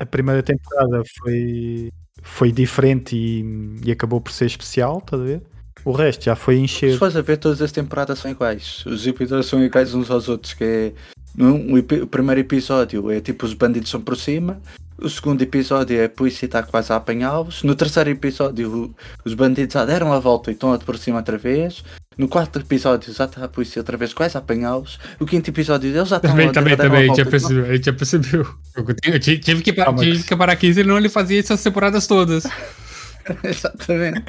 a 0.00 0.04
primeira 0.06 0.42
temporada 0.42 1.02
foi, 1.22 1.90
foi 2.22 2.50
diferente 2.52 3.14
e, 3.16 3.44
e 3.84 3.92
acabou 3.92 4.20
por 4.20 4.32
ser 4.32 4.46
especial, 4.46 4.98
estás 4.98 5.22
a 5.22 5.24
ver? 5.24 5.42
O 5.84 5.92
resto 5.92 6.24
já 6.24 6.36
foi 6.36 6.56
se 6.56 6.60
encher. 6.62 6.98
fores 6.98 7.16
a 7.16 7.22
ver, 7.22 7.38
todas 7.38 7.62
as 7.62 7.72
temporadas 7.72 8.18
são 8.18 8.30
iguais. 8.30 8.84
Os 8.84 9.06
episódios 9.06 9.46
são 9.46 9.62
iguais 9.64 9.94
uns 9.94 10.10
aos 10.10 10.28
outros. 10.28 10.52
Que 10.52 10.64
é, 10.64 10.92
num- 11.36 11.78
o, 11.78 12.06
primeiro 12.06 12.40
episódio 12.40 13.10
é 13.10 13.20
tipo 13.20 13.46
os 13.46 13.54
bandidos 13.54 13.90
são 13.90 14.00
por 14.00 14.16
cima. 14.16 14.60
O 15.02 15.08
segundo 15.08 15.40
episódio 15.40 15.98
é 15.98 16.04
a 16.04 16.08
polícia 16.10 16.44
está 16.44 16.62
quase 16.62 16.92
a 16.92 16.96
apanhá-los. 16.96 17.62
No 17.62 17.74
terceiro 17.74 18.10
episódio, 18.10 18.94
os 19.24 19.32
bandidos 19.32 19.72
já 19.72 19.84
deram 19.86 20.12
a 20.12 20.18
volta 20.18 20.50
e 20.50 20.54
estão 20.54 20.76
por 20.78 20.98
cima 20.98 21.16
outra 21.18 21.38
vez. 21.38 21.82
No 22.18 22.28
quarto 22.28 22.58
episódio, 22.58 23.10
já 23.14 23.24
está 23.24 23.42
a 23.44 23.48
polícia 23.48 23.80
outra 23.80 23.96
vez 23.96 24.12
quase 24.12 24.36
a 24.36 24.40
apanhá-los. 24.40 24.98
O 25.18 25.24
quinto 25.24 25.48
episódio, 25.48 25.88
eles 25.88 26.06
já 26.06 26.16
estão 26.16 26.30
Também, 26.32 26.48
a 26.48 26.52
também, 26.52 26.76
deram 26.76 26.90
também, 26.90 27.04
a 27.10 27.14
gente 27.14 27.16
já 27.86 27.92
percebeu. 27.94 28.46
Eu, 28.76 28.84
tive- 28.94 29.62
que, 29.62 29.72
tive 30.02 30.22
que 30.24 30.36
parar 30.36 30.52
aqui, 30.52 30.74
senão 30.74 30.98
ele 30.98 31.08
fazia 31.08 31.40
essas 31.40 31.62
temporadas 31.62 32.06
todas. 32.06 32.44
Exatamente. 33.44 34.24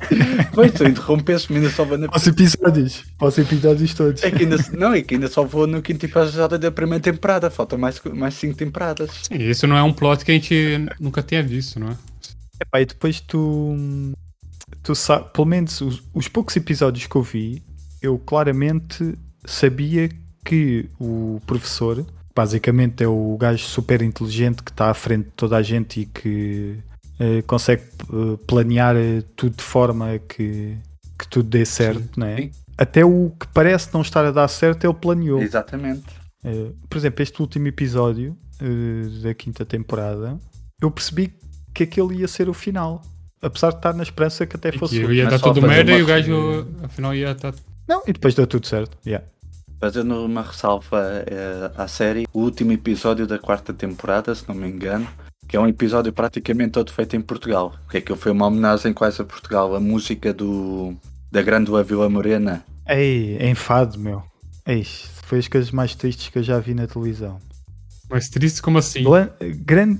pois, 0.54 0.72
tu 0.72 0.84
interrompeste-me 0.84 1.58
ainda 1.58 1.70
só 1.70 1.84
vou 1.84 1.98
na 1.98 2.08
Para 2.08 2.16
os 2.16 2.26
episódios. 2.26 3.04
Para 3.18 3.28
os 3.28 3.38
episódios 3.38 3.94
todos. 3.94 4.22
É 4.22 4.30
que 4.30 4.44
ainda, 4.44 4.56
não, 4.72 4.92
é 4.92 5.02
que 5.02 5.14
ainda 5.14 5.28
só 5.28 5.44
vou 5.44 5.66
no 5.66 5.82
quinto 5.82 6.06
episódio 6.06 6.58
da 6.58 6.70
primeira 6.70 7.02
temporada, 7.02 7.50
faltam 7.50 7.78
mais, 7.78 8.00
mais 8.12 8.34
cinco 8.34 8.56
temporadas. 8.56 9.10
Sim, 9.22 9.38
isso 9.38 9.66
não 9.66 9.76
é 9.76 9.82
um 9.82 9.92
plot 9.92 10.24
que 10.24 10.30
a 10.30 10.34
gente 10.34 10.86
nunca 11.00 11.22
tenha 11.22 11.42
visto, 11.42 11.78
não 11.80 11.88
é? 11.88 11.96
Epá, 12.60 12.80
e 12.80 12.86
depois 12.86 13.20
tu, 13.20 13.76
tu 14.82 14.94
sabes, 14.94 15.28
pelo 15.32 15.46
menos 15.46 15.80
os, 15.80 16.02
os 16.14 16.28
poucos 16.28 16.56
episódios 16.56 17.06
que 17.06 17.16
eu 17.16 17.22
vi, 17.22 17.62
eu 18.00 18.18
claramente 18.18 19.16
sabia 19.44 20.08
que 20.44 20.88
o 20.98 21.40
professor, 21.46 22.06
basicamente 22.34 23.02
é 23.02 23.08
o 23.08 23.36
gajo 23.38 23.64
super 23.64 24.00
inteligente 24.02 24.62
que 24.62 24.70
está 24.70 24.90
à 24.90 24.94
frente 24.94 25.24
de 25.24 25.32
toda 25.32 25.56
a 25.56 25.62
gente 25.62 26.00
e 26.00 26.06
que 26.06 26.78
consegue 27.46 27.82
eh, 27.82 28.38
planear 28.46 28.96
eh, 28.96 29.22
tudo 29.34 29.56
de 29.56 29.62
forma 29.62 30.18
que, 30.28 30.76
que 31.18 31.28
tudo 31.28 31.48
dê 31.48 31.64
certo, 31.64 32.18
não 32.18 32.26
é? 32.26 32.36
sim. 32.36 32.50
Até 32.78 33.04
o 33.04 33.32
que 33.40 33.46
parece 33.54 33.88
não 33.94 34.02
estar 34.02 34.22
a 34.26 34.30
dar 34.30 34.46
certo, 34.48 34.84
ele 34.84 34.92
planeou. 34.92 35.40
Exatamente. 35.40 36.04
Uh, 36.44 36.76
por 36.90 36.98
exemplo, 36.98 37.22
este 37.22 37.40
último 37.40 37.66
episódio 37.68 38.36
uh, 38.60 39.22
da 39.22 39.32
quinta 39.32 39.64
temporada, 39.64 40.38
eu 40.80 40.90
percebi 40.90 41.32
que 41.72 41.84
aquele 41.84 42.16
ia 42.16 42.28
ser 42.28 42.50
o 42.50 42.54
final. 42.54 43.00
Apesar 43.40 43.70
de 43.70 43.76
estar 43.76 43.94
na 43.94 44.02
esperança 44.02 44.44
que 44.46 44.56
até 44.56 44.72
fosse. 44.72 44.98
Que 44.98 45.06
o- 45.06 45.12
ia 45.12 45.26
dar 45.26 45.38
tudo 45.38 45.62
merda 45.62 45.92
uma 45.92 45.98
e 45.98 46.02
o 46.02 46.06
gajo, 46.06 46.66
afinal, 46.82 47.14
ia 47.14 47.30
estar. 47.30 47.54
Não, 47.88 48.02
e 48.06 48.12
depois 48.12 48.34
deu 48.34 48.46
tudo 48.46 48.66
certo. 48.66 48.98
Yeah. 49.06 49.26
Fazendo 49.80 50.24
uma 50.24 50.42
ressalva 50.42 51.24
eh, 51.26 51.70
à 51.76 51.86
série, 51.86 52.26
o 52.32 52.40
último 52.40 52.72
episódio 52.72 53.26
da 53.26 53.38
quarta 53.38 53.72
temporada, 53.72 54.34
se 54.34 54.46
não 54.48 54.54
me 54.54 54.68
engano, 54.68 55.06
que 55.48 55.56
é 55.56 55.60
um 55.60 55.66
episódio 55.68 56.12
praticamente 56.12 56.70
todo 56.72 56.92
feito 56.92 57.14
em 57.16 57.20
Portugal. 57.20 57.74
Que 57.90 57.98
aquilo 57.98 58.18
foi 58.18 58.32
uma 58.32 58.46
homenagem 58.46 58.92
quase 58.92 59.20
a 59.20 59.24
Portugal. 59.24 59.74
A 59.74 59.80
música 59.80 60.32
do, 60.32 60.94
da 61.30 61.42
Grândola 61.42 61.82
Vila 61.82 62.08
Morena. 62.08 62.64
Ei, 62.88 63.38
enfado, 63.48 63.98
meu. 63.98 64.22
Ei, 64.66 64.84
foi 65.24 65.38
as 65.38 65.48
coisas 65.48 65.70
mais 65.70 65.94
tristes 65.94 66.28
que 66.28 66.38
eu 66.38 66.42
já 66.42 66.58
vi 66.58 66.74
na 66.74 66.86
televisão. 66.86 67.38
Mas 68.10 68.28
triste 68.28 68.62
como 68.62 68.78
assim? 68.78 69.02
Glan- 69.02 69.30
gran- 69.64 69.98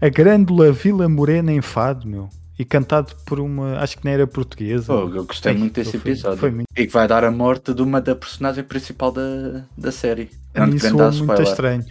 a 0.00 0.08
Grândola 0.08 0.70
Vila 0.72 1.08
Morena 1.08 1.52
enfado, 1.52 2.06
meu. 2.06 2.28
E 2.56 2.64
cantado 2.64 3.12
por 3.26 3.40
uma. 3.40 3.78
Acho 3.80 3.98
que 3.98 4.04
nem 4.04 4.14
era 4.14 4.26
portuguesa. 4.28 4.86
Pô, 4.86 5.08
eu 5.08 5.24
gostei 5.24 5.52
Ei, 5.52 5.58
muito 5.58 5.74
desse 5.74 5.98
foi- 5.98 6.12
episódio. 6.12 6.38
Foi 6.38 6.50
muito. 6.52 6.66
E 6.76 6.86
que 6.86 6.92
vai 6.92 7.08
dar 7.08 7.24
a 7.24 7.30
morte 7.30 7.74
de 7.74 7.82
uma 7.82 8.00
da 8.00 8.14
personagem 8.14 8.62
principal 8.62 9.10
da, 9.10 9.64
da 9.76 9.90
série. 9.90 10.30
A 10.54 10.60
Não 10.60 10.68
mim 10.68 10.78
dar 10.78 11.10
muito 11.12 11.42
estranho. 11.42 11.84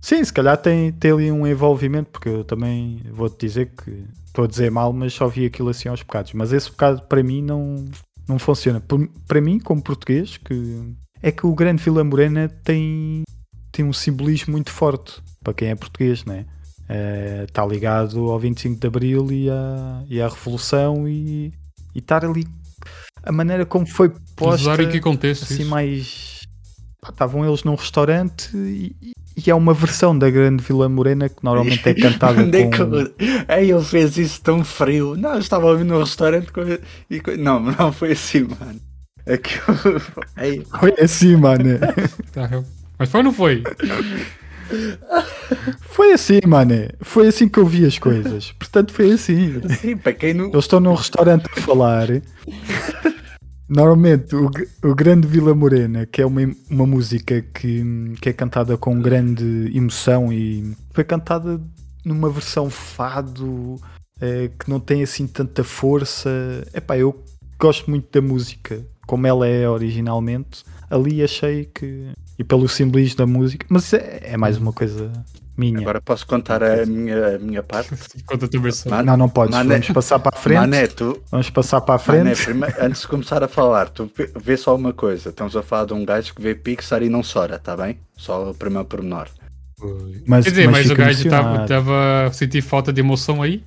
Sim, 0.00 0.24
se 0.24 0.32
calhar 0.32 0.56
tem, 0.56 0.92
tem 0.92 1.12
ali 1.12 1.30
um 1.30 1.46
envolvimento, 1.46 2.10
porque 2.10 2.28
eu 2.28 2.44
também 2.44 3.02
vou-te 3.12 3.46
dizer 3.46 3.70
que 3.74 4.04
estou 4.26 4.44
a 4.44 4.48
dizer 4.48 4.70
mal, 4.70 4.92
mas 4.92 5.12
só 5.12 5.28
vi 5.28 5.44
aquilo 5.46 5.68
assim 5.68 5.88
aos 5.88 6.02
bocados. 6.02 6.32
Mas 6.32 6.52
esse 6.52 6.70
bocado 6.70 7.02
para 7.02 7.22
mim 7.22 7.42
não, 7.42 7.84
não 8.26 8.38
funciona. 8.38 8.80
Por- 8.80 9.08
para 9.28 9.40
mim, 9.40 9.58
como 9.58 9.82
português, 9.82 10.36
que 10.38 10.94
é 11.22 11.30
que 11.30 11.46
o 11.46 11.54
Grande 11.54 11.82
Vila 11.82 12.02
Morena 12.02 12.48
tem, 12.64 13.22
tem 13.70 13.84
um 13.84 13.92
simbolismo 13.92 14.52
muito 14.52 14.70
forte 14.70 15.20
para 15.44 15.52
quem 15.52 15.68
é 15.68 15.74
português, 15.74 16.24
né? 16.24 16.46
Está 17.46 17.64
ligado 17.64 18.30
ao 18.30 18.38
25 18.38 18.80
de 18.80 18.86
Abril 18.86 19.30
e 19.30 19.48
à, 19.48 20.04
e 20.08 20.20
à 20.20 20.26
Revolução 20.28 21.06
e, 21.06 21.52
e 21.94 21.98
estar 21.98 22.24
ali 22.24 22.44
a 23.22 23.30
maneira 23.30 23.64
como 23.64 23.86
foi 23.86 24.10
posta 24.34 24.82
em 24.82 24.88
que 24.88 24.98
contexto 25.00 25.44
assim 25.44 25.62
isso? 25.62 25.70
mais 25.70 26.40
estavam 27.08 27.46
eles 27.46 27.62
num 27.64 27.74
restaurante 27.76 28.56
e, 28.56 28.96
e 29.46 29.50
é 29.50 29.54
uma 29.54 29.72
versão 29.74 30.16
da 30.18 30.28
Grande 30.30 30.62
Vila 30.62 30.88
Morena 30.88 31.28
que 31.28 31.42
normalmente 31.42 31.88
é 31.88 31.94
cantada 31.94 32.42
é 32.58 32.66
que 32.66 32.76
com 32.76 32.94
eu- 32.96 33.12
Ei, 33.48 33.70
ele 33.72 33.84
fez 33.84 34.16
isso 34.16 34.40
tão 34.42 34.64
frio. 34.64 35.16
Não, 35.16 35.34
eu 35.34 35.38
estava 35.40 35.70
ali 35.72 35.84
no 35.84 35.98
restaurante 36.00 36.52
com... 36.52 36.60
e 37.10 37.22
Não, 37.38 37.60
não 37.60 37.92
foi 37.92 38.12
assim, 38.12 38.40
mano. 38.42 38.80
Aquilo... 39.26 40.00
Ei, 40.38 40.64
foi 40.78 40.94
assim, 41.00 41.36
mano. 41.36 41.78
Tá, 42.32 42.48
eu- 42.52 42.64
Mas 42.98 43.08
foi 43.10 43.20
ou 43.20 43.24
não 43.24 43.32
foi? 43.32 43.62
Foi 45.80 46.12
assim, 46.12 46.40
mano. 46.46 46.88
Foi 47.00 47.28
assim 47.28 47.48
que 47.48 47.58
eu 47.58 47.66
vi 47.66 47.84
as 47.84 47.98
coisas. 47.98 48.52
Portanto, 48.52 48.92
foi 48.92 49.12
assim. 49.12 49.60
sim, 49.80 49.96
para 49.96 50.12
quem 50.12 50.32
não... 50.34 50.46
Eles 50.46 50.64
estão 50.64 50.80
num 50.80 50.94
restaurante 50.94 51.46
a 51.56 51.60
falar. 51.60 52.06
Normalmente, 53.70 54.34
o, 54.34 54.50
o 54.82 54.94
Grande 54.96 55.28
Vila 55.28 55.54
Morena, 55.54 56.04
que 56.04 56.20
é 56.20 56.26
uma, 56.26 56.40
uma 56.68 56.84
música 56.84 57.40
que, 57.40 57.84
que 58.20 58.28
é 58.28 58.32
cantada 58.32 58.76
com 58.76 59.00
grande 59.00 59.70
emoção 59.72 60.32
e 60.32 60.74
foi 60.92 61.04
cantada 61.04 61.60
numa 62.04 62.28
versão 62.28 62.68
fado 62.68 63.76
eh, 64.20 64.50
que 64.58 64.68
não 64.68 64.80
tem 64.80 65.04
assim 65.04 65.24
tanta 65.24 65.62
força. 65.62 66.28
Epá, 66.74 66.98
eu 66.98 67.24
gosto 67.60 67.88
muito 67.88 68.10
da 68.10 68.20
música 68.20 68.84
como 69.06 69.24
ela 69.28 69.46
é 69.46 69.68
originalmente. 69.68 70.64
Ali 70.90 71.22
achei 71.22 71.66
que. 71.66 72.08
E 72.40 72.44
pelo 72.44 72.66
simbolismo 72.66 73.18
da 73.18 73.26
música, 73.26 73.66
mas 73.68 73.84
isso 73.84 73.96
é, 73.96 74.20
é 74.22 74.36
mais 74.38 74.56
uma 74.56 74.72
coisa 74.72 75.12
minha. 75.58 75.78
Agora 75.80 76.00
posso 76.00 76.26
contar 76.26 76.62
a 76.62 76.86
minha, 76.86 77.36
a 77.36 77.38
minha 77.38 77.62
parte? 77.62 77.90
Conta 78.24 78.46
a 78.46 78.48
tua 78.48 78.60
versão. 78.62 79.02
Não, 79.04 79.14
não 79.14 79.28
podes. 79.28 79.54
Mané- 79.54 79.74
Vamos 79.74 79.90
passar 79.90 80.18
para 80.18 80.38
a 80.38 80.40
frente. 80.40 80.58
Mané, 80.60 80.86
tu, 80.86 81.22
Vamos 81.30 81.50
passar 81.50 81.82
para 81.82 82.02
a 82.02 82.06
Mané, 82.16 82.34
frente. 82.34 82.44
prime- 82.46 82.74
antes 82.80 83.02
de 83.02 83.08
começar 83.08 83.44
a 83.44 83.48
falar, 83.48 83.90
tu 83.90 84.10
vê- 84.42 84.56
só 84.56 84.74
uma 84.74 84.94
coisa. 84.94 85.28
Estamos 85.28 85.54
a 85.54 85.62
falar 85.62 85.84
de 85.84 85.92
um 85.92 86.02
gajo 86.02 86.34
que 86.34 86.40
vê 86.40 86.54
Pixar 86.54 87.02
e 87.02 87.10
não 87.10 87.20
chora, 87.22 87.58
tá 87.58 87.76
bem? 87.76 87.98
Só 88.16 88.50
o 88.52 88.54
primeiro 88.54 88.86
pormenor. 88.86 89.28
Mas, 90.26 90.44
Quer 90.44 90.50
dizer, 90.50 90.70
mas, 90.70 90.86
o 90.86 90.88
fica 90.90 91.04
gajo 91.04 91.28
tava, 91.28 91.40
emocionado. 91.56 91.68
tava 91.68 92.26
a 92.26 92.32
sentir 92.32 92.62
falta 92.62 92.90
de 92.90 93.00
emoção 93.00 93.42
aí. 93.42 93.62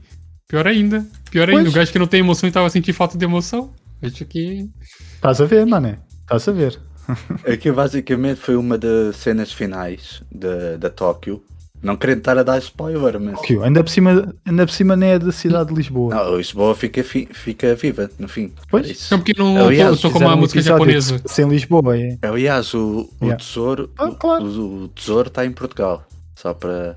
Pior 0.47 0.67
ainda. 0.67 1.05
Pior 1.29 1.47
ainda. 1.47 1.61
Pois. 1.61 1.73
O 1.73 1.75
gajo 1.75 1.91
que 1.91 1.99
não 1.99 2.07
tem 2.07 2.21
emoção 2.21 2.49
e 2.49 2.51
tava 2.51 2.65
a 2.65 2.69
sentir 2.71 2.93
falta 2.93 3.17
de 3.17 3.23
emoção. 3.25 3.71
Acho 4.01 4.25
que. 4.25 4.67
Estás 5.15 5.39
a 5.41 5.45
ver, 5.45 5.63
mané? 5.67 5.99
Estás 6.21 6.47
a 6.47 6.51
ver. 6.51 6.79
Aqui 7.51 7.71
basicamente 7.71 8.39
foi 8.39 8.55
uma 8.55 8.77
das 8.77 9.15
cenas 9.17 9.51
finais 9.51 10.21
de- 10.31 10.77
da 10.77 10.89
Tóquio. 10.89 11.43
Não 11.81 11.97
querendo 11.97 12.19
estar 12.19 12.37
a 12.37 12.43
dar 12.43 12.57
spoiler, 12.59 13.19
mas. 13.19 13.41
Que 13.41 13.57
ainda 13.59 13.83
por 13.83 13.89
cima, 13.89 14.33
ainda 14.45 14.65
por 14.65 14.71
cima 14.71 14.95
nem 14.95 15.09
é 15.09 15.19
da 15.19 15.33
cidade 15.33 15.67
de 15.69 15.75
Lisboa. 15.75 16.15
Não, 16.15 16.37
Lisboa 16.37 16.73
fica, 16.75 17.03
fi- 17.03 17.27
fica 17.33 17.75
viva, 17.75 18.09
no 18.17 18.29
fim. 18.29 18.53
Pois. 18.69 18.87
É 18.87 18.91
isso. 18.93 19.17
Porque 19.17 19.33
não 19.37 19.57
Aliás, 19.67 19.99
sou 19.99 20.09
como 20.09 20.29
a 20.29 20.33
um 20.33 20.37
música 20.37 20.59
episódio 20.59 20.85
japonesa. 21.01 21.21
Sem 21.25 21.45
Lisboa, 21.49 21.97
é. 21.99 22.17
Aliás, 22.21 22.73
o, 22.73 23.09
o 23.19 23.25
Yeah. 23.25 23.35
tesouro. 23.43 23.89
Ah, 23.97 24.09
claro. 24.17 24.45
o, 24.45 24.83
o 24.83 24.87
tesouro 24.87 25.27
está 25.27 25.45
em 25.45 25.51
Portugal. 25.51 26.07
Só 26.37 26.53
para. 26.53 26.95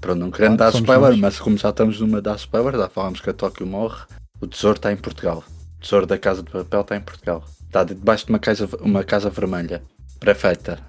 Para 0.00 0.14
não 0.14 0.30
querendo 0.30 0.56
Claro, 0.56 0.72
dar 0.72 0.78
spoiler, 0.80 1.10
nós. 1.10 1.20
mas 1.20 1.38
como 1.38 1.56
já 1.58 1.68
estamos 1.68 2.00
numa 2.00 2.20
dar 2.22 2.36
spoiler, 2.36 2.72
já 2.76 2.88
falámos 2.88 3.20
que 3.20 3.28
a 3.28 3.34
Tóquio 3.34 3.66
morre. 3.66 4.00
O 4.40 4.46
tesouro 4.46 4.76
está 4.76 4.90
em 4.90 4.96
Portugal. 4.96 5.44
O 5.82 5.84
tesouro 5.84 6.06
da 6.06 6.16
Casa 6.16 6.44
de 6.44 6.50
Papel 6.50 6.80
está 6.80 6.96
em 6.96 7.00
Portugal. 7.00 7.44
Está 7.66 7.82
debaixo 7.82 8.26
de 8.26 8.30
uma 8.32 8.38
casa, 8.38 8.68
uma 8.80 9.02
casa 9.02 9.28
vermelha. 9.30 9.82
Prefeita. 10.20 10.74
Está 10.74 10.82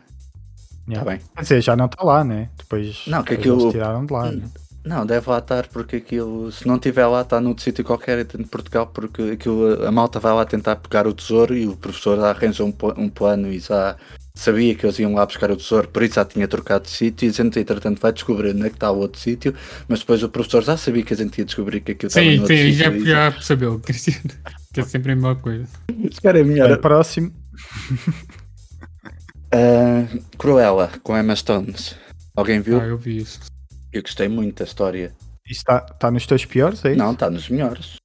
Yeah. 0.87 1.09
bem? 1.11 1.21
Quer 1.35 1.41
dizer, 1.41 1.61
já 1.61 1.75
não 1.75 1.85
está 1.85 2.03
lá, 2.03 2.23
né? 2.23 2.49
Depois, 2.57 3.01
Não, 3.07 3.23
que 3.23 3.31
depois 3.35 3.39
aquilo- 3.39 3.61
eles 3.61 3.71
tiraram 3.71 4.05
de 4.05 4.13
lá. 4.13 4.31
né? 4.31 4.43
Não, 4.85 5.03
deve 5.05 5.27
lá 5.29 5.39
estar 5.39 5.65
porque 5.67 5.95
aquilo, 5.95 6.51
se 6.51 6.67
não 6.67 6.75
estiver 6.75 7.07
lá, 7.07 7.21
está 7.21 7.39
num 7.41 7.57
sítio 7.57 7.83
qualquer 7.85 8.17
dentro 8.17 8.37
de 8.37 8.49
Portugal, 8.49 8.85
porque 8.87 9.21
aquilo, 9.31 9.83
a 9.87 9.91
malta 9.91 10.19
vai 10.19 10.33
lá 10.33 10.45
tentar 10.45 10.75
pegar 10.75 11.07
o 11.07 11.13
tesouro 11.13 11.55
e 11.55 11.65
o 11.65 11.75
professor 11.77 12.17
já 12.19 12.29
arranja 12.29 12.63
um, 12.65 12.73
um 12.97 13.09
plano 13.09 13.49
e 13.51 13.59
já 13.59 13.95
sabia 14.35 14.75
que 14.75 14.85
eles 14.85 14.99
iam 14.99 15.13
lá 15.15 15.25
buscar 15.25 15.49
o 15.49 15.55
tesouro, 15.55 15.87
por 15.87 16.03
isso 16.03 16.15
já 16.15 16.25
tinha 16.25 16.47
trocado 16.49 16.83
de 16.83 16.89
sítio 16.91 17.25
e 17.25 17.29
a 17.29 17.33
gente, 17.33 17.57
entretanto, 17.57 17.99
vai 18.01 18.11
descobrir 18.11 18.49
onde 18.53 18.65
é 18.67 18.69
que 18.69 18.75
está 18.75 18.91
o 18.91 18.97
outro 18.99 19.19
sítio, 19.21 19.55
mas 19.87 19.99
depois 19.99 20.21
o 20.21 20.27
professor 20.27 20.61
já 20.63 20.75
sabia 20.75 21.01
que 21.03 21.13
a 21.13 21.17
gente 21.17 21.37
ia 21.39 21.45
descobrir 21.45 21.79
que 21.79 21.93
aquilo 21.93 22.07
estava 22.09 22.25
no 22.25 22.31
Sim, 22.33 22.39
outro 22.41 22.55
sim, 22.57 22.71
já, 22.73 22.91
sítio. 22.91 23.03
e- 23.03 23.09
já 23.09 23.31
percebeu, 23.31 23.79
Cristiano. 23.79 24.31
Que 24.73 24.81
é 24.81 24.83
sempre 24.83 25.11
a 25.11 25.15
mesma 25.15 25.35
coisa. 25.35 25.67
Esse 26.03 26.19
cara 26.19 26.39
é 26.39 26.43
melhor. 26.43 26.69
Bem, 26.69 26.81
próximo. 26.81 27.31
Ah, 29.55 30.07
Cruella, 30.37 30.91
com 31.03 31.15
Emma 31.17 31.35
Stones. 31.35 31.95
Alguém 32.35 32.59
viu? 32.59 32.79
Ah, 32.81 32.85
eu 32.85 32.97
vi 32.97 33.17
isso. 33.17 33.39
Eu 33.91 34.01
gostei 34.01 34.27
muito 34.27 34.57
da 34.57 34.65
história. 34.65 35.13
Isto 35.47 35.59
está, 35.59 35.85
está 35.91 36.09
nos 36.09 36.25
teus 36.25 36.43
piores, 36.45 36.83
é 36.85 36.89
isso? 36.89 36.97
Não, 36.97 37.11
está 37.11 37.29
nos 37.29 37.47
melhores. 37.49 37.97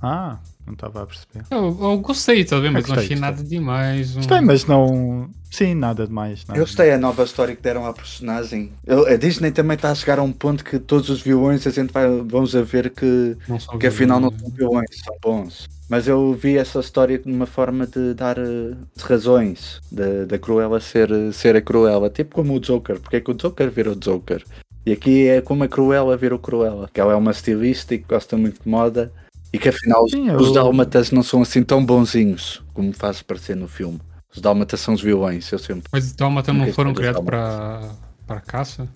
Ah, 0.00 0.38
não 0.64 0.74
estava 0.74 1.02
a 1.02 1.06
perceber. 1.06 1.44
Eu, 1.50 1.76
eu 1.80 1.98
gostei, 1.98 2.44
tá 2.44 2.60
vendo? 2.60 2.74
Mas 2.74 2.86
não 2.86 2.94
gostei, 2.94 3.04
achei 3.06 3.16
gostei. 3.16 3.20
nada 3.20 3.42
demais. 3.42 4.12
um- 4.12 4.14
Gostei, 4.20 4.40
mas 4.40 4.64
não. 4.66 5.28
Sim, 5.50 5.74
nada 5.74 6.06
demais. 6.06 6.44
Nada 6.46 6.60
Eu 6.60 6.64
gostei 6.64 6.92
a 6.92 6.98
nova 6.98 7.24
história 7.24 7.56
que 7.56 7.62
deram 7.62 7.84
à 7.84 7.92
personagem. 7.92 8.70
Eu- 8.86 9.04
A 9.08 9.16
Disney 9.16 9.50
também 9.50 9.74
está 9.74 9.90
a 9.90 9.94
chegar 9.96 10.20
a 10.20 10.22
um 10.22 10.32
ponto 10.32 10.62
que 10.64 10.78
todos 10.78 11.10
os 11.10 11.20
vilões 11.20 11.66
a 11.66 11.70
gente 11.70 11.92
vai, 11.92 12.06
vamos 12.24 12.54
a 12.54 12.62
ver 12.62 12.90
que, 12.90 13.36
Não 13.48 13.58
que 13.78 13.88
afinal 13.88 14.20
não 14.20 14.30
vi- 14.30 14.38
são 14.42 14.50
vilões, 14.50 14.86
são 15.04 15.16
bons. 15.20 15.66
Mas 15.88 16.06
eu 16.06 16.34
vi 16.34 16.58
essa 16.58 16.80
história 16.80 17.18
de 17.18 17.30
uma 17.32 17.46
forma 17.46 17.86
de 17.86 18.12
dar 18.14 18.36
eh, 18.38 18.74
razões 19.00 19.80
da 19.90 20.38
Cruella 20.38 20.80
ser, 20.80 21.10
eh, 21.10 21.32
ser 21.32 21.56
a 21.56 21.62
Cruella, 21.62 22.10
tipo 22.10 22.34
como 22.36 22.54
o 22.54 22.60
Joker, 22.60 23.00
porque 23.00 23.16
é 23.16 23.20
que 23.20 23.30
o 23.30 23.34
Joker 23.34 23.70
virou 23.70 23.94
Joker. 23.94 24.44
E 24.84 24.92
aqui 24.92 25.26
é 25.26 25.40
como 25.40 25.64
a 25.64 25.68
Cruella 25.68 26.16
virou 26.16 26.38
Cruella, 26.38 26.90
que 26.92 27.00
ela 27.00 27.12
é 27.12 27.16
uma 27.16 27.30
estilista 27.30 27.94
e 27.94 27.98
que 27.98 28.06
gosta 28.08 28.36
muito 28.36 28.62
de 28.62 28.68
moda 28.68 29.10
e 29.52 29.58
que 29.58 29.68
afinal 29.70 30.04
os- 30.04 30.10
Sim, 30.10 30.28
eu- 30.28 30.36
os 30.36 30.52
dálmatas 30.52 31.10
não 31.10 31.22
são 31.22 31.40
assim 31.42 31.62
tão 31.62 31.84
bonzinhos 31.84 32.62
como 32.74 32.92
faz 32.92 33.22
parecer 33.22 33.56
no 33.56 33.66
filme. 33.68 33.98
Os 34.34 34.42
dálmatas 34.42 34.80
são 34.80 34.92
os 34.92 35.00
vilões, 35.02 35.50
eu 35.50 35.58
sempre. 35.58 35.84
Mas 35.90 36.12
Dálmata 36.12 36.52
não 36.52 36.60
Nunca 36.60 36.72
foram 36.74 36.92
os 36.92 36.98
criados 36.98 37.22
para 37.24 37.80
para 38.26 38.40
caça? 38.42 38.86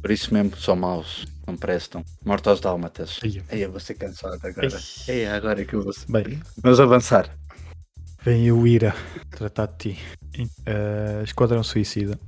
Por 0.00 0.10
isso 0.10 0.32
mesmo 0.32 0.56
são 0.56 0.74
maus, 0.76 1.26
não 1.46 1.56
prestam. 1.56 2.04
Mortos 2.24 2.48
aos 2.48 2.60
dálmatas. 2.60 3.18
Aí, 3.50 3.60
eu 3.62 3.70
vou 3.70 3.80
ser 3.80 3.94
cansado 3.94 4.38
agora. 4.42 4.78
Ei, 5.08 5.26
agora 5.26 5.60
é 5.60 5.64
que 5.64 5.74
eu 5.74 5.82
vou 5.82 5.92
ser. 5.92 6.10
Bem, 6.10 6.40
Vamos 6.62 6.80
avançar. 6.80 7.28
vem 8.22 8.50
o 8.50 8.66
Ira 8.66 8.94
tratar 9.30 9.66
de 9.66 9.94
ti. 9.94 9.98
Eh, 10.66 11.22
Esquadrão 11.24 11.62
Suicida. 11.62 12.18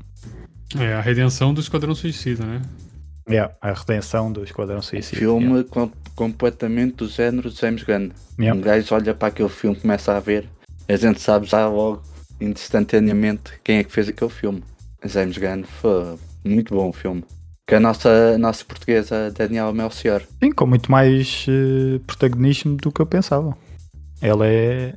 É, 0.79 0.95
a 0.95 1.01
redenção 1.01 1.53
do 1.55 1.61
Esquadrão 1.61 1.95
Suicida, 1.95 2.45
né? 2.45 2.63
Yeah, 3.29 3.55
a 3.61 3.73
redenção 3.73 4.33
do 4.33 4.43
Esquadrão 4.43 4.83
Suicida. 4.83 5.17
Filme 5.19 5.65
com- 5.65 5.91
completamente 6.17 6.97
do 6.97 7.09
género 7.09 7.51
de 7.51 7.59
James 7.61 7.83
Gunn. 7.85 8.11
Yeah. 8.39 8.59
Um 8.59 8.63
gajo 8.63 8.95
olha 8.95 9.15
para 9.15 9.29
aquele 9.29 9.49
filme, 9.49 9.77
começa 9.79 10.15
a 10.17 10.21
ver, 10.21 10.49
a 10.89 10.97
gente 10.97 11.21
sabe 11.21 11.47
já 11.47 11.69
logo, 11.69 12.03
instantaneamente, 12.41 13.53
quem 13.63 13.79
é 13.79 13.85
que 13.85 13.93
fez 13.93 14.09
aquele 14.09 14.31
filme. 14.31 14.63
James 15.05 15.37
Gunn 15.39 15.63
foi 15.65 16.19
muito 16.45 16.75
bom 16.75 16.89
o 16.89 16.93
filme. 16.93 17.25
Que 17.67 17.77
a 17.77 17.81
nossa, 17.81 18.33
a 18.35 18.39
nossa 18.39 18.65
portuguesa 18.65 19.31
Daniela 19.31 19.73
Melchior. 19.73 20.23
Sim, 20.43 20.51
com 20.51 20.67
muito 20.67 20.91
mais 20.91 21.47
eh, 21.49 22.01
protagonismo 22.07 22.77
do 22.77 22.91
que 22.91 23.01
eu 23.01 23.07
pensava. 23.07 23.57
Ela 24.21 24.47
é 24.47 24.95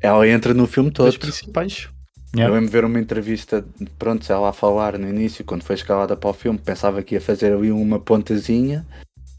Ela 0.00 0.28
entra 0.28 0.52
no 0.52 0.66
filme 0.66 0.90
todo. 0.90 1.06
das 1.06 1.16
principais. 1.16 1.88
Eu 1.88 2.00
Yeah. 2.38 2.54
lembro 2.54 2.68
de 2.70 2.72
ver 2.72 2.84
uma 2.84 3.00
entrevista, 3.00 3.64
pronto, 3.98 4.32
ela 4.32 4.50
a 4.50 4.52
falar 4.52 4.96
no 4.96 5.08
início, 5.08 5.44
quando 5.44 5.64
foi 5.64 5.74
escalada 5.74 6.16
para 6.16 6.30
o 6.30 6.32
filme, 6.32 6.60
pensava 6.60 7.02
que 7.02 7.16
ia 7.16 7.20
fazer 7.20 7.52
ali 7.52 7.72
uma 7.72 7.98
pontazinha. 7.98 8.86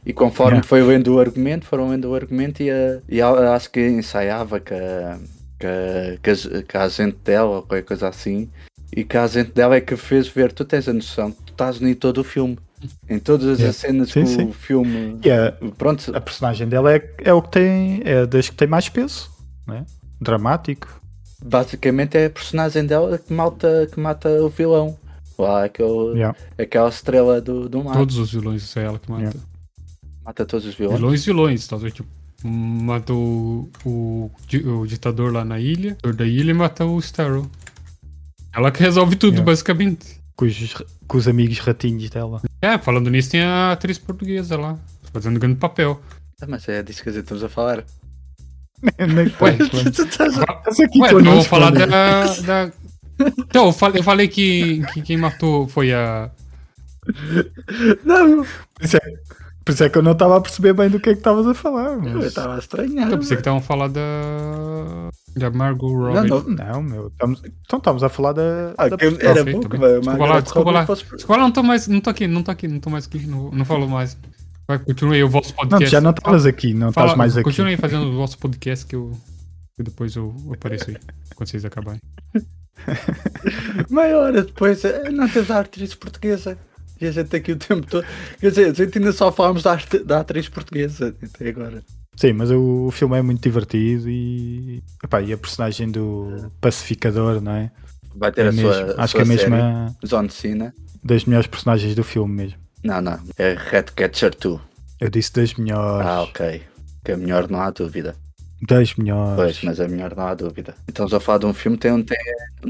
E 0.05 0.11
conforme 0.11 0.55
Yeah. 0.57 0.67
foi 0.67 0.81
lendo 0.81 1.13
o 1.15 1.19
argumento, 1.19 1.65
foram 1.65 1.87
lendo 1.89 2.09
o 2.09 2.15
argumento 2.15 2.61
e, 2.61 2.69
a, 2.69 2.99
e 3.07 3.21
ela 3.21 3.55
acho 3.55 3.69
que 3.71 3.79
ensaiava 3.87 4.59
que 4.59 4.73
a, 4.73 5.17
que, 5.57 5.67
a, 5.67 6.17
que, 6.21 6.29
a, 6.31 6.63
que 6.63 6.77
a 6.77 6.83
agente 6.83 7.17
dela, 7.23 7.49
ou 7.57 7.61
qualquer 7.61 7.83
coisa 7.85 8.09
assim, 8.09 8.49
e 8.93 9.05
que 9.05 9.15
a 9.15 9.23
agente 9.23 9.51
dela 9.51 9.75
é 9.77 9.79
que 9.81 9.95
fez 9.95 10.27
ver, 10.27 10.51
tu 10.51 10.65
tens 10.65 10.89
a 10.89 10.93
noção, 10.93 11.31
tu 11.31 11.50
estás 11.69 11.81
em 11.81 11.93
todo 11.93 12.19
o 12.19 12.23
filme. 12.23 12.57
Em 13.09 13.19
todas 13.19 13.59
Yeah. 13.59 13.69
as 13.69 13.75
cenas 13.75 14.09
Sim, 14.11 14.23
que 14.23 14.27
sim. 14.29 14.43
o 14.45 14.53
filme. 14.53 15.19
A, 15.29 15.71
Pronto, 15.77 16.11
a 16.15 16.19
personagem 16.19 16.67
dela 16.67 16.91
é, 16.93 17.13
é 17.19 17.31
o 17.33 17.41
que 17.41 17.51
tem. 17.51 18.01
É 18.03 18.25
das 18.25 18.49
que 18.49 18.55
tem 18.55 18.67
mais 18.67 18.89
peso. 18.89 19.29
Né? 19.67 19.85
dramático. 20.19 20.87
Basicamente 21.43 22.15
é 22.17 22.25
a 22.25 22.29
personagem 22.29 22.85
dela 22.85 23.17
que 23.17 23.33
mata, 23.33 23.87
que 23.91 23.99
mata 23.99 24.29
o 24.43 24.49
vilão. 24.49 24.97
Lá 25.37 25.65
aquele, 25.65 26.13
Yeah. 26.15 26.37
aquela 26.57 26.89
estrela 26.89 27.41
do, 27.41 27.67
do 27.69 27.83
mar. 27.83 27.95
Todos 27.97 28.17
os 28.17 28.31
vilões, 28.31 28.61
isso 28.63 28.77
é 28.77 28.83
ela 28.83 28.99
que 28.99 29.09
mata. 29.09 29.23
Yeah. 29.23 29.39
Mata 30.23 30.45
todos 30.45 30.65
os 30.67 30.75
vilões. 30.75 30.99
Vilões, 30.99 31.25
vilões, 31.25 31.67
talvez, 31.67 31.93
tipo, 31.93 32.07
mata 32.43 33.11
o, 33.13 33.69
o, 33.83 34.31
di- 34.47 34.63
o 34.67 34.85
ditador 34.85 35.33
lá 35.33 35.43
na 35.43 35.59
ilha, 35.59 35.91
o 35.93 35.95
ditador 35.95 36.13
da 36.15 36.25
ilha 36.27 36.51
e 36.51 36.53
mata 36.53 36.85
o 36.85 36.99
Starro. 36.99 37.49
Ela 38.53 38.71
que 38.71 38.79
resolve 38.83 39.15
tudo, 39.15 39.33
Yeah. 39.33 39.45
basicamente. 39.45 40.20
Com 40.35 40.45
os, 40.45 40.73
com 41.07 41.17
os 41.17 41.27
amigos 41.27 41.59
ratinhos 41.59 42.09
dela. 42.09 42.41
É, 42.61 42.77
falando 42.77 43.09
nisso, 43.09 43.31
tem 43.31 43.41
a 43.43 43.71
atriz 43.73 43.97
portuguesa 43.99 44.57
lá, 44.57 44.77
fazendo 45.13 45.39
grande 45.39 45.55
papel. 45.57 46.01
Ah, 46.41 46.45
mas 46.47 46.67
é 46.67 46.81
disso 46.81 47.03
que 47.03 47.09
a 47.09 47.11
gente 47.11 47.23
estamos 47.23 47.43
a 47.43 47.49
falar. 47.49 47.83
Nem 48.97 49.27
Ué, 49.39 49.57
conta. 49.57 49.91
Tu 49.91 50.01
estás 50.03 50.39
a- 50.39 50.43
Estás 50.59 50.79
aqui 50.79 50.99
Ué, 50.99 51.13
não 51.21 51.33
vou 51.35 51.43
falar 51.43 51.69
da, 51.71 51.85
da... 51.85 52.71
Então, 53.37 53.67
eu 53.67 53.71
falei, 53.73 53.99
eu 53.99 54.03
falei 54.03 54.27
que, 54.27 54.81
que 54.93 55.01
quem 55.03 55.17
matou 55.17 55.67
foi 55.67 55.93
a... 55.93 56.31
Não, 58.03 58.45
isso, 58.81 58.97
é, 58.97 59.01
por 59.63 59.71
isso 59.73 59.83
é 59.83 59.89
que 59.89 59.97
eu 59.97 60.01
não 60.01 60.11
estava 60.13 60.37
a 60.37 60.41
perceber 60.41 60.73
bem 60.73 60.89
do 60.89 60.99
que 60.99 61.09
é 61.09 61.13
que 61.13 61.19
estavas 61.19 61.45
a 61.47 61.53
falar. 61.53 61.93
eu 61.93 62.01
Mas... 62.01 62.25
estava 62.25 62.55
a 62.55 62.59
estranhar. 62.59 63.11
Eu 63.11 63.17
pensei 63.17 63.37
que 63.37 63.41
estavam 63.41 63.59
a 63.59 63.63
falar 63.63 63.87
da... 63.87 64.01
Da 65.35 65.49
Margot 65.49 65.87
Robbie. 65.93 66.29
Não, 66.29 66.41
não. 66.41 66.55
Não, 66.55 66.83
meu. 66.83 67.07
Estamos, 67.07 67.41
então 67.65 67.77
estamos 67.77 68.03
a 68.03 68.09
falar 68.09 68.33
da. 68.33 68.73
Ah, 68.77 68.89
da 68.89 68.97
que 68.97 69.05
era 69.05 69.45
bom 69.45 69.61
tá 69.61 69.69
que 69.69 69.75
a 69.77 69.99
Desculpa 69.99 70.25
lá, 70.25 70.39
desculpa 70.41 70.69
Robbie 70.69 70.73
lá. 70.79 70.85
fosse- 70.85 71.05
Desculpa, 71.15 71.41
não 71.41 71.51
tô 71.51 71.63
mais, 71.63 71.87
não 71.87 72.01
tô 72.01 72.09
aqui, 72.09 72.27
não 72.27 72.43
tô 72.43 72.51
aqui, 72.51 72.67
não 72.67 72.79
tô 72.81 72.89
mais 72.89 73.05
aqui, 73.05 73.25
não, 73.25 73.49
não 73.49 73.63
falo 73.63 73.87
mais. 73.87 74.17
Vai, 74.67 74.79
continue 74.79 75.15
aí 75.15 75.23
o 75.23 75.29
vosso 75.29 75.49
Não, 75.51 75.55
podcast. 75.57 75.89
já 75.89 76.01
não 76.01 76.11
estavas 76.11 76.45
aqui, 76.45 76.73
não 76.73 76.89
estás 76.89 77.15
mais 77.15 77.37
aqui. 77.37 77.43
Continue 77.45 77.71
aí 77.71 77.77
fazendo 77.77 78.07
o 78.07 78.15
vosso 78.17 78.37
podcast 78.37 78.85
que 78.85 78.95
eu, 78.95 79.11
que 79.77 79.83
depois 79.83 80.15
eu, 80.15 80.35
eu 80.47 80.53
apareço 80.53 80.89
aí, 80.89 80.97
quando 81.35 81.49
vocês 81.49 81.63
acabarem. 81.63 82.01
Meia 83.89 84.17
hora 84.17 84.43
depois, 84.43 84.83
eh, 84.85 85.09
não 85.11 85.27
tens 85.29 85.49
a 85.51 85.59
atriz 85.59 85.93
portuguesa. 85.95 86.57
E 87.01 87.07
a 87.07 87.11
gente 87.11 87.35
aqui 87.35 87.51
o 87.53 87.57
tempo 87.57 87.85
todo. 87.87 88.05
Quer 88.39 88.49
dizer, 88.49 88.69
a 88.69 88.73
gente 88.73 88.97
ainda 88.97 89.11
só 89.11 89.31
falamos 89.31 89.63
da, 89.63 89.77
da 90.05 90.19
atriz 90.21 90.47
portuguesa 90.47 91.15
até 91.23 91.49
agora. 91.49 91.83
Sim, 92.15 92.33
mas 92.33 92.51
o, 92.51 92.85
o 92.87 92.91
filme 92.91 93.17
é 93.17 93.21
muito 93.21 93.41
divertido 93.41 94.07
e. 94.09 94.83
Epá, 95.03 95.21
e 95.21 95.33
a 95.33 95.37
personagem 95.37 95.89
do 95.89 96.51
pacificador, 96.61 97.41
não 97.41 97.53
é? 97.53 97.71
Vai 98.15 98.31
ter 98.31 98.45
É 98.45 98.49
a 98.49 98.51
mesmo- 98.51 98.71
sua. 98.73 98.95
a 98.97 99.03
acho 99.03 99.15
que 99.15 99.19
sua 99.19 99.21
é 99.21 99.25
mesmo 99.35 99.49
série, 99.49 99.61
a- 99.61 99.93
John 100.03 100.29
Cena. 100.29 100.73
das 101.03 101.25
melhores 101.25 101.47
personagens 101.47 101.95
do 101.95 102.03
filme 102.03 102.33
mesmo. 102.35 102.59
Não, 102.83 103.01
não. 103.01 103.19
É 103.37 103.55
Redcatcher 103.57 104.35
2. 104.39 104.59
Eu 104.99 105.09
disse 105.09 105.33
das 105.33 105.53
melhores. 105.55 106.05
Ah, 106.05 106.21
ok. 106.23 106.61
Que 107.03 107.13
é 107.13 107.17
melhor, 107.17 107.49
não 107.49 107.59
há 107.61 107.71
dúvida. 107.71 108.15
Das 108.67 108.93
melhores. 108.95 109.35
Pois, 109.35 109.63
mas 109.63 109.79
é 109.79 109.87
melhor, 109.87 110.15
não 110.15 110.27
há 110.27 110.35
dúvida. 110.35 110.75
Então, 110.87 111.07
a 111.11 111.19
falar 111.19 111.39
de 111.39 111.45
um 111.47 111.53
filme 111.53 111.77
tem, 111.77 112.03
tem, 112.03 112.17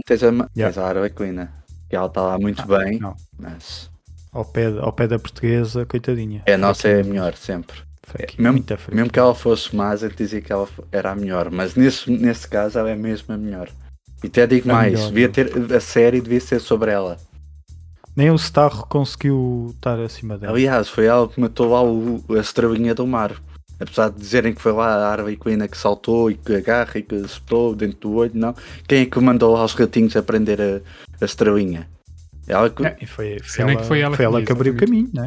tens, 0.06 0.24
a, 0.24 0.28
Yeah. 0.56 0.82
a 0.82 0.88
Harley 0.88 1.10
Quinn. 1.10 1.48
Que 1.90 1.96
ela 1.98 2.06
está 2.08 2.22
lá 2.22 2.40
muito 2.40 2.66
bem, 2.66 3.00
Não, 3.00 3.14
mas 3.38 3.90
ao 4.32 4.46
pé, 4.46 4.68
ao 4.80 4.94
pé 4.94 5.08
da 5.08 5.20
portuguesa, 5.20 5.86
coitadinha. 5.86 6.42
é 6.46 6.54
a 6.54 6.58
nossa 6.58 6.88
é 6.88 7.02
a 7.02 7.04
melhor 7.04 7.36
sempre. 7.36 7.78
Fraquinha, 8.04 8.52
Mesmo, 8.52 8.66
mesmo 8.92 9.12
que 9.12 9.20
ela 9.20 9.36
fosse 9.36 9.76
más, 9.76 10.04
eu 10.04 10.10
dizia 10.10 10.42
que 10.42 10.52
ela 10.52 10.68
era 10.92 11.12
a 11.12 11.16
melhor, 11.16 11.52
mas 11.52 11.76
nesse, 11.76 12.10
nesse 12.10 12.48
caso 12.48 12.80
ela 12.80 12.90
é 12.90 12.96
mesmo 12.96 13.34
a 13.34 13.38
melhor. 13.38 13.70
E 14.24 14.28
até 14.28 14.46
digo 14.48 14.70
A 14.70 14.74
mais, 14.74 14.94
melhor, 14.94 15.08
devia 15.08 15.30
ter, 15.30 15.74
a 15.74 15.80
série 15.80 16.20
devia 16.22 16.40
ser 16.40 16.60
sobre 16.60 16.92
ela. 16.92 17.18
Nem 18.16 18.30
o 18.30 18.36
Starro 18.36 18.86
conseguiu 18.88 19.72
estar 19.74 19.98
acima 20.00 20.38
dela. 20.38 20.54
Aliás, 20.54 20.90
foi 20.90 21.06
ela 21.06 21.28
que 21.28 21.40
matou 21.40 21.70
lá 21.70 21.82
o, 21.82 22.24
a 22.36 22.42
estrelinha 22.42 22.94
do 22.94 23.08
mar. 23.08 23.34
Apesar 23.80 24.10
de 24.10 24.20
dizerem 24.20 24.54
que 24.54 24.62
foi 24.62 24.74
lá 24.74 24.94
a 24.94 25.12
Harley 25.12 25.38
Quinn 25.38 25.66
que 25.68 25.78
saltou 25.78 26.30
e 26.30 26.36
que 26.36 26.54
agarra 26.54 27.00
e 27.00 27.02
que 27.02 27.16
espetou 27.16 27.74
dentro 27.74 28.00
do 28.00 28.16
olho, 28.16 28.32
não. 28.36 28.54
Quem 28.88 29.02
é 29.02 29.06
que 29.06 29.20
mandou 29.20 29.56
aos 29.56 29.74
ratinhos 29.74 30.16
a 30.16 30.22
prender 30.22 30.60
a, 30.62 30.82
a 31.22 31.26
estrelinha? 31.26 31.88
Ela 32.48 32.70
que... 32.70 32.86
É, 32.86 32.98
e 33.02 33.06
foi, 33.06 33.38
foi, 33.40 33.62
ela, 33.64 33.76
que 33.76 33.88
foi 33.88 34.02
ela 34.02 34.40
que 34.40 34.46
que, 34.48 34.52
abriu 34.52 34.74
o 34.74 34.78
caminho, 34.78 35.10
né? 35.14 35.26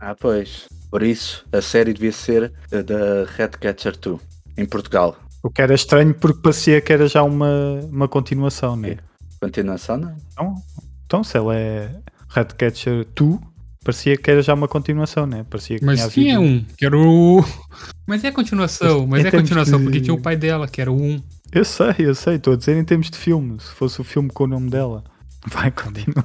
Ah, 0.00 0.14
pois. 0.14 0.66
Por 0.90 1.02
isso, 1.02 1.44
a 1.52 1.60
série 1.60 1.92
devia 1.92 2.12
ser 2.12 2.52
a 2.72 2.82
da 2.82 3.24
Redcatcher 3.36 3.96
2, 3.98 4.20
em 4.56 4.64
Portugal. 4.66 5.16
O 5.42 5.50
que 5.50 5.60
era 5.60 5.74
estranho 5.74 6.14
porque 6.14 6.40
parecia 6.40 6.80
que 6.80 6.92
era 6.92 7.06
já 7.08 7.22
uma, 7.22 7.80
uma 7.90 8.08
continuação, 8.08 8.76
né? 8.76 8.96
Continuação, 9.40 9.96
não? 9.98 10.16
Então, 10.32 10.54
então, 11.06 11.24
se 11.24 11.36
ela 11.36 11.54
é 11.56 11.90
Redcatcher 12.28 13.06
2, 13.14 13.38
parecia 13.84 14.16
que 14.16 14.30
era 14.30 14.40
já 14.42 14.54
uma 14.54 14.68
continuação, 14.68 15.26
né? 15.26 15.44
Parecia 15.50 15.78
que 15.78 15.84
Mas 15.84 15.98
tinha 16.00 16.08
tinha 16.10 16.36
havido- 16.38 16.52
um, 16.54 16.64
que 16.76 16.86
era 16.86 16.96
o... 16.96 17.44
Mas 18.06 18.22
é 18.24 18.28
a 18.28 18.32
continuação, 18.32 19.06
mas 19.06 19.22
Em 19.22 19.24
é 19.24 19.28
a 19.28 19.32
continuação, 19.32 19.78
de- 19.78 19.84
porque 19.84 20.00
tinha 20.00 20.12
o 20.14 20.20
pai 20.20 20.36
dela, 20.36 20.68
que 20.68 20.78
era 20.80 20.92
o 20.92 21.00
1. 21.00 21.22
Eu 21.52 21.64
sei, 21.64 21.94
eu 22.00 22.14
sei, 22.14 22.34
estou 22.36 22.52
a 22.52 22.56
dizer 22.56 22.76
em 22.76 22.84
termos 22.84 23.08
de 23.10 23.16
filme. 23.16 23.58
Se 23.60 23.70
fosse 23.72 23.98
o 24.00 24.04
filme 24.04 24.28
com 24.28 24.44
o 24.44 24.46
nome 24.46 24.68
dela, 24.68 25.02
vai, 25.46 25.70
continua. 25.70 26.24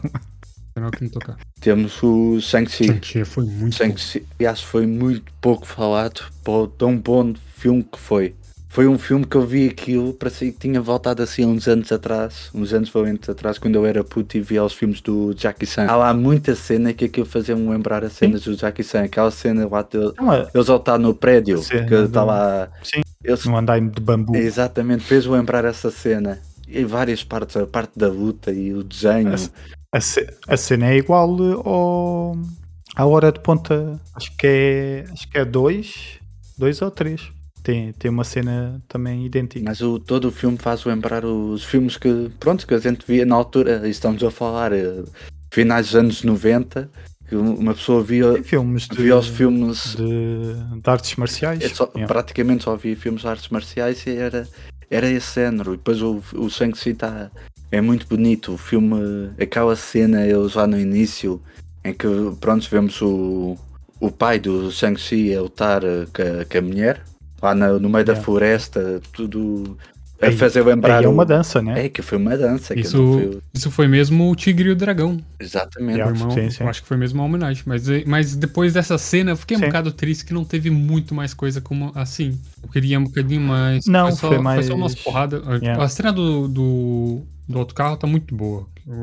Que 0.97 1.09
tocar. 1.09 1.35
Temos 1.59 2.01
o 2.01 2.39
Shang-Chi. 2.39 2.85
Shang-Chi 2.85 3.25
foi 3.25 3.43
muito 3.43 3.59
bom. 3.65 3.71
Shang-Chi, 3.71 4.25
aliás, 4.39 4.61
foi 4.61 4.87
muito 4.87 5.29
pouco 5.41 5.65
falado 5.65 6.21
para 6.43 6.53
o 6.53 6.67
tão 6.67 6.95
bom 6.97 7.33
filme 7.57 7.83
que 7.83 7.99
foi. 7.99 8.33
Foi 8.69 8.87
um 8.87 8.97
filme 8.99 9.25
que 9.25 9.35
eu 9.35 9.45
vi 9.45 9.67
aquilo, 9.67 10.13
parecia 10.13 10.49
que 10.51 10.57
tinha 10.59 10.79
voltado 10.79 11.21
assim 11.23 11.43
uns 11.43 11.67
anos 11.67 11.91
atrás, 11.91 12.49
uns 12.53 12.71
anos 12.71 12.87
valentes 12.89 13.27
atrás, 13.27 13.57
quando 13.57 13.75
eu 13.75 13.85
era 13.85 14.03
puto 14.03 14.37
e 14.37 14.39
via 14.41 14.63
os 14.63 14.71
filmes 14.73 15.01
do 15.01 15.33
Jackie 15.35 15.65
Chan. 15.65 15.85
Há 15.87 15.95
lá 15.97 16.13
muita 16.13 16.55
cena 16.55 16.93
que 16.93 17.05
aquilo 17.05 17.25
fazia-me 17.25 17.67
lembrar 17.67 18.03
as 18.05 18.13
cenas 18.13 18.43
do 18.43 18.55
Jackie 18.55 18.83
Chan, 18.83 19.03
aquela 19.03 19.31
cena 19.31 19.67
lá 19.67 19.81
dele, 19.81 20.13
é- 20.17 20.51
eles 20.53 20.69
ao 20.69 20.77
estar 20.77 20.99
no 20.99 21.13
prédio, 21.15 21.59
que 21.61 21.79
do- 21.83 22.05
está 22.05 22.23
lá. 22.23 22.69
Sim. 22.83 23.01
Eles, 23.23 23.43
no 23.45 23.57
andaime 23.57 23.89
de 23.89 23.99
bambu. 23.99 24.35
exatamente, 24.35 25.03
fez 25.03 25.25
lembrar 25.25 25.65
essa 25.65 25.89
cena. 25.91 26.39
E 26.69 26.83
várias 26.85 27.23
partes, 27.23 27.57
a 27.57 27.65
parte 27.65 27.97
da 27.97 28.07
luta 28.07 28.51
e 28.51 28.73
o 28.73 28.83
desenho. 28.83 29.33
A, 29.91 29.99
ce- 30.01 30.27
a 30.47 30.55
cena 30.57 30.87
é 30.91 30.97
igual 30.97 31.35
eh, 31.39 31.53
ao, 31.65 32.37
à 32.95 33.05
hora 33.05 33.31
de 33.31 33.39
ponta. 33.39 33.99
Acho 34.15 34.35
que 34.37 34.45
é. 34.47 35.05
Acho 35.11 35.27
que 35.29 35.37
é 35.37 35.45
dois. 35.45 36.19
Dois 36.57 36.81
ou 36.81 36.91
três. 36.91 37.31
Tem, 37.63 37.91
tem 37.93 38.09
uma 38.11 38.23
cena 38.23 38.81
também 38.87 39.25
idêntica. 39.25 39.63
Mas 39.65 39.81
o, 39.81 39.99
todo 39.99 40.25
o 40.29 40.31
filme 40.31 40.57
faz 40.57 40.85
lembrar 40.85 41.25
os 41.25 41.63
filmes 41.63 41.97
que, 41.97 42.29
pronto, 42.39 42.65
que 42.65 42.73
a 42.73 42.79
gente 42.79 43.03
via 43.07 43.25
na 43.25 43.35
altura, 43.35 43.81
e 43.87 43.89
estamos 43.91 44.23
a 44.23 44.31
falar, 44.31 44.71
eh, 44.71 45.03
finais 45.51 45.87
dos 45.87 45.95
anos 45.95 46.23
90, 46.23 46.89
que 47.27 47.35
uma 47.35 47.73
pessoa 47.73 48.01
via, 48.03 48.41
filmes 48.43 48.87
de, 48.87 48.95
via 49.01 49.17
os 49.17 49.27
filmes, 49.27 49.95
de, 49.95 50.53
de 50.81 50.89
artes 50.89 51.15
marciais. 51.15 51.61
é 51.63 51.67
só- 51.69 51.89
Yeah. 51.95 52.07
praticamente 52.07 52.63
só 52.63 52.75
via 52.75 52.95
filmes 52.95 53.21
de 53.21 53.27
artes 53.27 53.49
marciais 53.49 54.05
e 54.07 54.11
era, 54.15 54.47
era 54.89 55.09
esse 55.09 55.35
género. 55.35 55.73
E 55.73 55.77
depois 55.77 56.01
o, 56.01 56.21
o 56.33 56.49
Shang-Chi 56.49 56.93
tá, 56.93 57.29
é 57.71 57.81
muito 57.81 58.07
bonito, 58.07 58.53
o 58.53 58.57
filme, 58.57 59.31
aquela 59.39 59.75
cena, 59.75 60.25
eles 60.25 60.55
lá 60.55 60.65
no 60.65 60.79
início, 60.79 61.41
em 61.83 61.93
que, 61.93 62.07
pronto, 62.39 62.67
vemos 62.69 63.01
o, 63.01 63.57
o 63.99 64.11
pai 64.11 64.39
do 64.39 64.71
Shang-Chi 64.71 65.35
a 65.35 65.41
lutar 65.41 65.83
eh, 65.83 66.05
com 66.13 66.41
a, 66.41 66.45
com 66.45 66.57
a 66.57 66.61
mulher, 66.61 67.03
lá 67.41 67.53
no, 67.53 67.79
no 67.79 67.89
meio 67.89 68.05
da 68.05 68.13
Yeah. 68.13 68.25
floresta, 68.25 69.01
tudo 69.13 69.77
a 70.21 70.27
Aí- 70.27 70.37
fazer 70.37 70.61
lembrar 70.63 71.03
é 71.03 71.07
o- 71.07 71.11
uma 71.11 71.25
dança, 71.25 71.61
né? 71.61 71.85
é 71.85 71.89
que 71.89 72.01
foi 72.01 72.17
uma 72.17 72.35
dança. 72.37 72.77
Isso, 72.77 72.97
foi- 72.97 73.39
isso 73.53 73.71
foi 73.71 73.87
mesmo 73.87 74.29
o 74.29 74.35
Tigre 74.35 74.69
e 74.69 74.71
o 74.71 74.75
Dragão. 74.75 75.17
Exatamente. 75.39 75.99
Irmão, 75.99 76.31
sim, 76.31 76.49
sim. 76.49 76.63
Eu 76.63 76.69
acho 76.69 76.81
que 76.81 76.87
foi 76.87 76.97
mesmo 76.97 77.19
uma 77.19 77.25
homenagem. 77.25 77.63
Mas, 77.65 77.83
mas 78.05 78.35
depois 78.35 78.73
dessa 78.73 78.97
cena, 78.97 79.31
eu 79.31 79.37
fiquei 79.37 79.55
um 79.57 79.59
Sim. 79.61 79.65
bocado 79.67 79.91
triste 79.91 80.25
que 80.25 80.33
não 80.33 80.43
teve 80.43 80.69
muito 80.69 81.15
mais 81.15 81.33
coisa 81.33 81.61
como 81.61 81.91
assim. 81.95 82.37
Eu 82.61 82.69
queria 82.69 82.99
um 82.99 83.03
bocadinho 83.05 83.41
mais. 83.41 83.85
Não, 83.85 84.11
só, 84.11 84.27
foi 84.29 84.39
mais- 84.39 84.65
só 84.65 84.75
umas 84.75 84.95
porradas. 84.95 85.41
Yeah. 85.61 85.83
A 85.83 85.87
cena 85.87 86.11
do, 86.11 86.47
do, 86.47 87.21
do 87.47 87.57
outro 87.59 87.73
carro 87.75 87.95
tá 87.97 88.05
muito 88.07 88.35
boa. 88.35 88.67
Eu, 88.87 88.95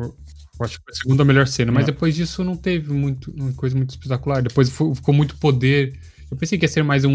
eu 0.59 0.65
acho 0.65 0.79
que 0.79 0.85
foi 0.85 0.93
a 0.93 0.97
segunda 0.97 1.25
melhor 1.25 1.47
cena. 1.47 1.73
Mas 1.73 1.83
Yeah. 1.85 1.93
depois 1.95 2.15
disso 2.15 2.45
não 2.45 2.57
teve 2.57 2.93
muito, 2.93 3.31
uma 3.37 3.53
coisa 3.55 3.75
muito 3.77 3.91
espetacular. 3.91 4.43
Depois 4.43 4.69
ficou 4.71 5.15
muito 5.15 5.37
poder. 5.39 5.95
Eu 6.31 6.37
pensei 6.37 6.59
que 6.59 6.65
ia 6.65 6.69
ser 6.69 6.83
mais 6.83 7.05
um, 7.05 7.11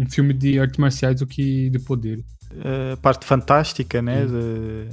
um 0.00 0.06
filme 0.10 0.32
de 0.32 0.58
artes 0.58 0.78
marciais 0.78 1.20
do 1.20 1.26
que 1.26 1.68
de 1.70 1.78
poder. 1.78 2.24
A 2.62 2.96
parte 2.98 3.24
fantástica, 3.26 4.00
né? 4.02 4.26
De 4.26 4.88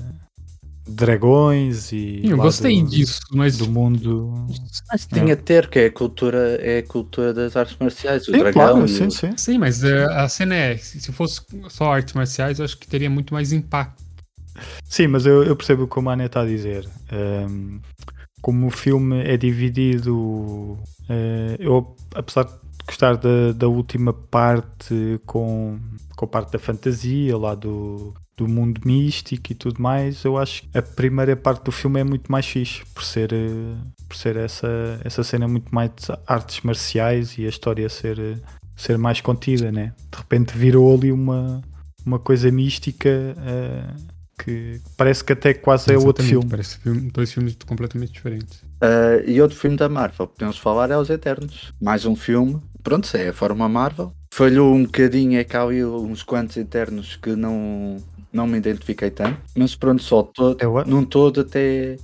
dragões 0.88 1.92
e. 1.92 2.22
Eu 2.24 2.38
gostei 2.38 2.82
do- 2.82 2.90
disso, 2.90 3.20
mas 3.32 3.58
Do 3.58 3.68
mundo. 3.70 4.34
Mas 4.92 5.06
tinha 5.06 5.36
de 5.36 5.42
ter, 5.42 5.68
que 5.70 5.80
é 5.80 5.86
a 5.86 5.92
cultura, 5.92 6.58
é 6.62 6.80
a 6.80 6.84
cultura 6.84 7.34
das 7.34 7.56
artes 7.56 7.78
marciais, 7.80 8.28
o 8.28 8.32
Sim, 8.32 8.40
dragão. 8.40 8.54
claro, 8.54 8.86
e 8.86 8.90
sim, 8.90 9.08
o- 9.08 9.12
sim. 9.12 9.38
Sim, 9.38 9.58
mas 9.58 9.84
eh, 9.84 10.06
a 10.12 10.28
cena 10.28 10.56
é, 10.56 10.78
se 10.78 11.00
se 11.00 11.12
fosse 11.12 11.42
só 11.70 11.94
artes 11.94 12.14
marciais, 12.14 12.60
acho 12.60 12.78
que 12.78 12.88
teria 12.88 13.10
muito 13.10 13.34
mais 13.34 13.54
impacto. 13.54 14.04
Sim, 14.84 15.08
mas 15.08 15.26
eu, 15.26 15.44
eu 15.44 15.56
percebo 15.56 15.84
o 15.84 15.88
que 15.88 15.98
o 15.98 16.02
Mané 16.02 16.26
está 16.26 16.42
a 16.42 16.46
dizer. 16.46 16.88
Ahm, 17.12 17.80
como 18.42 18.68
o 18.68 18.72
filme 18.72 19.24
é 19.24 19.38
dividido, 19.38 20.78
eh, 21.10 21.56
eu, 21.60 21.96
apesar 22.16 22.44
de 22.44 22.52
gostar 22.86 23.16
da, 23.18 23.52
da 23.54 23.68
última 23.68 24.14
parte 24.14 25.20
com, 25.26 25.80
com 26.16 26.26
a 26.26 26.28
parte 26.28 26.52
da 26.54 26.60
fantasia, 26.60 27.38
lá 27.38 27.56
do, 27.56 28.14
do 28.38 28.48
mundo 28.48 28.82
místico 28.86 29.52
e 29.52 29.56
tudo 29.56 29.82
mais, 29.82 30.24
eu 30.24 30.38
acho 30.38 30.64
que 30.64 30.78
a 30.78 30.82
primeira 30.82 31.36
parte 31.36 31.64
do 31.64 31.72
filme 31.72 32.00
é 32.00 32.04
muito 32.04 32.32
mais 32.32 32.46
fixe, 32.46 32.84
por 32.94 33.04
ser, 33.04 33.32
eh, 33.34 33.76
por 34.08 34.16
ser 34.16 34.36
essa, 34.36 35.00
essa 35.04 35.24
cena 35.24 35.48
muito 35.48 35.74
mais 35.74 35.90
de 35.92 36.14
artes 36.28 36.62
marciais 36.62 37.38
e 37.38 37.46
a 37.46 37.50
história 37.50 37.88
ser, 37.90 38.18
ser 38.76 38.98
mais 38.98 39.22
contida, 39.22 39.72
né? 39.72 39.94
De 40.12 40.18
repente 40.18 40.58
virou 40.58 40.94
ali 40.96 41.12
uma, 41.12 41.62
uma 42.06 42.20
coisa 42.20 42.52
mística 42.52 43.10
uh, 43.38 44.12
que 44.44 44.82
parece 44.98 45.24
que 45.24 45.34
até 45.34 45.54
quase 45.54 45.94
é 45.94 45.98
outro 45.98 46.26
filme. 46.26 46.50
Parece 46.50 46.80
filme- 46.80 47.12
dois 47.12 47.32
filmes 47.32 47.56
completamente 47.64 48.12
diferentes. 48.12 48.64
Ah, 48.82 49.22
e 49.24 49.40
outro 49.40 49.56
filme 49.56 49.78
da 49.78 49.88
Marvel, 49.88 50.26
podemos 50.26 50.58
falar, 50.58 50.90
é 50.90 50.98
Os 50.98 51.12
Eternos. 51.12 51.72
Mais 51.80 52.06
um 52.06 52.16
filme, 52.16 52.60
pronto, 52.82 53.10
é 53.16 53.30
a 53.30 53.34
forma 53.34 53.68
Marvel. 53.70 54.14
Falhou 54.34 54.74
um 54.74 54.84
bocadinho, 54.84 55.40
é 55.40 55.44
que 55.44 55.56
há 55.58 55.62
ali 55.64 55.84
uns 55.84 56.24
quantos 56.24 56.58
Eternos 56.58 57.16
que 57.18 57.36
não, 57.36 57.98
não 58.32 58.48
me 58.48 58.58
identifiquei 58.58 59.10
tanto. 59.10 59.38
Mas 59.56 59.76
pronto, 59.76 60.02
só 60.02 60.24
todo, 60.24 60.58
num 60.86 61.04
todo 61.04 61.42
até 61.42 61.98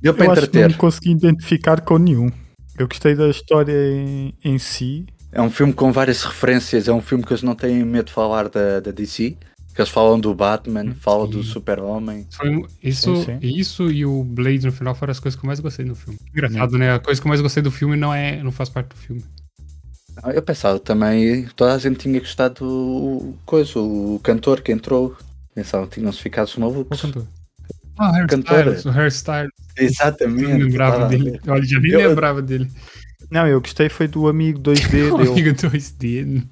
deu 0.00 0.14
para 0.14 0.26
eu 0.26 0.30
acho 0.32 0.48
que 0.50 0.62
não 0.68 0.72
consegui 0.74 1.10
identificar 1.12 1.80
com 1.82 1.98
nenhum. 1.98 2.30
Eu 2.78 2.88
gostei 2.88 3.14
da 3.14 3.28
história 3.28 3.72
em, 3.72 4.34
em 4.44 4.58
si. 4.58 5.06
É 5.30 5.40
um 5.40 5.50
filme 5.50 5.72
com 5.72 5.92
várias 5.92 6.22
referências, 6.24 6.88
é 6.88 6.92
um 6.92 7.00
filme 7.02 7.24
que 7.24 7.32
eles 7.32 7.42
não 7.42 7.54
têm 7.54 7.84
medo 7.84 8.06
de 8.06 8.12
falar 8.12 8.48
da, 8.48 8.80
da 8.80 8.90
DC. 8.90 9.36
Que 9.74 9.80
eles 9.80 9.90
falam 9.90 10.20
do 10.20 10.34
Batman, 10.34 10.94
falam 10.94 11.26
do 11.26 11.42
Sim. 11.42 11.50
Super-Homem. 11.50 12.26
Foi 12.30 12.50
um- 12.50 12.66
isso, 12.82 13.16
Sim, 13.16 13.24
sim. 13.24 13.38
isso 13.40 13.90
e 13.90 14.04
o 14.04 14.22
Blade 14.22 14.66
no 14.66 14.72
final 14.72 14.94
foram 14.94 15.10
as 15.12 15.18
coisas 15.18 15.38
que 15.38 15.46
eu 15.46 15.48
mais 15.48 15.60
gostei 15.60 15.82
no 15.86 15.94
filme. 15.94 16.18
Engraçado, 16.30 16.76
né? 16.76 16.92
A 16.92 16.98
coisa 16.98 17.18
que 17.18 17.26
eu 17.26 17.30
mais 17.30 17.40
gostei 17.40 17.62
do 17.62 17.70
filme 17.70 17.96
não, 17.96 18.12
é, 18.12 18.42
não 18.42 18.52
faz 18.52 18.68
parte 18.68 18.88
do 18.88 18.96
filme. 18.96 19.24
Ah, 20.22 20.30
Eu 20.32 20.42
pensava 20.42 20.78
também, 20.78 21.46
toda 21.56 21.74
a 21.74 21.78
gente 21.78 21.98
tinha 22.00 22.18
gostado 22.18 22.54
do 22.64 23.34
coisa, 23.46 23.78
o 23.78 24.20
cantor 24.22 24.60
que 24.60 24.72
entrou. 24.72 25.16
Pensava 25.54 25.86
que 25.86 25.94
tinham-se 26.00 26.18
ficado 26.20 26.50
malucos. 26.58 27.00
cantor? 27.00 27.26
Ah, 27.98 28.26
Cantora. 28.26 28.70
Hairstyles, 28.70 28.84
o 28.86 28.90
Hairstyles. 28.98 29.50
Exatamente. 29.76 30.46
Nem 30.46 30.62
lembrava 30.64 30.92
tava 30.94 31.04
a 31.04 31.08
dele. 31.08 31.30
ver. 31.32 31.40
Olha, 31.46 31.62
já 31.64 31.78
nem 31.80 31.92
Eu- 31.92 32.08
lembrava 32.08 32.42
dele. 32.42 32.70
Não, 33.30 33.46
eu 33.46 33.60
gostei 33.60 33.88
foi 33.88 34.08
do 34.08 34.28
amigo 34.28 34.58
2D 34.58 35.10
O 35.12 35.16
amigo 35.16 35.50
2D. 35.54 36.42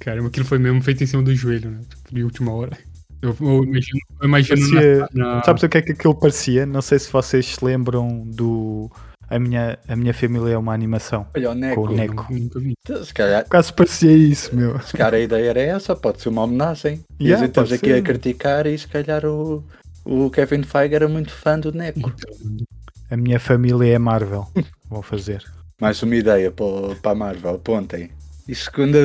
Caramba, 0.00 0.28
aquilo 0.28 0.44
foi 0.46 0.58
mesmo 0.58 0.82
feito 0.82 1.02
em 1.02 1.06
cima 1.06 1.22
do 1.22 1.34
joelho, 1.34 1.70
né? 1.70 1.78
Tipo, 1.88 2.14
de 2.14 2.22
última 2.24 2.52
hora. 2.52 2.76
Eu, 3.22 3.34
eu 3.40 3.64
imagino, 3.64 4.00
eu 4.20 4.28
imagino 4.28 4.70
Parecia- 4.70 5.08
na, 5.12 5.34
na- 5.36 5.42
Sabes 5.42 5.62
o 5.62 5.68
que 5.68 5.78
é 5.78 5.82
que 5.82 5.92
aquilo 5.92 6.14
parecia? 6.14 6.66
Não 6.66 6.82
sei 6.82 6.98
se 6.98 7.10
vocês 7.10 7.46
se 7.46 7.64
lembram 7.64 8.22
do. 8.26 8.90
A 9.30 9.38
minha, 9.38 9.78
a 9.86 9.94
minha 9.94 10.14
família 10.14 10.54
é 10.54 10.58
uma 10.58 10.72
animação. 10.72 11.26
Olha 11.36 11.50
o 11.50 11.54
Neco. 11.54 11.86
Com 11.86 11.92
o 11.92 11.94
Neco. 11.96 12.26
Nunca 12.32 12.58
vi. 12.60 12.72
Se 13.04 13.12
calhar, 13.12 13.44
Quase 13.48 13.72
parecia 13.72 14.10
isso, 14.12 14.54
meu. 14.56 14.80
se 14.80 14.96
calhar 14.96 15.14
a 15.14 15.20
ideia 15.20 15.50
era 15.50 15.60
essa, 15.60 15.94
pode 15.94 16.22
ser 16.22 16.30
uma 16.30 16.42
homenagem. 16.44 17.00
E 17.20 17.24
Yeah, 17.24 17.36
a 17.42 17.46
gente 17.46 17.50
estamos 17.50 17.72
aqui 17.72 17.86
ser. 17.86 17.94
a 17.98 18.02
criticar 18.02 18.66
e 18.66 18.78
se 18.78 18.86
calhar 18.88 19.26
o, 19.26 19.62
o 20.04 20.30
Kevin 20.30 20.62
Feige 20.62 20.94
era 20.94 21.08
muito 21.08 21.30
fã 21.32 21.58
do 21.58 21.72
Neco. 21.72 22.12
A 23.10 23.16
minha 23.16 23.38
família 23.40 23.94
é 23.94 23.98
Marvel. 23.98 24.46
Vou 24.88 25.02
fazer. 25.02 25.42
Mais 25.80 26.02
uma 26.02 26.16
ideia 26.16 26.50
para, 26.50 27.10
a 27.12 27.14
Marvel, 27.14 27.54
apontem. 27.56 28.10
Isso 28.46 28.70
quando 28.72 28.96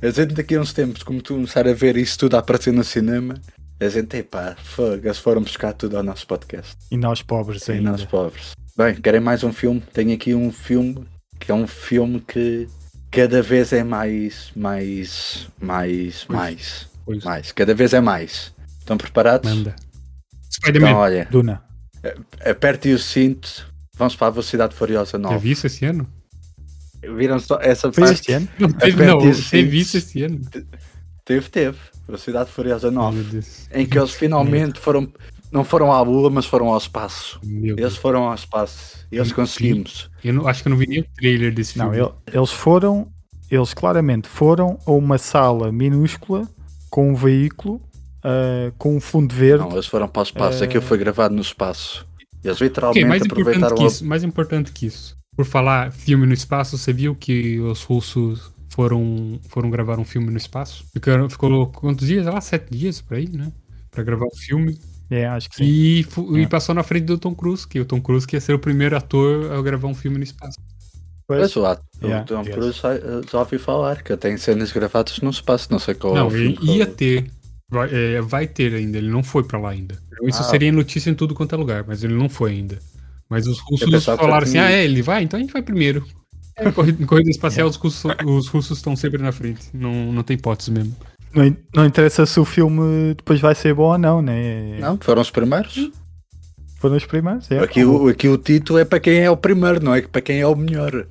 a, 0.00 0.10
gente 0.10 0.32
daqui 0.34 0.54
a 0.54 0.60
uns 0.60 0.72
tempos 0.72 1.02
como 1.02 1.22
começar 1.22 1.68
a 1.68 1.74
ver 1.74 1.96
isso 1.98 2.18
tudo 2.18 2.36
a 2.36 2.38
aparecer 2.38 2.72
no 2.72 2.82
cinema, 2.82 3.34
a 3.78 3.88
gente, 3.90 4.16
epá, 4.16 4.56
fogo, 4.56 5.02
eles 5.04 5.18
foram 5.18 5.42
buscar 5.42 5.74
tudo 5.74 5.98
ao 5.98 6.02
nosso 6.02 6.26
podcast. 6.26 6.74
E 6.90 6.96
nós 6.96 7.20
pobres 7.20 7.68
E 7.68 7.72
ainda. 7.72 7.90
nós 7.90 8.04
pobres. 8.06 8.52
Bem, 8.76 8.94
querem 8.96 9.20
mais 9.20 9.42
um 9.42 9.52
filme? 9.52 9.82
Tenho 9.92 10.12
aqui 10.14 10.34
um 10.34 10.52
filme 10.52 11.06
que 11.40 11.50
é 11.50 11.54
um 11.54 11.66
filme 11.66 12.20
que 12.20 12.68
cada 13.10 13.40
vez 13.42 13.72
é 13.72 13.82
mais, 13.82 14.50
mais, 14.54 15.48
mais, 15.60 16.26
mais, 16.28 16.88
Pois, 17.04 17.24
mais. 17.24 17.52
Cada 17.52 17.74
vez 17.74 17.94
é 17.94 18.00
mais. 18.00 18.52
Estão 18.78 18.96
preparados? 18.98 19.50
manda. 19.50 19.74
Então, 19.78 20.50
Spider-Man. 20.50 20.94
olha, 20.94 21.28
Duna. 21.30 21.62
apertem 22.44 22.92
o 22.92 22.98
cinto. 22.98 23.72
Vamos 23.96 24.14
para 24.14 24.26
a 24.26 24.30
Velocidade 24.30 24.74
Furiosa 24.74 25.12
Já 25.12 25.18
9. 25.18 25.38
vi 25.38 25.50
isso 25.52 25.66
esse 25.66 25.84
ano? 25.86 26.06
Viram 27.16 27.38
só 27.38 27.58
essa 27.60 27.90
Foi 27.92 28.04
parte? 28.04 28.20
este 28.20 28.32
ano? 28.32 28.48
Não, 28.58 28.72
teve, 28.72 29.04
não, 29.06 29.18
teve 29.50 29.78
isso 29.78 29.96
esse 29.96 30.22
ano. 30.22 30.40
Teve, 31.24 31.48
teve. 31.48 31.78
Velocidade 32.06 32.50
Furiosa 32.50 32.88
Oh, 32.88 32.92
9. 32.92 33.16
meu 33.16 33.24
Deus. 33.32 33.68
Em 33.72 33.86
que 33.86 33.98
eles 33.98 34.10
finalmente 34.12 34.78
foram. 34.80 35.10
Não 35.56 35.64
foram 35.64 35.90
à 35.92 36.00
Lua, 36.02 36.28
mas 36.30 36.44
foram 36.46 36.68
ao 36.68 36.76
espaço. 36.78 37.40
Meu 37.44 37.74
Eles 37.74 37.76
Deus. 37.76 37.96
foram 37.96 38.24
ao 38.28 38.34
espaço. 38.34 39.06
E 39.10 39.16
eles 39.16 39.32
conseguimos. 39.32 40.10
Eu 40.22 40.34
não, 40.34 40.46
acho 40.46 40.62
que 40.62 40.68
eu 40.68 40.70
não 40.70 40.76
vi 40.76 40.86
nem 40.86 41.00
o 41.00 41.06
trailer 41.16 41.52
desse 41.54 41.78
Não, 41.78 41.90
filme. 41.92 42.06
ele- 42.26 42.36
eles 42.38 42.50
foram. 42.50 43.08
Eles 43.50 43.72
claramente 43.72 44.28
foram 44.28 44.78
a 44.84 44.90
uma 44.90 45.18
sala 45.18 45.70
minúscula 45.72 46.48
com 46.90 47.10
um 47.12 47.14
veículo 47.14 47.80
ah, 48.24 48.72
com 48.76 48.96
um 48.96 49.00
fundo 49.00 49.32
verde. 49.34 49.64
Não, 49.64 49.72
eles 49.72 49.86
foram 49.86 50.08
para 50.08 50.20
o 50.20 50.22
espaço. 50.24 50.62
Eh, 50.62 50.66
Aquilo 50.66 50.82
foi 50.82 50.98
gravado 50.98 51.34
no 51.34 51.40
espaço. 51.40 52.04
Eles 52.44 52.58
literalmente 52.60 53.04
mais 53.06 53.22
importante 53.22 53.40
aproveitaram 53.42 53.76
que 53.76 53.84
a- 53.84 53.86
isso, 53.86 54.04
mais 54.04 54.24
importante 54.24 54.72
que 54.72 54.86
isso. 54.86 55.16
Por 55.36 55.44
falar 55.44 55.92
filme 55.92 56.26
no 56.26 56.32
espaço, 56.34 56.76
você 56.76 56.92
viu 56.92 57.14
que 57.14 57.60
os 57.60 57.82
russos 57.84 58.50
foram, 58.68 59.38
foram 59.48 59.70
gravar 59.70 59.98
um 59.98 60.04
filme 60.04 60.28
no 60.30 60.36
espaço? 60.36 60.84
Ficaram, 60.92 61.30
ficou 61.30 61.66
quantos 61.68 62.06
dias? 62.06 62.26
Lá, 62.26 62.40
sete 62.40 62.76
dias 62.76 63.00
por 63.00 63.16
aí, 63.16 63.28
né? 63.28 63.52
Pra 63.90 64.02
gravar 64.02 64.26
o 64.26 64.36
filme. 64.36 64.76
É, 65.10 65.26
acho 65.26 65.48
que 65.50 65.56
sim. 65.56 65.64
E, 65.64 66.02
fu- 66.02 66.36
e 66.36 66.42
É. 66.42 66.48
passou 66.48 66.74
na 66.74 66.82
frente 66.82 67.04
do 67.04 67.16
Tom 67.18 67.34
Cruise, 67.34 67.66
que 67.66 67.78
o 67.80 67.84
Tom 67.84 68.00
Cruise 68.00 68.26
que 68.26 68.36
ia 68.36 68.40
ser 68.40 68.54
o 68.54 68.58
primeiro 68.58 68.96
ator 68.96 69.52
a 69.52 69.62
gravar 69.62 69.88
um 69.88 69.94
filme 69.94 70.18
no 70.18 70.24
espaço. 70.24 70.58
Mas 71.28 71.56
o 71.56 71.64
ato, 71.66 71.82
Yeah, 72.02 72.22
o 72.22 72.26
Tom 72.26 72.42
yes. 72.42 72.54
Cruise 72.54 72.78
já, 72.80 72.90
já 73.32 73.38
ouvi 73.40 73.58
falar 73.58 74.02
que 74.02 74.16
tem 74.16 74.36
cenas 74.36 74.70
gravadas 74.72 75.18
no 75.20 75.30
espaço, 75.30 75.68
não 75.72 75.78
sei 75.78 75.94
qual 75.94 76.14
é 76.16 76.20
não, 76.20 76.26
o 76.28 76.30
filme. 76.30 76.58
ele 76.62 76.72
ia 76.78 76.86
ter. 76.86 77.30
Vai, 77.68 77.88
é, 77.92 78.20
vai 78.20 78.46
ter 78.46 78.72
ainda, 78.74 78.96
ele 78.98 79.08
não 79.10 79.24
foi 79.24 79.42
pra 79.42 79.58
lá 79.58 79.70
ainda. 79.70 79.96
Isso 80.22 80.40
Ah. 80.40 80.44
seria 80.44 80.70
notícia 80.70 81.10
em 81.10 81.14
tudo 81.14 81.34
quanto 81.34 81.52
é 81.54 81.58
lugar, 81.58 81.84
mas 81.86 82.04
ele 82.04 82.14
não 82.14 82.28
foi 82.28 82.52
ainda. 82.52 82.78
Mas 83.28 83.46
os 83.48 83.58
russos 83.58 84.04
falaram 84.04 84.44
assim: 84.44 84.58
ah, 84.58 84.70
é, 84.70 84.84
ele 84.84 85.02
vai? 85.02 85.24
Então 85.24 85.36
a 85.36 85.40
gente 85.42 85.52
vai 85.52 85.62
primeiro. 85.62 86.06
É, 86.56 86.70
corrida, 86.70 87.04
corrida 87.06 87.28
espacial, 87.30 87.66
os 87.68 87.74
russos, 87.76 88.04
os 88.24 88.46
russos 88.48 88.78
estão 88.78 88.94
sempre 88.94 89.20
na 89.20 89.32
frente. 89.32 89.62
Não, 89.74 90.12
não 90.12 90.22
tem 90.22 90.36
hipótese 90.36 90.70
mesmo. 90.70 90.94
Não, 91.36 91.56
não 91.74 91.86
interessa 91.86 92.24
se 92.24 92.40
o 92.40 92.44
filme 92.44 93.14
depois 93.14 93.40
vai 93.40 93.54
ser 93.54 93.74
bom 93.74 93.92
ou 93.92 93.98
não, 93.98 94.22
né? 94.22 94.78
Não, 94.80 94.96
foram 94.98 95.20
os 95.20 95.30
primeiros. 95.30 95.90
Foram 96.78 96.96
os 96.96 97.04
primeiros. 97.04 97.50
é. 97.50 97.58
Aqui, 97.58 97.84
o, 97.84 98.08
aqui 98.08 98.28
o 98.28 98.38
título 98.38 98.78
é 98.78 98.84
para 98.84 98.98
quem 98.98 99.18
é 99.18 99.30
o 99.30 99.36
primeiro, 99.36 99.82
não 99.84 99.94
é 99.94 100.02
para 100.02 100.20
quem 100.22 100.40
é 100.40 100.46
o 100.46 100.56
melhor. 100.56 101.06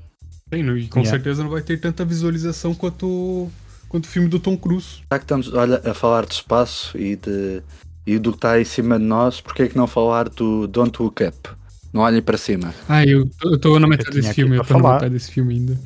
Sim, 0.53 0.77
e 0.77 0.87
com 0.87 0.99
Yeah. 0.99 1.09
certeza 1.09 1.43
não 1.43 1.49
vai 1.49 1.61
ter 1.61 1.79
tanta 1.79 2.03
visualização 2.05 2.73
quanto, 2.73 3.49
quanto 3.89 4.05
o 4.05 4.07
filme 4.07 4.27
do 4.27 4.39
Tom 4.39 4.57
Cruise. 4.57 5.01
Já 5.11 5.17
que 5.19 5.25
estamos 5.25 5.53
olha, 5.53 5.81
a 5.83 5.93
falar 5.93 6.25
de 6.25 6.33
espaço 6.33 6.97
e, 6.97 7.15
de, 7.15 7.61
e 8.05 8.17
do 8.19 8.31
que 8.31 8.37
está 8.37 8.59
em 8.59 8.65
cima 8.65 8.97
de 8.99 9.05
nós, 9.05 9.41
porque 9.41 9.63
é 9.63 9.67
que 9.67 9.77
não 9.77 9.87
falar 9.87 10.29
do 10.29 10.67
Don't 10.67 11.01
Look 11.01 11.23
Up? 11.23 11.49
Não 11.91 12.01
olhem 12.01 12.21
para 12.21 12.37
cima. 12.37 12.73
Ah, 12.89 13.05
eu, 13.05 13.29
tô 13.61 13.79
na 13.79 13.87
metade 13.87 14.15
desse 14.17 14.33
filme, 14.33 14.57
eu 14.57 14.63
tô 14.63 14.77
na 14.77 14.93
metade 14.93 15.13
desse 15.13 15.31
filme 15.31 15.55
ainda. 15.55 15.79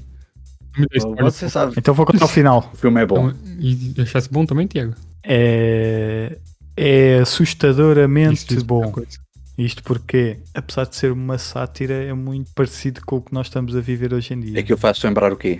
Spoiler, 0.93 1.23
Você 1.23 1.49
sabe, 1.49 1.73
Então 1.77 1.93
vou 1.93 2.05
contar 2.05 2.25
o 2.25 2.27
final. 2.27 2.69
o 2.73 2.77
filme 2.77 3.01
é 3.01 3.05
bom. 3.05 3.29
Então, 3.29 3.37
e 3.59 4.01
achasse 4.01 4.29
bom 4.29 4.45
também, 4.45 4.67
Tiago? 4.67 4.93
É, 5.23 6.37
é 6.75 7.19
assustadoramente 7.19 8.55
Isso, 8.55 8.65
bom. 8.65 8.93
Isto 9.57 9.83
porque, 9.83 10.39
apesar 10.53 10.85
de 10.85 10.95
ser 10.95 11.11
uma 11.11 11.37
sátira, 11.37 11.93
é 11.93 12.13
muito 12.13 12.49
parecido 12.53 13.01
com 13.05 13.17
o 13.17 13.21
que 13.21 13.33
nós 13.33 13.47
estamos 13.47 13.75
a 13.75 13.81
viver 13.81 14.13
hoje 14.13 14.33
em 14.33 14.39
dia. 14.39 14.59
É 14.59 14.63
que 14.63 14.71
eu 14.71 14.77
faço 14.77 15.05
lembrar 15.05 15.33
o 15.33 15.35
quê? 15.35 15.59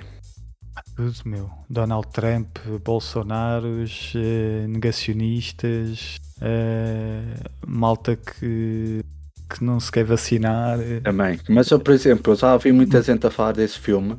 Tudo, 0.96 1.16
meu. 1.26 1.50
Donald 1.70 2.08
Trump, 2.08 2.58
Bolsonaros, 2.84 4.14
eh, 4.16 4.68
negacionistas, 4.68 6.20
eh, 6.42 7.22
malta 7.68 8.16
que, 8.16 9.04
que 9.50 9.64
não 9.64 9.80
se 9.80 9.92
quer 9.92 10.06
vacinar. 10.06 10.78
Também. 11.04 11.40
Mas 11.50 11.70
eu, 11.70 11.80
por 11.80 11.94
exemplo, 11.94 12.34
eu 12.34 12.38
já 12.38 12.54
ouvi 12.54 12.72
muita 12.72 13.02
gente 13.02 13.28
a 13.28 13.30
falar 13.30 13.52
desse 13.52 13.80
filme. 13.80 14.18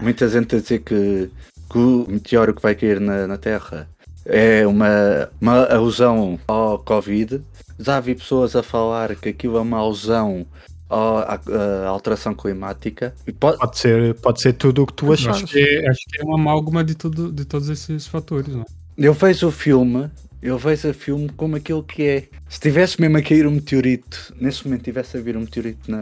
Muita 0.00 0.28
gente 0.28 0.56
a 0.56 0.60
dizer 0.60 0.80
que, 0.80 1.30
que 1.70 1.78
o 1.78 2.06
meteoro 2.08 2.54
que 2.54 2.62
vai 2.62 2.74
cair 2.74 3.00
na, 3.00 3.26
na 3.26 3.36
Terra 3.36 3.88
é 4.24 4.66
uma, 4.66 5.28
uma 5.40 5.64
alusão 5.66 6.38
ao 6.46 6.78
Covid. 6.78 7.42
Já 7.78 8.00
vi 8.00 8.14
pessoas 8.14 8.54
a 8.56 8.62
falar 8.62 9.14
que 9.16 9.28
aquilo 9.30 9.56
é 9.56 9.60
uma 9.60 9.78
alusão 9.78 10.46
à, 10.88 11.38
à 11.84 11.88
alteração 11.88 12.34
climática. 12.34 13.14
E 13.26 13.32
pode, 13.32 13.58
Pode 13.58 13.78
ser, 13.78 14.14
pode 14.16 14.40
ser 14.40 14.52
tudo 14.54 14.82
o 14.82 14.86
que 14.86 14.92
tu 14.94 15.06
Eu 15.06 15.12
achas. 15.12 15.28
acho 15.28 15.46
que, 15.46 15.58
é, 15.58 15.88
acho 15.88 16.00
que 16.08 16.20
é 16.20 16.24
uma 16.24 16.34
amálgama 16.36 16.82
de, 16.84 16.94
tudo, 16.94 17.30
de 17.32 17.44
todos 17.44 17.68
esses 17.68 18.06
fatores. 18.06 18.54
Né? 18.54 18.64
Eu 18.98 19.14
vejo 19.14 19.48
o 19.48 19.52
filme, 19.52 20.10
eu 20.42 20.56
vejo 20.58 20.88
o 20.90 20.94
filme 20.94 21.28
como 21.36 21.56
aquilo 21.56 21.82
que 21.82 22.02
é. 22.02 22.28
Se 22.48 22.58
tivesse 22.60 23.00
mesmo 23.00 23.16
a 23.18 23.22
cair 23.22 23.46
um 23.46 23.50
meteorito, 23.52 24.34
nesse 24.40 24.64
momento 24.66 24.82
tivesse 24.84 25.16
a 25.16 25.20
vir 25.20 25.36
um 25.36 25.40
meteorito 25.40 25.90
na 25.90 25.98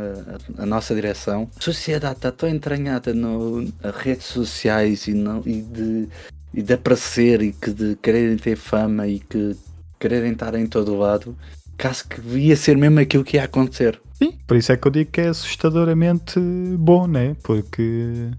a- 0.58 0.66
nossa 0.66 0.94
direção, 0.94 1.50
a 1.56 1.62
sociedade 1.62 2.16
está 2.16 2.30
tão 2.32 2.48
entranhada 2.48 3.12
no, 3.12 3.62
nas 3.82 3.96
redes 3.96 4.26
sociais 4.26 5.06
e, 5.08 5.14
não, 5.14 5.42
e, 5.44 5.60
de, 5.62 6.08
e 6.54 6.62
de 6.62 6.72
aparecer 6.72 7.42
e 7.42 7.52
que 7.52 7.70
de 7.70 7.96
quererem 7.96 8.36
ter 8.36 8.56
fama 8.56 9.06
e 9.06 9.18
que 9.18 9.56
quererem 9.98 10.32
estar 10.32 10.54
em 10.54 10.66
todo 10.66 10.94
o 10.94 10.98
lado, 10.98 11.36
acho 11.82 12.08
que 12.08 12.20
ia 12.38 12.56
ser 12.56 12.76
mesmo 12.76 13.00
aquilo 13.00 13.24
que 13.24 13.36
ia 13.36 13.44
acontecer. 13.44 14.00
Sim, 14.14 14.32
por 14.46 14.56
isso 14.56 14.72
é 14.72 14.76
que 14.76 14.86
eu 14.86 14.90
digo 14.92 15.10
que 15.10 15.20
é 15.20 15.28
assustadoramente 15.28 16.40
bom, 16.76 17.06
né? 17.06 17.36
Porque, 17.42 18.30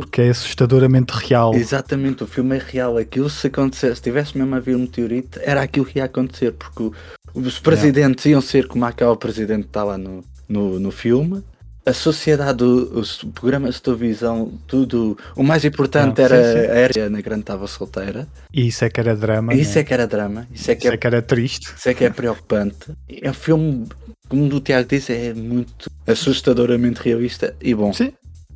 porque 0.00 0.22
é 0.22 0.28
assustadoramente 0.30 1.12
real. 1.12 1.54
Exatamente, 1.54 2.22
o 2.22 2.26
filme 2.26 2.56
é 2.56 2.62
real. 2.64 2.96
Aquilo 2.96 3.28
se 3.30 3.46
acontecesse, 3.46 3.96
se 3.96 4.02
tivesse 4.02 4.36
mesmo 4.36 4.54
a 4.54 4.60
vir 4.60 4.76
um 4.76 4.80
meteorito, 4.80 5.38
era 5.42 5.62
aquilo 5.62 5.86
que 5.86 5.98
ia 5.98 6.04
acontecer, 6.04 6.52
porque 6.52 6.90
os 7.34 7.58
presidentes 7.58 8.24
iam 8.26 8.40
ser 8.40 8.66
como 8.66 8.84
aquele 8.84 9.16
presidente 9.16 9.62
que 9.62 9.68
está 9.68 9.84
lá 9.84 9.98
no, 9.98 10.24
no, 10.48 10.78
no 10.80 10.90
filme. 10.90 11.42
a 11.86 11.92
sociedade, 11.94 12.62
os 12.64 13.24
programas 13.34 13.76
de 13.76 13.82
televisão, 13.82 14.52
tudo. 14.66 15.16
O 15.34 15.42
mais 15.42 15.64
importante 15.64 16.20
Ah, 16.20 16.24
era 16.24 16.44
sim, 16.44 16.60
sim. 16.60 16.66
a 16.66 16.84
Ariana 16.84 17.20
Grande 17.22 17.40
estava 17.42 17.66
solteira. 17.66 18.28
E 18.52 18.66
isso 18.68 18.84
é 18.84 18.90
que 18.90 19.00
era 19.00 19.16
drama. 19.16 19.54
Isso 19.54 19.74
né? 19.76 19.80
é 19.80 19.84
que 19.84 19.94
era 19.94 20.06
drama. 20.06 20.46
Isso 20.52 20.70
é 20.70 20.74
que 20.74 20.86
Isso 20.86 20.88
é, 20.88 20.94
é 20.94 20.96
que 20.98 21.06
era 21.06 21.22
triste. 21.22 21.72
isso 21.78 21.88
é, 21.88 21.94
que 21.94 22.04
é 22.04 22.10
preocupante. 22.10 22.92
É 23.22 23.30
um 23.30 23.34
filme, 23.34 23.88
como 24.28 24.44
o 24.54 24.60
Tiago 24.60 24.86
disse, 24.88 25.12
é 25.14 25.32
muito 25.32 25.90
assustadoramente 26.06 27.00
realista 27.02 27.54
e 27.60 27.74
bom. 27.74 27.92
Sim. 27.94 28.12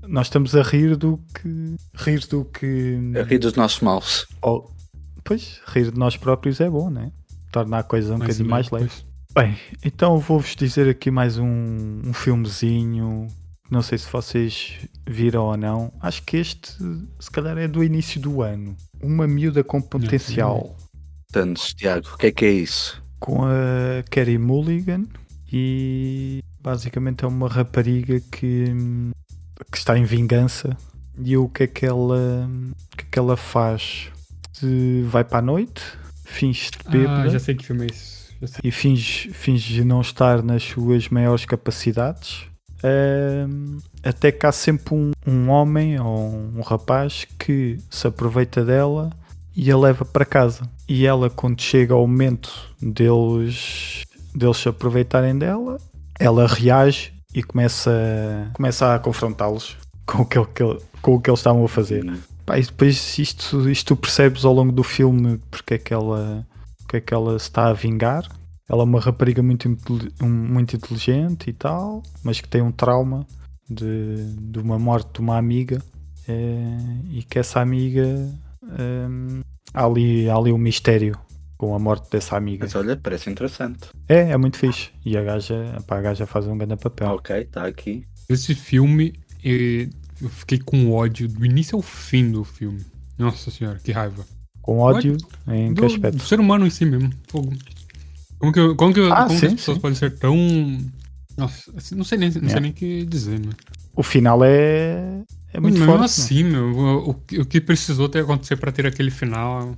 Nós 0.07 0.27
estamos 0.27 0.55
a 0.57 0.63
rir 0.63 0.97
do 0.97 1.19
que. 1.35 1.77
Rir 1.95 2.27
do 2.27 2.45
que. 2.45 2.99
A 3.19 3.23
rir 3.23 3.39
dos 3.39 3.55
nossos 3.55 3.81
maus. 3.81 4.27
Oh, 4.43 4.69
pois, 5.25 5.61
rir 5.67 5.91
de 5.91 5.99
nós 5.99 6.17
próprios 6.17 6.61
é 6.61 6.69
bom, 6.69 6.91
né? 6.91 7.13
Torna 7.51 7.79
a 7.79 7.83
coisa 7.83 8.15
um 8.15 8.19
bocadinho 8.19 8.49
mais 8.49 8.71
leve. 8.71 8.89
pois. 8.89 9.13
Bem, 9.35 9.57
então 9.83 10.19
vou-vos 10.19 10.55
dizer 10.55 10.89
aqui 10.91 11.11
mais 11.11 11.39
um, 11.39 12.03
um 12.05 12.13
filmezinho. 12.13 13.29
Não 13.71 13.81
sei 13.81 13.97
se 13.97 14.11
vocês 14.11 14.81
viram 15.09 15.45
ou 15.45 15.57
não. 15.57 15.91
Acho 16.01 16.23
que 16.25 16.37
este, 16.37 16.77
se 17.19 17.31
calhar, 17.31 17.57
é 17.57 17.67
do 17.67 17.83
início 17.83 18.21
do 18.21 18.43
ano. 18.43 18.77
Uma 19.03 19.27
miúda 19.27 19.65
com 19.65 19.81
potencial. 19.81 20.77
Portanto, 21.33 21.63
Tiago, 21.75 22.09
o 22.13 22.19
que 22.19 22.27
é 22.27 22.31
que 22.31 22.45
é 22.45 22.53
isso? 22.53 23.03
Com 23.19 23.45
a 23.45 24.03
Carrie 24.11 24.37
Mulligan. 24.37 25.07
E 25.51 26.41
basicamente 26.61 27.25
é 27.25 27.29
uma 27.29 27.49
rapariga 27.49 28.21
que, 28.31 28.65
que 29.71 29.79
está 29.79 29.99
em 29.99 30.05
vingança. 30.05 30.77
E 31.19 31.37
o 31.37 31.49
que 31.49 31.65
é 31.65 31.67
que 31.67 31.87
ela, 31.87 32.49
que 32.97 33.05
é 33.05 33.07
que 33.11 33.19
ela 33.19 33.37
faz? 33.37 34.11
Se 34.53 35.03
vai 35.09 35.25
para 35.25 35.39
a 35.39 35.43
noite, 35.43 35.83
finge-se 36.25 36.71
de 36.71 36.79
Ah, 36.87 36.91
bêbada 36.91 37.31
já 37.31 37.39
sei 37.39 37.55
que 37.55 37.67
filme 37.67 37.85
é 37.85 37.87
isso. 37.87 38.23
E 38.63 38.71
finge, 38.71 39.31
finge 39.33 39.85
não 39.85 40.01
estar 40.01 40.43
nas 40.43 40.63
suas 40.63 41.09
maiores 41.09 41.45
capacidades. 41.45 42.47
Ahm, 42.83 43.79
até 44.03 44.33
que 44.33 44.45
há 44.45 44.51
sempre 44.51 44.95
um, 44.95 45.13
um 45.25 45.49
homem 45.49 46.01
ou 46.01 46.35
um 46.57 46.61
rapaz 46.61 47.25
que 47.39 47.79
se 47.89 48.07
aproveita 48.07 48.65
dela 48.65 49.11
e 49.55 49.71
a 49.71 49.77
leva 49.77 50.05
para 50.05 50.25
casa. 50.25 50.69
E 50.89 51.07
ela, 51.07 51.31
quando 51.31 51.61
chega 51.61 51.95
ao 51.95 52.07
momento 52.07 52.51
deles, 52.81 54.03
deles 54.35 54.57
se 54.57 54.69
aproveitarem 54.69 55.39
dela, 55.39 55.79
ela 56.19 56.47
reage 56.47 57.12
e 57.35 57.43
começa, 57.43 58.51
começa 58.53 58.95
a 58.95 58.99
confrontá-los 58.99 59.77
com 60.07 60.23
o 60.23 60.27
que, 60.27 60.39
ele- 60.39 60.79
com 61.01 61.15
o 61.15 61.21
que 61.21 61.31
eles 61.31 61.41
estavam 61.41 61.65
a 61.65 61.69
fazer. 61.69 62.05
Pá, 62.45 62.59
e 62.59 62.63
depois 62.63 63.19
isto, 63.19 63.71
isto 63.71 63.95
tu 63.95 63.97
percebes 64.01 64.45
ao 64.45 64.53
longo 64.53 64.73
do 64.73 64.83
filme 64.83 65.41
porque 65.51 65.75
é 65.75 65.79
que 65.79 65.95
ela, 65.95 66.47
porque 66.79 66.97
é 66.97 67.01
que 67.01 67.15
ela 67.15 67.39
se 67.39 67.45
está 67.47 67.69
a 67.69 67.73
vingar. 67.73 68.27
Ela 68.69 68.83
é 68.83 68.85
uma 68.85 69.01
rapariga 69.01 69.43
muito, 69.43 69.69
muito 70.23 70.77
inteligente 70.77 71.51
e 71.51 71.53
tal, 71.53 72.03
mas 72.23 72.41
que 72.41 72.49
tem 72.49 72.63
um 72.63 72.73
trauma 72.73 73.27
de, 73.69 74.35
de 74.41 74.59
uma 74.59 74.79
morte 74.79 75.09
de 75.15 75.21
uma 75.21 75.37
amiga 75.39 75.83
eh, 76.29 76.79
e 77.11 77.23
que 77.23 77.39
essa 77.39 77.61
amiga 77.61 78.03
ehm, 78.79 79.41
há, 79.75 79.85
ali, 79.85 80.29
há 80.29 80.37
ali 80.37 80.53
um 80.53 80.59
mistério 80.59 81.19
com 81.63 81.77
a 81.77 81.79
morte 81.79 82.11
dessa 82.11 82.37
amiga. 82.37 82.65
Mas 82.65 82.75
olha, 82.75 82.97
parece 82.97 83.31
interessante. 83.31 83.89
É, 84.09 84.31
é 84.33 84.37
muito 84.37 84.57
fixe. 84.57 84.91
E 85.05 85.17
a 85.17 85.23
gaja, 85.23 85.55
pá, 85.87 85.99
a 85.99 86.03
gaja 86.03 86.27
faz 86.27 86.45
um 86.49 86.59
grande 86.59 86.75
papel. 86.77 87.11
Ok, 87.11 87.37
está 87.37 87.65
aqui. 87.69 88.05
Esse 88.29 88.53
filme, 88.53 89.13
eu 89.45 90.29
fiquei 90.29 90.59
com 90.59 90.91
ódio 90.91 91.29
do 91.29 91.47
início 91.47 91.77
ao 91.77 91.83
fim 91.83 92.33
do 92.33 92.43
filme. 92.43 92.81
Nossa 93.17 93.49
senhora, 93.53 93.79
que 93.79 93.93
raiva. 93.93 94.25
Com 94.61 94.79
ódio, 94.81 95.17
em 95.47 95.73
que 95.73 95.81
Do, 95.81 95.87
aspecto? 95.87 96.17
do 96.17 96.25
ser 96.25 96.41
humano 96.41 96.67
em 96.67 96.71
si 96.71 96.85
mesmo. 96.85 97.13
Fogo. 97.29 97.53
Como 98.41 98.53
que, 98.53 98.59
eu- 98.59 98.75
como 98.75 98.93
que, 98.93 98.99
eu- 98.99 99.13
Ah, 99.13 99.27
como 99.27 99.29
que 99.39 99.39
sim, 99.39 99.47
as 99.47 99.55
pessoas 99.55 99.77
sim. 99.77 99.81
podem 99.83 99.95
ser 99.97 100.19
tão. 100.19 100.37
Nossa, 101.37 101.73
assim, 101.77 101.95
não 101.95 102.03
sei 102.05 102.19
nem, 102.19 102.29
não 102.33 102.49
É. 102.49 102.51
sei 102.51 102.61
nem 102.61 102.71
o 102.73 102.75
que 102.75 103.05
dizer, 103.05 103.39
mano. 103.39 103.55
O 103.95 104.03
final 104.03 104.43
é, 104.43 105.23
é 105.53 105.61
muito 105.61 105.79
Mas 105.79 105.87
forte. 105.87 106.01
mesmo 106.01 106.05
assim, 106.05 106.43
meu, 106.45 106.65
o, 106.77 107.11
o 107.11 107.15
que- 107.15 107.39
o 107.39 107.47
que 107.47 107.61
precisou 107.61 108.09
ter 108.09 108.21
acontecido 108.25 108.59
pra 108.59 108.73
ter 108.73 108.85
aquele 108.85 109.13
final. 109.13 109.77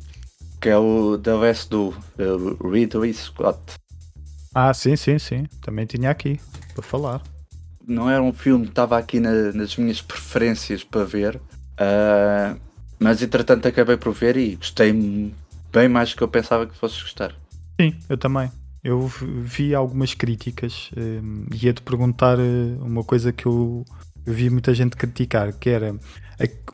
Que 0.65 0.71
é 0.71 0.79
o 0.79 1.19
The 1.19 1.35
West 1.35 1.69
do 1.69 1.89
uh, 2.19 2.67
Ridley 2.71 3.13
Scott. 3.13 3.75
Ah, 4.55 4.73
sim, 4.73 4.97
sim, 4.97 5.19
sim. 5.19 5.45
Também 5.61 5.85
tinha 5.85 6.09
aqui 6.09 6.41
para 6.73 6.83
falar. 6.83 7.23
Não 7.87 8.09
era 8.09 8.23
um 8.23 8.33
filme 8.33 8.65
que 8.65 8.71
estava 8.71 8.97
aqui 8.97 9.21
na- 9.21 9.53
nas 9.53 9.77
minhas 9.77 10.01
preferências 10.01 10.83
para 10.83 11.05
ver. 11.05 11.39
ah, 11.77 12.57
mas 12.99 13.21
entretanto 13.21 13.69
acabei 13.69 13.99
por 13.99 14.15
ver 14.15 14.39
e 14.39 14.57
gostei 14.57 14.91
bem 15.71 15.87
mais 15.87 16.13
do 16.13 16.17
que 16.17 16.23
eu 16.23 16.29
pensava 16.29 16.67
que 16.67 16.75
fosse 16.75 16.99
gostar. 17.03 17.35
Sim, 17.79 17.95
eu 18.09 18.17
também. 18.17 18.51
Eu 18.83 19.07
vi 19.07 19.75
algumas 19.75 20.15
críticas 20.15 20.91
hum, 20.97 21.45
e 21.53 21.67
ia-te 21.67 21.83
perguntar 21.83 22.39
eh, 22.39 22.77
uma 22.81 23.05
coisa 23.05 23.35
que 23.35 23.45
eu, 23.45 23.85
vi 24.25 24.49
muita 24.49 24.73
gente 24.73 24.97
criticar, 24.97 25.53
que 25.53 25.69
era 25.69 25.95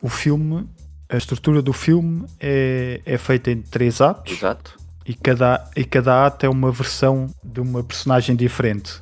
o 0.01 0.07
filme, 0.07 0.65
a 1.11 1.17
estrutura 1.17 1.61
do 1.61 1.73
filme 1.73 2.25
é, 2.39 3.01
é 3.05 3.17
feita 3.17 3.51
em 3.51 3.61
três 3.61 3.99
atos 4.01 4.33
Exato. 4.37 4.77
e 5.05 5.13
cada, 5.13 5.69
e 5.75 5.83
cada 5.83 6.25
ato 6.25 6.45
é 6.45 6.49
uma 6.49 6.71
versão 6.71 7.27
de 7.43 7.59
uma 7.59 7.83
personagem 7.83 8.35
diferente. 8.35 9.01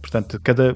Portanto, 0.00 0.40
cada 0.42 0.74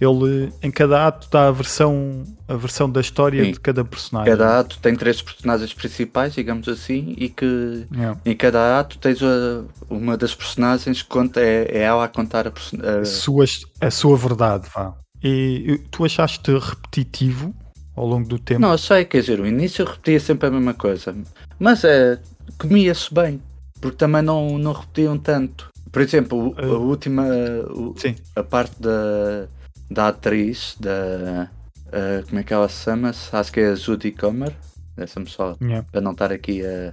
ele 0.00 0.52
em 0.62 0.70
cada 0.70 1.08
ato 1.08 1.28
dá 1.28 1.48
a 1.48 1.50
versão, 1.50 2.22
a 2.46 2.54
versão 2.54 2.88
da 2.88 3.00
história 3.00 3.44
Sim. 3.44 3.50
de 3.52 3.58
cada 3.58 3.84
personagem. 3.84 4.30
Cada 4.32 4.60
ato 4.60 4.78
tem 4.78 4.94
três 4.94 5.20
personagens 5.20 5.74
principais, 5.74 6.34
digamos 6.34 6.68
assim, 6.68 7.14
e 7.18 7.28
que 7.28 7.84
É. 8.24 8.30
em 8.30 8.36
cada 8.36 8.78
ato 8.78 8.96
tens 8.98 9.20
a- 9.20 9.64
uma 9.90 10.16
das 10.16 10.34
personagens 10.36 11.02
que 11.02 11.08
conta, 11.08 11.40
é, 11.40 11.64
é 11.72 11.78
ela 11.80 12.04
a 12.04 12.08
contar 12.08 12.46
a, 12.46 12.50
a- 12.50 13.00
a 13.00 13.04
sua, 13.04 13.44
a 13.80 13.90
sua 13.90 14.16
verdade, 14.16 14.68
vá. 14.72 14.94
E 15.20 15.80
tu 15.90 16.04
achaste 16.04 16.52
repetitivo 16.56 17.52
ao 17.98 18.06
longo 18.06 18.28
do 18.28 18.38
tempo? 18.38 18.60
Não, 18.60 18.72
eu 18.72 18.78
sei, 18.78 19.04
quer 19.04 19.20
dizer, 19.20 19.40
o 19.40 19.46
início 19.46 19.82
eu 19.82 19.86
repetia 19.86 20.20
sempre 20.20 20.48
a 20.48 20.50
mesma 20.50 20.74
coisa, 20.74 21.14
mas 21.58 21.84
é, 21.84 22.18
comia-se 22.58 23.12
bem, 23.12 23.40
porque 23.80 23.96
também 23.96 24.22
não, 24.22 24.58
não 24.58 24.72
repetiam 24.72 25.18
tanto. 25.18 25.68
Por 25.90 26.02
exemplo, 26.02 26.50
o- 26.50 26.54
a 26.60 26.66
Uh, 26.66 26.80
última, 26.88 27.24
o- 27.70 27.94
Sim. 27.96 28.14
a 28.36 28.42
parte 28.42 28.80
da, 28.80 29.46
da 29.90 30.08
atriz, 30.08 30.76
da. 30.78 31.48
ah, 31.92 32.22
como 32.28 32.38
é 32.40 32.42
que 32.44 32.52
ela 32.52 32.68
se 32.68 32.84
chama? 32.84 33.10
Acho 33.32 33.52
que 33.52 33.60
é 33.60 33.70
a 33.70 33.74
Judy 33.74 34.12
Comer. 34.12 34.54
Deixa-me 34.96 35.26
só, 35.28 35.56
Yeah. 35.62 35.86
para 35.90 36.00
não 36.00 36.12
estar 36.12 36.30
aqui 36.32 36.62
a. 36.64 36.92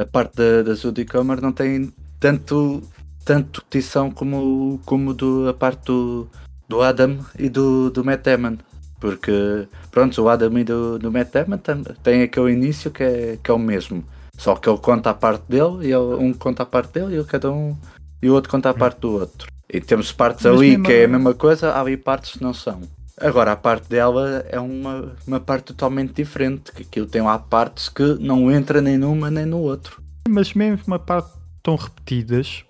A 0.00 0.04
parte 0.04 0.36
da, 0.36 0.62
da 0.62 0.74
Judy 0.74 1.04
Comer 1.06 1.40
não 1.40 1.52
tem 1.52 1.90
tanto, 2.20 2.82
tanto 3.24 3.60
repetição 3.60 4.10
como, 4.10 4.78
como 4.84 5.12
do, 5.14 5.48
a 5.48 5.54
parte 5.54 5.86
do, 5.86 6.28
do 6.68 6.82
Adam 6.82 7.18
e 7.38 7.48
do, 7.48 7.90
do 7.90 8.04
Matt 8.04 8.22
Damon. 8.22 8.58
Porque, 9.00 9.66
pronto, 9.96 10.22
o 10.22 10.28
Adam 10.28 10.58
e 10.58 10.62
do, 10.64 10.98
do 10.98 11.10
Matt 11.10 11.32
Damon 11.32 11.56
tem, 11.56 11.82
tem 12.02 12.22
aquele 12.22 12.52
início 12.52 12.90
que 12.90 13.02
é, 13.02 13.38
que 13.42 13.50
é 13.50 13.54
o 13.54 13.58
mesmo. 13.58 14.04
Só 14.36 14.54
que 14.54 14.68
ele 14.68 14.76
conta 14.76 15.08
a 15.08 15.14
parte 15.14 15.44
dele, 15.48 15.78
e 15.86 15.86
ele, 15.86 16.14
um 16.18 16.34
conta 16.34 16.64
a 16.64 16.66
parte 16.66 16.92
dele, 16.92 17.18
e 17.18 17.24
cada 17.24 17.50
um 17.50 17.74
e 18.22 18.28
o 18.28 18.34
outro 18.34 18.50
conta 18.50 18.68
a 18.68 18.74
parte 18.74 19.00
do 19.00 19.10
outro. 19.12 19.46
E 19.72 19.80
temos 19.80 20.12
partes 20.12 20.44
Mas 20.44 20.54
ali 20.54 20.68
mesmo 20.72 20.84
que 20.84 20.92
é 20.92 21.02
a 21.02 21.04
a- 21.06 21.08
mesma 21.08 21.32
coisa, 21.32 21.70
há 21.72 21.80
ali 21.80 21.96
partes 21.96 22.32
que 22.32 22.42
não 22.42 22.52
são. 22.52 22.82
Agora, 23.18 23.52
a 23.52 23.56
parte 23.56 23.88
dela 23.88 24.44
é 24.50 24.60
uma, 24.60 25.14
uma 25.26 25.40
parte 25.40 25.64
totalmente 25.72 26.12
diferente, 26.12 26.70
que 26.72 26.82
aquilo 26.82 27.06
tem 27.06 27.22
lá 27.22 27.38
partes 27.38 27.88
que 27.88 28.02
não 28.20 28.52
entra 28.52 28.82
nem 28.82 28.98
numa 28.98 29.30
nem 29.30 29.46
no 29.46 29.60
outro. 29.60 30.02
Mas 30.28 30.52
mesmo 30.52 30.78
uma 30.86 30.98
parte 30.98 31.30
tão 31.62 31.74
repetidas, 31.76 32.64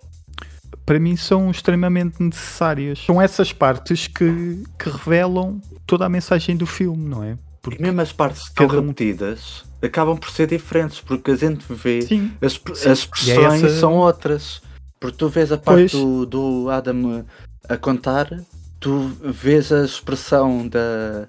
para 0.84 0.98
mim 0.98 1.16
são 1.16 1.50
extremamente 1.50 2.22
necessárias. 2.22 3.00
São 3.04 3.20
essas 3.20 3.52
partes 3.52 4.06
que, 4.06 4.62
que 4.78 4.88
revelam 4.88 5.60
toda 5.86 6.04
a 6.06 6.08
mensagem 6.08 6.56
do 6.56 6.66
filme, 6.66 7.08
não 7.08 7.22
é? 7.24 7.36
E 7.68 7.82
mesmo 7.82 8.00
as 8.00 8.12
partes 8.12 8.48
tão 8.50 8.68
Cada 8.68 8.80
um- 8.80 8.86
repetidas 8.86 9.64
acabam 9.82 10.16
por 10.16 10.30
ser 10.30 10.46
diferentes, 10.46 11.00
porque 11.00 11.32
a 11.32 11.36
gente 11.36 11.64
vê 11.68 12.02
Sim, 12.02 12.30
as, 12.40 12.52
Sim. 12.52 12.88
as 12.90 12.98
expressões 13.00 13.62
essa- 13.64 13.80
são 13.80 13.94
outras. 13.94 14.62
Porque 15.00 15.16
tu 15.18 15.28
vês 15.28 15.50
a 15.52 15.58
parte 15.58 15.96
do, 15.96 16.24
do 16.26 16.70
Adam 16.70 17.24
a 17.68 17.76
contar, 17.76 18.28
tu 18.80 19.08
vês 19.22 19.70
a 19.72 19.84
expressão 19.84 20.66
da, 20.68 21.26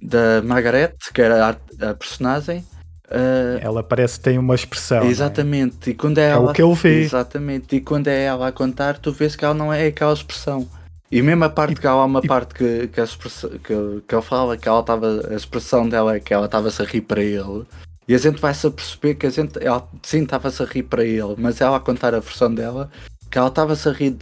da 0.00 0.42
Margaret, 0.42 0.94
que 1.12 1.20
era 1.20 1.50
a, 1.50 1.90
a 1.90 1.94
personagem. 1.94 2.64
Ah, 3.10 3.58
ela 3.60 3.82
parece 3.82 4.18
que 4.18 4.24
tem 4.24 4.38
uma 4.38 4.54
expressão. 4.54 5.02
é? 5.04 5.06
exatamente. 5.06 5.90
E 5.90 5.94
quando 5.94 6.18
é, 6.18 6.28
É 6.28 6.30
ela, 6.30 6.50
o 6.50 6.54
que 6.54 6.62
ele 6.62 6.74
vê. 6.74 7.02
Exatamente. 7.02 7.76
E 7.76 7.80
quando 7.80 8.08
é 8.08 8.24
ela 8.24 8.48
a 8.48 8.52
contar, 8.52 8.98
tu 8.98 9.12
vês 9.12 9.36
que 9.36 9.44
ela 9.44 9.54
não 9.54 9.72
é 9.72 9.86
aquela 9.86 10.12
expressão. 10.12 10.68
E 11.10 11.22
mesmo 11.22 11.44
a 11.44 11.48
parte 11.50 11.74
E- 11.74 11.76
que 11.76 11.86
ela 11.86 12.02
há 12.02 12.04
uma 12.06 12.20
e- 12.24 12.26
parte 12.26 12.54
que, 12.54 12.88
que, 12.88 13.00
a 13.00 13.04
expressão, 13.04 13.50
que, 13.50 14.02
que 14.08 14.14
ele 14.14 14.22
fala 14.22 14.56
que 14.56 14.68
ela 14.68 14.80
estava. 14.80 15.28
A 15.30 15.34
expressão 15.34 15.88
dela 15.88 16.16
é 16.16 16.20
que 16.20 16.32
ela 16.34 16.46
estava-se 16.46 16.82
a 16.82 16.84
rir 16.84 17.02
para 17.02 17.22
ele. 17.22 17.64
E 18.08 18.14
a 18.14 18.18
gente 18.18 18.40
vai-se 18.40 18.66
a 18.66 18.70
perceber 18.70 19.14
que 19.14 19.26
a 19.26 19.30
gente. 19.30 19.58
Ela 19.64 19.86
sim 20.02 20.22
estava-se 20.24 20.62
a 20.62 20.66
rir 20.66 20.82
para 20.82 21.04
ele, 21.04 21.34
mas 21.38 21.60
ela 21.60 21.76
a 21.76 21.80
contar 21.80 22.14
a 22.14 22.20
versão 22.20 22.52
dela 22.52 22.90
que 23.30 23.38
ela 23.38 23.48
estava-se 23.48 23.88
a 23.88 23.92
rir 23.92 24.16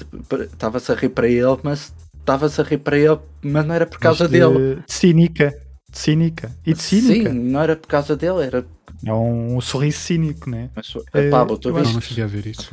estava-se 0.52 0.90
a 0.92 0.94
rir 0.94 1.08
para 1.10 1.28
ele, 1.28 1.58
mas 1.62 1.92
estava-se 2.18 2.60
a 2.60 2.64
rir 2.64 2.78
para 2.78 2.96
ele, 2.96 3.18
mas 3.42 3.64
não 3.66 3.74
era 3.74 3.86
por 3.86 3.98
causa 3.98 4.26
de, 4.28 4.38
dele. 4.38 4.76
De 4.86 4.92
cínica. 4.92 5.54
De 5.92 5.98
cínica. 5.98 6.50
E 6.66 6.72
de 6.74 6.82
cínica. 6.82 7.30
Sim, 7.30 7.38
não 7.38 7.60
era 7.60 7.76
por 7.76 7.86
causa 7.88 8.16
dele, 8.16 8.42
era. 8.44 8.66
É 9.04 9.12
um, 9.12 9.60
sorriso 9.60 9.98
cínico, 9.98 10.48
né? 10.50 10.70
Mas, 10.74 10.92
É, 11.12 11.28
Pablo, 11.30 11.58
tu 11.58 11.68
eu 11.68 11.74
Não, 11.74 11.92
não 11.92 12.00
cheguei 12.00 12.24
a 12.24 12.26
ver 12.26 12.46
isso. 12.46 12.70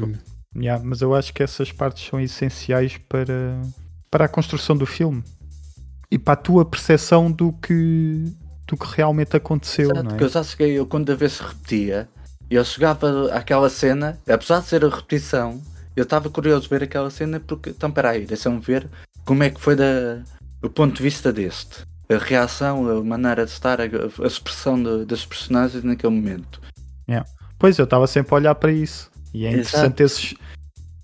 Yeah, 0.55 0.84
mas 0.84 1.01
eu 1.01 1.13
acho 1.13 1.34
que 1.34 1.43
essas 1.43 1.72
partes 1.72 2.07
são 2.07 2.20
essenciais 2.20 2.97
para, 3.09 3.61
para 4.09 4.26
a 4.26 4.28
construção 4.28 4.76
do 4.78 4.86
filme. 4.86 5.24
e 6.11 6.17
para 6.17 6.34
a 6.34 6.38
tua 6.38 6.65
percepção 6.65 7.32
do 7.32 7.53
que, 7.53 8.26
do 8.67 8.78
que 8.78 8.86
realmente 8.95 9.36
aconteceu, 9.36 9.91
Exato, 9.91 10.03
não 10.03 10.17
que 10.17 10.24
eu 10.24 10.28
é? 10.28 10.30
já 10.30 10.43
cheguei, 10.43 10.72
eu 10.80 10.86
quando 10.88 11.11
a 11.11 11.15
vez 11.15 11.34
se 11.34 11.43
repetia, 11.43 12.09
eu 12.49 12.63
chegava 12.65 13.32
àquela 13.34 13.70
cena, 13.70 14.20
apesar 14.28 14.61
de 14.61 14.67
ser 14.67 14.84
a 14.86 14.89
repetição, 14.89 15.61
eu 15.95 16.03
estava 16.03 16.30
curioso 16.30 16.63
de 16.63 16.70
ver 16.70 16.84
aquela 16.84 17.09
cena 17.11 17.39
porque, 17.39 17.70
então 17.72 17.91
peraí, 17.91 18.26
deixa-me 18.26 18.59
ver 18.59 18.89
como 19.26 19.43
é 19.43 19.49
que 19.51 19.59
foi 19.61 19.76
da, 19.76 20.24
o 20.63 20.70
ponto 20.70 20.95
de 20.95 21.03
vista 21.03 21.32
deste. 21.32 21.84
A 22.12 22.18
reação, 22.18 22.89
a 22.99 23.03
maneira 23.03 23.45
de 23.45 23.51
estar, 23.51 23.80
a, 23.80 23.84
a 23.84 24.28
expressão 24.28 24.82
de- 24.82 25.05
das 25.05 25.26
personagens 25.26 25.84
naquele 25.84 26.14
momento. 26.14 26.60
Pois, 27.57 27.78
eu 27.78 27.84
estava 27.84 28.07
sempre 28.07 28.34
a 28.34 28.36
olhar 28.38 28.55
para 28.55 28.72
isso. 28.72 29.12
E 29.34 29.45
é 29.45 29.49
Exato. 29.51 29.60
interessante 29.88 30.03
esses. 30.03 30.34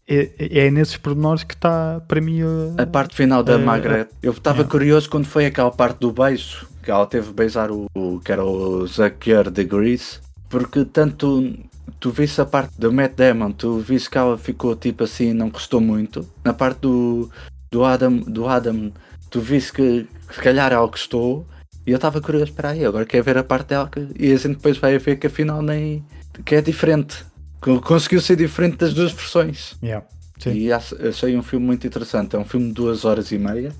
É, 0.08 0.66
é 0.68 0.72
nesses 0.72 0.95
pormenores 0.97 1.43
que 1.43 1.53
está 1.53 1.99
para 2.08 2.22
mim 2.22 2.41
a, 2.78 2.84
A 2.84 2.88
parte 2.88 3.14
final 3.16 3.43
da 3.43 3.53
Eh, 3.53 3.58
Margaret, 3.58 4.08
eu 4.24 4.32
estava 4.32 4.58
yeah. 4.60 4.72
curioso 4.72 5.10
quando 5.10 5.26
foi 5.26 5.45
aquela 5.47 5.72
parte 5.72 5.99
do 5.99 6.12
beijo, 6.14 6.66
que 6.82 6.89
ela 6.91 7.06
teve 7.08 7.28
de 7.28 7.34
beijar 7.34 7.72
o, 7.72 7.88
o 7.93 8.20
que 8.24 8.32
era 8.32 8.45
o 8.45 8.86
Zakier 8.88 9.49
de 9.51 9.64
Grease, 9.66 10.20
porque 10.47 10.86
tanto 10.86 11.53
tu 11.99 12.12
viste 12.12 12.39
a 12.39 12.45
parte 12.45 12.72
do 12.80 12.93
Matt 12.93 13.16
Damon, 13.16 13.51
tu 13.51 13.80
viste 13.80 14.10
que 14.10 14.18
ela 14.18 14.38
ficou 14.38 14.76
tipo 14.76 15.03
assim, 15.03 15.34
não 15.34 15.49
gostou 15.49 15.82
muito. 15.82 16.26
Na 16.43 16.53
parte 16.53 16.80
do, 16.82 17.30
do 17.72 17.84
Adam, 17.84 18.16
do 18.18 18.47
Adam, 18.47 18.93
tu 19.32 19.41
viste 19.41 19.74
que 19.74 20.08
se 20.32 20.41
calhar 20.41 20.71
ela 20.71 20.86
gostou. 20.88 21.45
E 21.86 21.91
eu 21.91 21.97
estava 21.97 22.19
curioso, 22.19 22.51
para 22.53 22.69
aí, 22.69 22.84
agora 22.84 23.05
quer 23.05 23.21
ver 23.21 23.38
a 23.38 23.43
parte 23.43 23.67
dela 23.69 23.88
que, 23.88 24.07
e 24.19 24.32
a 24.32 24.36
gente 24.38 24.55
depois 24.55 24.78
vai 24.78 24.97
ver 24.97 25.17
que 25.17 25.28
afinal 25.28 25.61
nem 25.61 26.03
que 26.43 26.55
é 26.55 26.61
diferente. 26.61 27.23
Que 27.61 27.80
Conseguiu 27.80 28.21
ser 28.21 28.36
diferente 28.36 28.78
das 28.78 28.93
duas 28.93 29.11
versões. 29.11 29.76
Yeah, 29.84 30.05
sim. 30.39 30.51
E 30.53 30.71
ach- 30.71 30.93
achei 30.99 31.38
um 31.38 31.43
filme 31.43 31.65
muito 31.65 31.86
interessante. 31.86 32.36
É 32.36 32.39
um 32.39 32.45
filme 32.45 32.67
de 32.67 32.73
duas 32.73 33.05
horas 33.05 33.32
e 33.32 33.38
meia, 33.38 33.71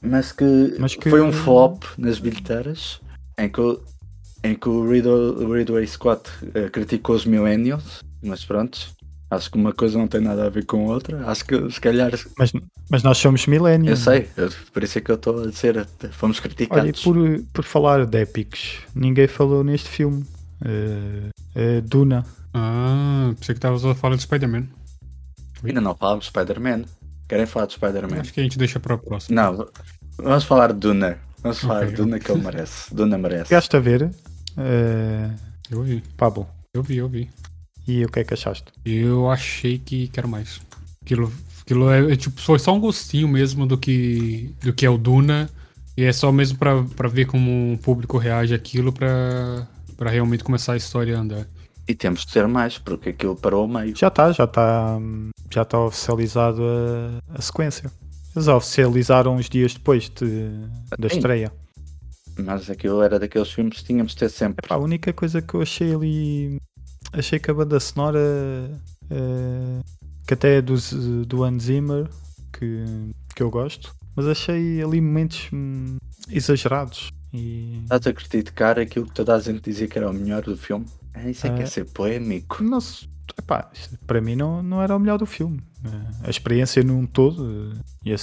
mas 0.00 0.30
que, 0.32 0.76
Mas 0.78 0.94
que- 0.94 1.10
foi 1.10 1.20
um 1.20 1.32
flop 1.32 1.82
nas 1.98 2.18
bilheteiras, 2.20 3.00
em 3.38 3.48
que, 3.48 3.60
o- 3.60 3.80
em 4.44 4.54
que 4.54 4.68
o 4.68 4.88
Ridley, 4.88 5.86
Scott 5.86 6.30
eh, 6.54 6.68
criticou 6.70 7.14
os 7.16 7.24
Millennials, 7.26 8.00
mas 8.22 8.44
pronto. 8.44 8.78
Acho 9.30 9.50
que 9.50 9.56
uma 9.56 9.72
coisa 9.72 9.96
não 9.96 10.08
tem 10.08 10.20
nada 10.20 10.46
a 10.46 10.50
ver 10.50 10.66
com 10.66 10.86
outra. 10.86 11.24
Acho 11.30 11.44
que 11.44 11.70
se 11.70 11.80
calhar. 11.80 12.10
Mas, 12.36 12.52
mas 12.90 13.02
nós 13.04 13.16
somos 13.16 13.46
millennials. 13.46 14.06
Eu 14.06 14.12
sei, 14.12 14.28
por 14.72 14.82
isso 14.82 14.98
é 14.98 15.00
que 15.00 15.10
eu 15.10 15.14
estou 15.14 15.44
a 15.44 15.46
dizer. 15.46 15.86
Fomos 16.10 16.38
Olha, 16.38 16.46
e 16.46 16.48
criticados. 16.48 17.02
por, 17.02 17.16
por 17.52 17.64
falar 17.64 18.04
de 18.06 18.18
épicos, 18.18 18.78
ninguém 18.94 19.28
falou 19.28 19.62
neste 19.62 19.88
filme. 19.88 20.24
Eh, 20.64 21.28
eh, 21.54 21.80
Duna. 21.82 22.24
Ah, 22.52 23.32
pensei 23.38 23.54
que 23.54 23.58
estavas 23.58 23.84
a 23.84 23.94
falar 23.94 24.16
de 24.16 24.22
Spider-Man. 24.22 24.66
Ainda 25.62 25.80
não 25.80 25.94
falamos 25.94 26.24
de 26.24 26.30
Spider-Man. 26.30 26.84
Querem 27.28 27.46
falar 27.46 27.66
de 27.66 27.74
Spider-Man? 27.74 28.20
Acho 28.20 28.32
que 28.32 28.40
a 28.40 28.42
gente 28.42 28.58
deixa 28.58 28.80
para 28.80 28.94
a 28.94 28.98
próxima. 28.98 29.40
Não, 29.40 29.68
vamos 30.18 30.44
falar 30.44 30.72
de 30.72 30.80
Duna. 30.80 31.18
Vamos 31.42 31.60
falar 31.60 31.76
Ok, 31.82 31.90
de 31.90 31.94
Duna 31.94 32.18
que 32.18 32.30
ele 32.32 32.42
merece. 32.42 32.92
Duna 32.94 33.16
merece. 33.16 33.46
Chegaste 33.46 33.76
a 33.76 33.80
ver, 33.80 34.10
eh, 34.58 35.30
Eu 35.70 35.82
vi, 35.82 36.02
Pablo? 36.16 36.48
eu 36.74 36.82
vi, 36.82 36.96
eu 36.96 37.08
vi. 37.08 37.30
E 37.86 38.04
o 38.04 38.08
que 38.08 38.20
é 38.20 38.24
que 38.24 38.34
achaste? 38.34 38.66
Eu 38.84 39.30
achei 39.30 39.78
que 39.78 40.08
quero 40.08 40.28
mais. 40.28 40.60
Aquilo, 41.02 41.32
aquilo 41.62 41.90
é, 41.90 42.12
é, 42.12 42.16
tipo, 42.16 42.40
foi 42.40 42.58
só 42.58 42.74
um 42.74 42.80
gostinho 42.80 43.28
mesmo 43.28 43.66
do 43.66 43.76
que, 43.76 44.54
do 44.62 44.72
que 44.72 44.86
é 44.86 44.90
o 44.90 44.98
Duna. 44.98 45.48
E 45.96 46.04
é 46.04 46.12
só 46.12 46.30
mesmo 46.30 46.58
pra, 46.58 46.82
pra 46.96 47.08
ver 47.08 47.26
como 47.26 47.74
o 47.74 47.78
público 47.78 48.16
reage 48.16 48.54
àquilo 48.54 48.92
pra, 48.92 49.66
pra 49.96 50.10
realmente 50.10 50.44
começar 50.44 50.74
a 50.74 50.76
história 50.76 51.16
a 51.16 51.20
andar. 51.20 51.46
E 51.86 51.94
temos 51.94 52.24
de 52.24 52.32
ter 52.32 52.46
mais, 52.46 52.78
porque 52.78 53.08
aquilo 53.08 53.34
parou 53.34 53.62
ao 53.62 53.68
meio. 53.68 53.96
Já 53.96 54.08
está, 54.08 54.30
já 54.30 54.44
está 54.44 54.98
já 55.50 55.62
está 55.62 55.80
oficializado 55.80 56.62
a, 56.62 57.36
a 57.36 57.42
sequência. 57.42 57.90
Eles 58.34 58.46
oficializaram 58.46 59.34
uns 59.34 59.48
dias 59.48 59.74
depois 59.74 60.08
de, 60.08 60.48
da 60.96 61.08
Sim. 61.08 61.16
estreia. 61.16 61.52
Mas 62.38 62.70
aquilo 62.70 63.02
era 63.02 63.18
daqueles 63.18 63.50
filmes 63.50 63.78
que 63.78 63.84
tínhamos 63.84 64.12
de 64.12 64.18
ter 64.18 64.28
sempre. 64.30 64.66
Pá, 64.66 64.76
a 64.76 64.78
única 64.78 65.12
coisa 65.12 65.42
que 65.42 65.54
eu 65.54 65.62
achei 65.62 65.92
ali. 65.92 66.60
Achei 67.12 67.38
que 67.38 67.50
a 67.50 67.54
banda 67.54 67.78
sonora. 67.80 68.18
eh, 69.10 69.80
que 70.26 70.34
até 70.34 70.58
é 70.58 70.62
do, 70.62 70.76
do 71.26 71.42
Hans 71.44 71.64
Zimmer, 71.64 72.08
que, 72.52 72.84
que 73.34 73.42
eu 73.42 73.50
gosto, 73.50 73.92
mas 74.14 74.26
achei 74.26 74.80
ali 74.80 75.00
momentos 75.00 75.48
hum, 75.52 75.96
exagerados. 76.28 77.08
E. 77.32 77.80
Estás 77.82 78.06
a 78.06 78.12
criticar 78.12 78.78
aquilo 78.78 79.06
que 79.06 79.14
toda 79.14 79.34
a 79.34 79.40
gente 79.40 79.60
dizia 79.60 79.88
que 79.88 79.98
era 79.98 80.08
o 80.08 80.12
melhor 80.12 80.42
do 80.42 80.56
filme? 80.56 80.86
Ah, 81.14 81.28
isso 81.28 81.46
é 81.46 81.50
que 81.50 81.62
é 81.62 81.64
Ah. 81.64 81.66
ser 81.66 81.84
polémico. 81.86 82.62
Não 82.62 82.78
epá, 83.38 83.70
para 84.06 84.20
mim 84.20 84.36
não, 84.36 84.62
não 84.62 84.80
era 84.82 84.94
o 84.94 85.00
melhor 85.00 85.18
do 85.18 85.26
filme. 85.26 85.60
Eh, 85.84 86.26
A 86.26 86.30
experiência 86.30 86.82
num 86.84 87.06
todo 87.06 87.72
eh, 87.74 87.76
e 88.04 88.12
a, 88.12 88.16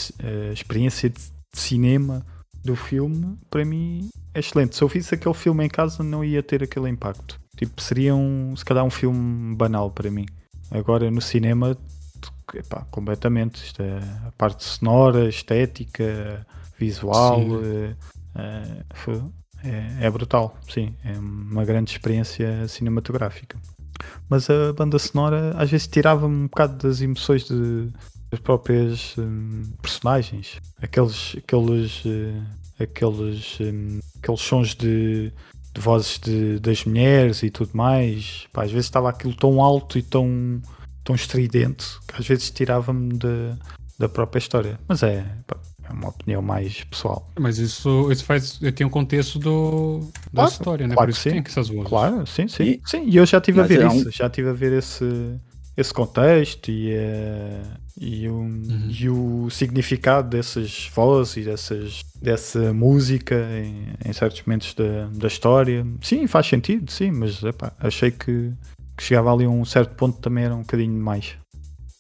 a 0.50 0.54
experiência 0.54 1.10
de 1.10 1.20
cinema 1.54 2.26
do 2.64 2.76
filme, 2.76 3.38
para 3.50 3.66
mim, 3.66 4.10
é 4.38 4.40
excelente. 4.40 4.76
Se 4.76 4.84
eu 4.84 4.88
visse 4.88 5.14
aquele 5.16 5.34
filme 5.34 5.66
em 5.66 5.70
casa, 5.70 6.04
não 6.04 6.24
ia 6.24 6.42
ter 6.44 6.64
aquele 6.64 6.90
impacto. 6.90 7.40
Tipo, 7.58 7.82
seria 7.82 8.16
um, 8.16 8.56
se 8.56 8.64
calhar 8.64 8.86
um 8.86 8.90
filme 8.90 9.56
banal 9.56 9.90
para 9.92 10.10
mim. 10.12 10.26
Agora 10.70 11.10
no 11.10 11.22
cinema, 11.22 11.78
epá, 12.54 12.86
completamente. 12.92 13.64
Isto 13.64 13.82
é 13.82 13.98
a 14.28 14.32
parte 14.38 14.64
sonora, 14.64 15.28
estética, 15.28 16.46
visual. 16.78 17.42
Eh, 17.64 17.96
eh, 18.36 18.84
é, 19.64 20.06
é 20.06 20.10
brutal, 20.12 20.56
sim. 20.70 20.94
É 21.04 21.18
uma 21.18 21.66
grande 21.66 21.92
experiência 21.92 22.68
cinematográfica. 22.68 23.58
Mas 24.30 24.50
a 24.50 24.72
banda 24.74 25.00
sonora 25.00 25.56
às 25.58 25.72
vezes 25.72 25.88
tirava-me 25.88 26.36
um 26.36 26.48
bocado 26.48 26.88
das 26.88 27.02
emoções 27.02 27.46
de- 27.46 27.92
das 28.30 28.40
próprias 28.40 29.16
hum, 29.18 29.64
personagens. 29.82 30.60
Aqueles, 30.82 31.36
aqueles, 31.38 32.04
eh, 32.06 32.42
aqueles, 32.80 33.60
hum, 33.60 34.00
aqueles 34.22 34.42
sons 34.42 34.76
de, 34.76 35.32
de 35.74 35.82
vozes 35.82 36.20
de- 36.20 36.60
das 36.60 36.84
mulheres 36.86 37.44
e 37.44 37.50
tudo 37.50 37.72
mais. 37.74 38.46
Pá, 38.54 38.64
às 38.64 38.72
vezes 38.72 38.86
estava 38.86 39.10
aquilo 39.10 39.34
tão 39.36 39.62
alto 39.62 39.98
e 39.98 40.02
tão, 40.02 40.62
tão 41.04 41.16
estridente 41.16 41.86
que 42.08 42.20
às 42.20 42.28
vezes 42.28 42.50
tirava-me 42.52 43.14
da, 43.18 43.58
da 44.00 44.10
própria 44.10 44.40
história. 44.40 44.80
Mas 44.88 45.04
é, 45.04 45.26
pá, 45.46 45.58
é 45.90 45.92
uma 45.94 46.10
opinião 46.10 46.42
mais 46.42 46.84
pessoal. 46.84 47.32
Mas 47.40 47.58
isso, 47.60 48.12
isso 48.12 48.26
faz. 48.26 48.60
Tem 48.76 48.86
um 48.86 48.90
contexto 48.90 49.40
do, 49.40 50.00
da 50.34 50.42
Claro, 50.44 50.52
história, 50.52 50.88
né? 50.88 50.94
claro 50.96 51.08
Por 51.12 51.14
que 51.14 51.20
isso 51.20 51.24
que 51.24 51.30
sim. 51.36 51.42
tem 51.44 51.52
essas 51.52 51.70
vozes. 51.70 51.88
Claro, 51.88 52.28
sim, 52.28 52.48
sim. 52.48 52.64
E- 52.64 52.82
sim. 52.86 53.04
E 53.08 53.16
eu 53.18 53.26
já 53.26 53.38
estive 53.38 53.62
a 53.62 53.64
ver 53.64 53.82
é 53.82 53.88
um- 53.88 53.94
isso, 53.96 54.12
já 54.12 54.28
estive 54.28 54.50
a 54.50 54.54
ver 54.54 54.74
esse, 54.74 55.06
esse 55.78 55.94
contexto 55.94 56.72
e, 56.72 56.92
eh, 56.92 57.62
e, 58.02 58.28
o, 58.28 58.50
e 58.90 59.08
o 59.10 59.48
significado 59.52 60.28
dessas 60.28 60.90
vozes 60.94 61.38
e 61.38 61.44
dessas, 61.44 62.02
dessa 62.20 62.74
música 62.74 63.36
em, 63.36 63.94
em 64.04 64.12
certos 64.12 64.42
momentos 64.44 64.74
da, 64.74 65.06
da 65.14 65.28
história. 65.28 65.86
Sim, 66.02 66.26
faz 66.26 66.48
sentido, 66.48 66.92
sim, 66.92 67.12
mas 67.12 67.44
epá, 67.44 67.72
achei 67.80 68.10
que, 68.10 68.52
que 68.98 69.04
chegava 69.04 69.32
ali 69.32 69.46
a 69.46 69.50
um 69.50 69.64
certo 69.64 69.94
ponto 69.96 70.20
também 70.20 70.46
era 70.46 70.56
um 70.56 70.62
bocadinho 70.62 71.00
mais. 71.00 71.36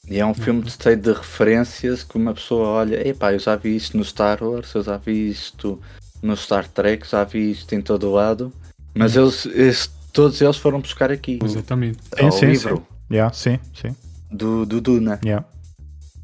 E 0.09 0.19
é 0.19 0.25
um 0.25 0.34
filme 0.34 0.63
cheio 0.69 0.97
de 0.97 1.11
referências 1.11 2.01
que 2.03 2.17
uma 2.17 2.34
pessoa 2.34 2.69
olha, 2.69 3.07
epá, 3.07 3.34
eu 3.34 3.39
já 3.39 3.55
vi 3.55 3.75
isto 3.75 3.97
no 3.97 4.03
Star 4.03 4.41
Wars, 4.41 4.73
eu 4.73 4.82
já 4.82 4.97
vi 4.97 5.30
isto 5.30 5.80
no 6.21 6.36
Star 6.36 6.67
Trek, 6.67 7.05
já 7.07 7.23
vi 7.25 7.51
isto 7.51 7.75
em 7.75 7.82
todo 7.82 8.09
lado. 8.11 8.51
Mas 8.95 9.15
eles, 9.15 9.45
eles- 9.45 9.91
todos 10.13 10.41
eles 10.41 10.57
foram 10.57 10.80
buscar 10.80 11.11
aqui. 11.11 11.38
Exatamente. 11.43 11.99
Sim, 12.17 12.23
ao 12.23 12.32
sim, 12.32 12.45
livro 12.47 12.88
Yeah, 13.12 13.34
sim, 13.34 13.60
sim. 13.74 13.95
do, 14.32 14.66
do 14.66 14.82
Duna. 14.82 15.20
Yeah. 15.24 15.45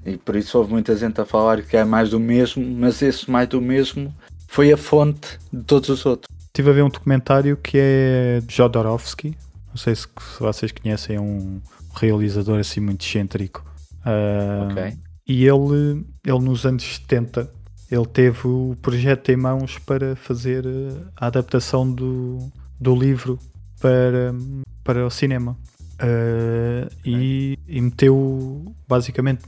E 0.06 0.18
por 0.18 0.36
isso 0.36 0.58
houve 0.58 0.72
muita 0.72 0.96
gente 0.96 1.20
a 1.22 1.26
falar 1.26 1.62
que 1.62 1.78
é 1.78 1.86
mais 1.86 2.10
do 2.10 2.20
mesmo, 2.20 2.66
mas 2.66 3.02
esse 3.02 3.30
mais 3.30 3.48
do 3.48 3.62
mesmo 3.62 4.14
foi 4.48 4.72
a 4.72 4.78
fonte 4.78 5.40
de 5.52 5.64
todos 5.64 5.90
os 5.90 6.06
outros. 6.06 6.28
Estive 6.48 6.70
a 6.70 6.74
ver 6.74 6.84
um 6.84 6.90
documentário 6.90 7.58
que 7.58 7.78
é 7.80 8.42
de 8.46 8.54
Jodorowsky. 8.56 9.36
Não 9.70 9.78
sei 9.78 9.96
se, 9.96 10.08
vocês 10.40 10.72
conhecem, 10.72 11.16
é 11.16 11.22
um 11.22 11.62
realizador 11.96 12.60
assim 12.60 12.80
muito 12.80 13.04
excêntrico. 13.06 13.66
Ah, 14.06 14.68
Ok. 14.70 14.98
E 15.26 15.46
ele, 15.46 16.06
ele 16.26 16.40
nos 16.40 16.66
anos 16.66 16.84
70, 16.84 17.50
ele 17.90 18.06
teve 18.06 18.46
o 18.46 18.76
projeto 18.82 19.30
em 19.30 19.38
mãos 19.38 19.80
para 19.80 20.18
fazer 20.18 20.66
eh, 20.66 20.98
a 21.16 21.28
adaptação 21.28 21.90
do, 21.90 22.52
do 22.78 22.94
livro 22.94 23.40
para, 23.80 24.36
para 24.84 25.06
o 25.06 25.10
cinema. 25.10 25.58
Ah, 26.04 26.89
e, 27.06 27.58
e 27.66 27.80
meteu 27.82 28.76
basicamente 28.88 29.43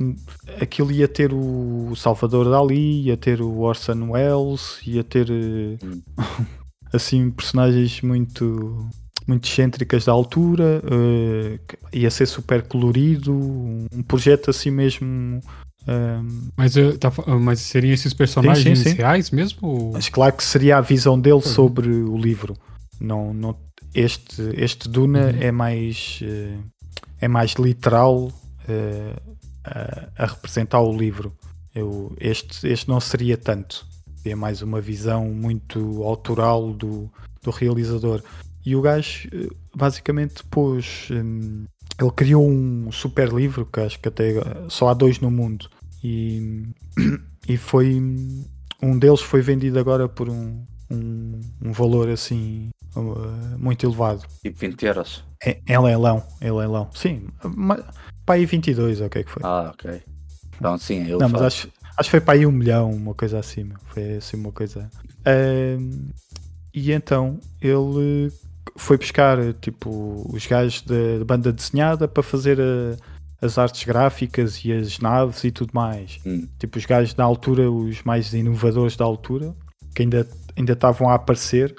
aquilo 0.61 0.89
ia 0.91 1.07
ter 1.07 1.33
o 1.33 1.93
Salvador 1.97 2.49
Dali, 2.49 3.01
ia 3.03 3.17
ter 3.17 3.41
o 3.41 3.59
Orson 3.59 4.11
Welles, 4.11 4.79
ia 4.87 5.03
ter 5.03 5.29
eh, 5.29 5.77
Hum. 5.83 6.01
assim 6.93 7.29
personagens 7.29 8.01
muito 8.01 8.87
muito 9.27 9.49
excêntricas 9.49 10.05
da 10.05 10.11
altura, 10.11 10.81
eh, 10.85 11.59
que 11.67 11.97
ia 11.99 12.11
ser 12.11 12.27
super 12.27 12.61
colorido, 12.61 13.33
um 13.33 14.03
projeto 14.07 14.49
assim 14.51 14.69
mesmo. 14.69 15.41
ehm, 15.87 16.49
Mas, 16.55 16.75
eu, 16.77 16.95
tá, 16.97 17.09
fa- 17.11 17.25
mas 17.39 17.59
seriam 17.59 17.91
esses 17.93 18.13
personagens 18.13 18.79
sim. 18.79 18.93
reais 18.93 19.31
mesmo? 19.31 19.59
ou- 19.67 19.91
mas 19.93 20.07
claro 20.09 20.31
que 20.33 20.43
seria 20.43 20.77
a 20.77 20.81
visão 20.81 21.19
dele 21.19 21.41
sobre 21.41 21.89
o 21.89 22.15
livro. 22.15 22.53
Não, 23.01 23.33
não, 23.33 23.55
este, 23.95 24.41
este 24.55 24.89
Duna 24.89 25.27
Uhum. 25.31 25.41
é 25.41 25.51
mais 25.51 26.19
eh, 26.21 26.57
é 27.19 27.27
mais 27.27 27.53
literal 27.53 28.31
eh, 28.67 29.15
a, 29.63 30.23
a 30.23 30.25
representar 30.27 30.81
o 30.81 30.95
livro. 30.95 31.33
Eu, 31.73 32.15
este, 32.19 32.67
este 32.67 32.87
não 32.87 32.99
seria 32.99 33.37
tanto. 33.37 33.85
é 34.25 34.35
mais 34.35 34.61
uma 34.61 34.81
visão 34.81 35.25
muito 35.29 36.03
autoral 36.03 36.73
do, 36.73 37.09
do 37.43 37.51
realizador. 37.51 38.21
E 38.65 38.75
o 38.75 38.81
gajo 38.81 39.29
eh, 39.31 39.47
basicamente 39.75 40.43
pôs. 40.45 41.07
Hum, 41.11 41.65
ele 41.99 42.11
criou 42.11 42.45
um 42.45 42.91
super 42.91 43.29
livro, 43.31 43.65
que 43.65 43.79
acho 43.79 43.99
que 43.99 44.09
até 44.09 44.33
só 44.67 44.89
há 44.89 44.93
dois 44.93 45.19
no 45.19 45.31
mundo. 45.31 45.69
E, 46.03 46.63
e 47.47 47.57
foi. 47.57 48.01
Um 48.81 48.99
deles 48.99 49.21
foi 49.21 49.41
vendido 49.41 49.79
agora 49.79 50.07
por 50.09 50.29
um, 50.29 50.65
um, 50.89 51.41
um 51.61 51.71
valor 51.71 52.09
assim 52.09 52.69
uh, 52.95 53.57
muito 53.57 53.85
elevado. 53.85 54.23
Tipo 54.41 54.59
20 54.59 54.85
euros. 54.85 55.23
É, 55.43 55.59
é 55.65 55.79
leilão, 55.79 56.23
é 56.41 56.51
leilão. 56.51 56.89
Sim, 56.93 57.27
para 58.25 58.35
aí 58.35 58.45
22, 58.45 59.01
ou 59.01 59.07
o 59.07 59.09
que 59.09 59.19
é 59.19 59.23
foi? 59.23 59.43
Ah, 59.43 59.71
ok. 59.73 60.01
Então 60.55 60.77
sim, 60.77 61.07
eu 61.07 61.19
Não, 61.19 61.29
mas 61.29 61.41
acho, 61.41 61.69
acho 61.97 62.07
que 62.07 62.11
foi 62.11 62.21
para 62.21 62.35
aí 62.35 62.45
um 62.45 62.51
milhão, 62.51 62.91
uma 62.91 63.13
coisa 63.13 63.39
assim, 63.39 63.71
foi 63.87 64.15
assim 64.15 64.37
uma 64.37 64.51
coisa. 64.51 64.89
Uh, 65.21 66.11
e 66.73 66.91
então 66.91 67.39
ele 67.61 68.31
foi 68.75 68.97
buscar 68.97 69.53
tipo 69.55 70.29
os 70.33 70.45
gajos 70.45 70.81
da 70.81 71.23
banda 71.25 71.51
desenhada 71.51 72.07
para 72.07 72.23
fazer 72.23 72.59
a, 72.59 73.45
as 73.45 73.57
artes 73.57 73.83
gráficas 73.83 74.63
e 74.65 74.73
as 74.73 74.99
naves 74.99 75.43
e 75.43 75.51
tudo 75.51 75.71
mais. 75.73 76.19
Hum. 76.25 76.47
Tipo 76.59 76.77
os 76.77 76.85
gajos 76.85 77.13
da 77.13 77.23
altura, 77.23 77.69
os 77.69 78.03
mais 78.03 78.33
inovadores 78.33 78.95
da 78.95 79.05
altura, 79.05 79.55
que 79.93 80.01
ainda 80.01 80.27
ainda 80.57 80.73
estavam 80.73 81.09
a 81.09 81.15
aparecer. 81.15 81.75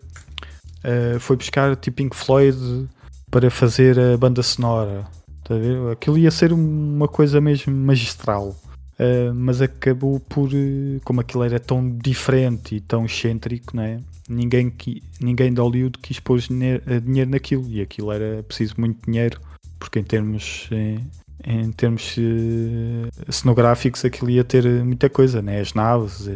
Uh, 0.84 1.18
foi 1.18 1.36
buscar 1.36 1.74
tipo 1.76 1.96
Pink 1.96 2.14
Floyd 2.14 2.88
para 3.30 3.50
fazer 3.50 3.98
a 3.98 4.16
banda 4.16 4.42
sonora. 4.42 5.06
Tá 5.42 5.54
a 5.54 5.58
ver? 5.58 5.92
Aquilo 5.92 6.18
ia 6.18 6.30
ser 6.30 6.52
uma 6.52 7.08
coisa 7.08 7.40
mesmo 7.40 7.74
magistral. 7.74 8.56
Uh, 8.98 9.34
mas 9.34 9.60
acabou 9.60 10.18
por, 10.20 10.48
uh, 10.48 11.00
como 11.04 11.20
aquilo 11.20 11.44
era 11.44 11.60
tão 11.60 11.96
diferente 11.98 12.76
e 12.76 12.80
tão 12.80 13.04
excêntrico, 13.04 13.76
né? 13.76 14.00
ninguém, 14.26 14.72
ninguém 15.20 15.52
de 15.52 15.60
Hollywood 15.60 15.98
quis 15.98 16.18
pôr 16.18 16.40
dinheiro, 16.40 16.82
dinheiro 17.02 17.30
naquilo 17.30 17.68
e 17.68 17.80
aquilo 17.82 18.10
era 18.10 18.42
preciso 18.42 18.74
muito 18.78 18.98
dinheiro, 19.04 19.38
porque 19.78 19.98
em 19.98 20.02
termos, 20.02 20.68
em, 20.72 21.04
em 21.44 21.70
termos 21.72 22.16
uh, 22.16 23.32
cenográficos 23.32 24.02
aquilo 24.02 24.30
ia 24.30 24.42
ter 24.42 24.64
muita 24.82 25.10
coisa, 25.10 25.42
né? 25.42 25.60
as 25.60 25.74
naves. 25.74 26.28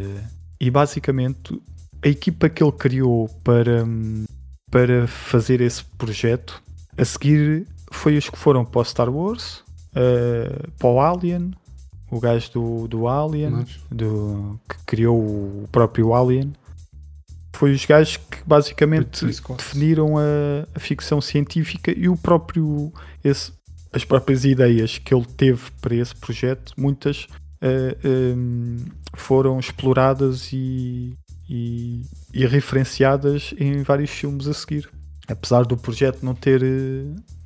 e 0.59 0.69
basicamente 0.69 1.59
a 2.03 2.07
equipa 2.07 2.49
que 2.49 2.63
ele 2.63 2.71
criou 2.71 3.27
para, 3.43 3.85
para 4.69 5.07
fazer 5.07 5.61
esse 5.61 5.83
projeto 5.83 6.61
a 6.97 7.05
seguir 7.05 7.67
foi 7.91 8.17
os 8.17 8.29
que 8.29 8.37
foram 8.37 8.65
para 8.65 8.81
o 8.81 8.85
Star 8.85 9.09
Wars, 9.09 9.63
uh, 9.91 10.71
para 10.77 10.89
o 10.89 10.99
Alien, 10.99 11.53
o 12.09 12.19
gajo 12.19 12.51
do, 12.51 12.87
do 12.87 13.07
Alien, 13.07 13.65
do, 13.89 14.59
que 14.67 14.77
criou 14.85 15.17
o 15.17 15.69
próprio 15.71 16.13
Alien. 16.13 16.53
Foi 17.53 17.73
os 17.73 17.85
gajos 17.85 18.17
que 18.17 18.37
basicamente 18.45 19.25
definiram 19.25 20.17
a, 20.17 20.67
a, 20.73 20.79
ficção 20.79 21.21
científica 21.21 21.93
e 21.95 22.09
o 22.09 22.17
próprio 22.17 22.91
esse, 23.23 23.51
as 23.93 24.03
próprias 24.03 24.45
ideias 24.45 24.97
que 24.97 25.13
ele 25.13 25.25
teve 25.25 25.69
para 25.79 25.95
esse 25.95 26.15
projeto, 26.15 26.73
muitas 26.77 27.23
uh, 27.23 27.97
eh, 28.03 28.33
um, 28.35 28.77
foram 29.13 29.59
exploradas 29.59 30.51
e, 30.53 31.15
e, 31.51 32.01
e 32.33 32.45
referenciadas 32.45 33.53
em 33.59 33.83
vários 33.83 34.09
filmes 34.09 34.47
a 34.47 34.53
seguir 34.53 34.89
apesar 35.31 35.63
do 35.63 35.77
projeto 35.77 36.23
não 36.23 36.35
ter, 36.35 36.61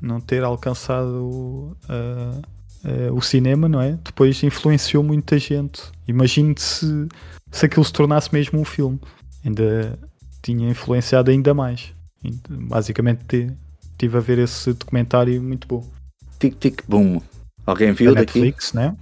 não 0.01 0.19
ter 0.19 0.43
alcançado 0.43 1.77
uh, 1.89 2.41
uh, 2.83 3.13
o 3.13 3.21
cinema, 3.21 3.69
não 3.69 3.81
é? 3.81 3.97
Depois 4.03 4.41
influenciou 4.43 5.03
muita 5.03 5.37
gente. 5.37 5.81
Imagine 6.07 6.55
se, 6.57 7.07
se 7.51 7.65
aquilo 7.65 7.85
se 7.85 7.93
tornasse 7.93 8.33
mesmo 8.33 8.59
um 8.59 8.65
filme. 8.65 8.99
Ainda 9.43 9.97
tinha 10.41 10.69
influenciado 10.69 11.31
ainda 11.31 11.53
mais. 11.53 11.93
Basicamente 12.49 13.51
tive 13.97 14.17
a 14.17 14.21
ver 14.21 14.39
esse 14.39 14.73
documentário 14.73 15.41
muito 15.41 15.67
bom. 15.67 15.87
Tic 16.39 16.57
Tic 16.59 16.81
Boom. 16.87 17.21
Alguém 17.65 17.93
viu 17.93 18.13
da 18.13 18.21
daqui? 18.21 18.39
Netflix, 18.39 18.73
né? 18.73 18.95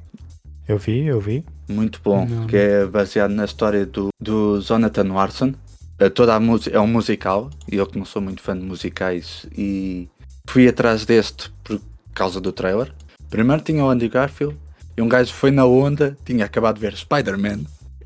Eu 0.67 0.77
vi, 0.77 1.05
eu 1.05 1.19
vi. 1.19 1.43
Muito 1.67 1.99
bom, 2.03 2.25
não. 2.25 2.47
que 2.47 2.57
é 2.57 2.85
baseado 2.85 3.31
na 3.31 3.45
história 3.45 3.85
do, 3.85 4.09
do 4.19 4.59
Jonathan 4.61 5.13
Larson, 5.13 5.53
é 5.99 6.09
toda 6.09 6.35
a 6.35 6.39
música 6.39 6.75
é 6.75 6.79
um 6.79 6.87
musical 6.87 7.49
e 7.71 7.77
eu 7.77 7.85
que 7.85 7.97
não 7.97 8.05
sou 8.05 8.21
muito 8.21 8.41
fã 8.41 8.57
de 8.57 8.65
musicais 8.65 9.45
e 9.55 10.09
fui 10.47 10.67
atrás 10.67 11.05
deste 11.05 11.51
por 11.63 11.79
causa 12.13 12.41
do 12.41 12.51
trailer. 12.51 12.91
Primeiro 13.29 13.61
tinha 13.61 13.83
o 13.83 13.89
Andy 13.89 14.09
Garfield 14.09 14.57
e 14.97 15.01
um 15.01 15.07
gajo 15.07 15.33
foi 15.33 15.51
na 15.51 15.65
onda, 15.65 16.17
tinha 16.25 16.45
acabado 16.45 16.75
de 16.75 16.81
ver 16.81 16.95
Spider-Man 16.95 17.61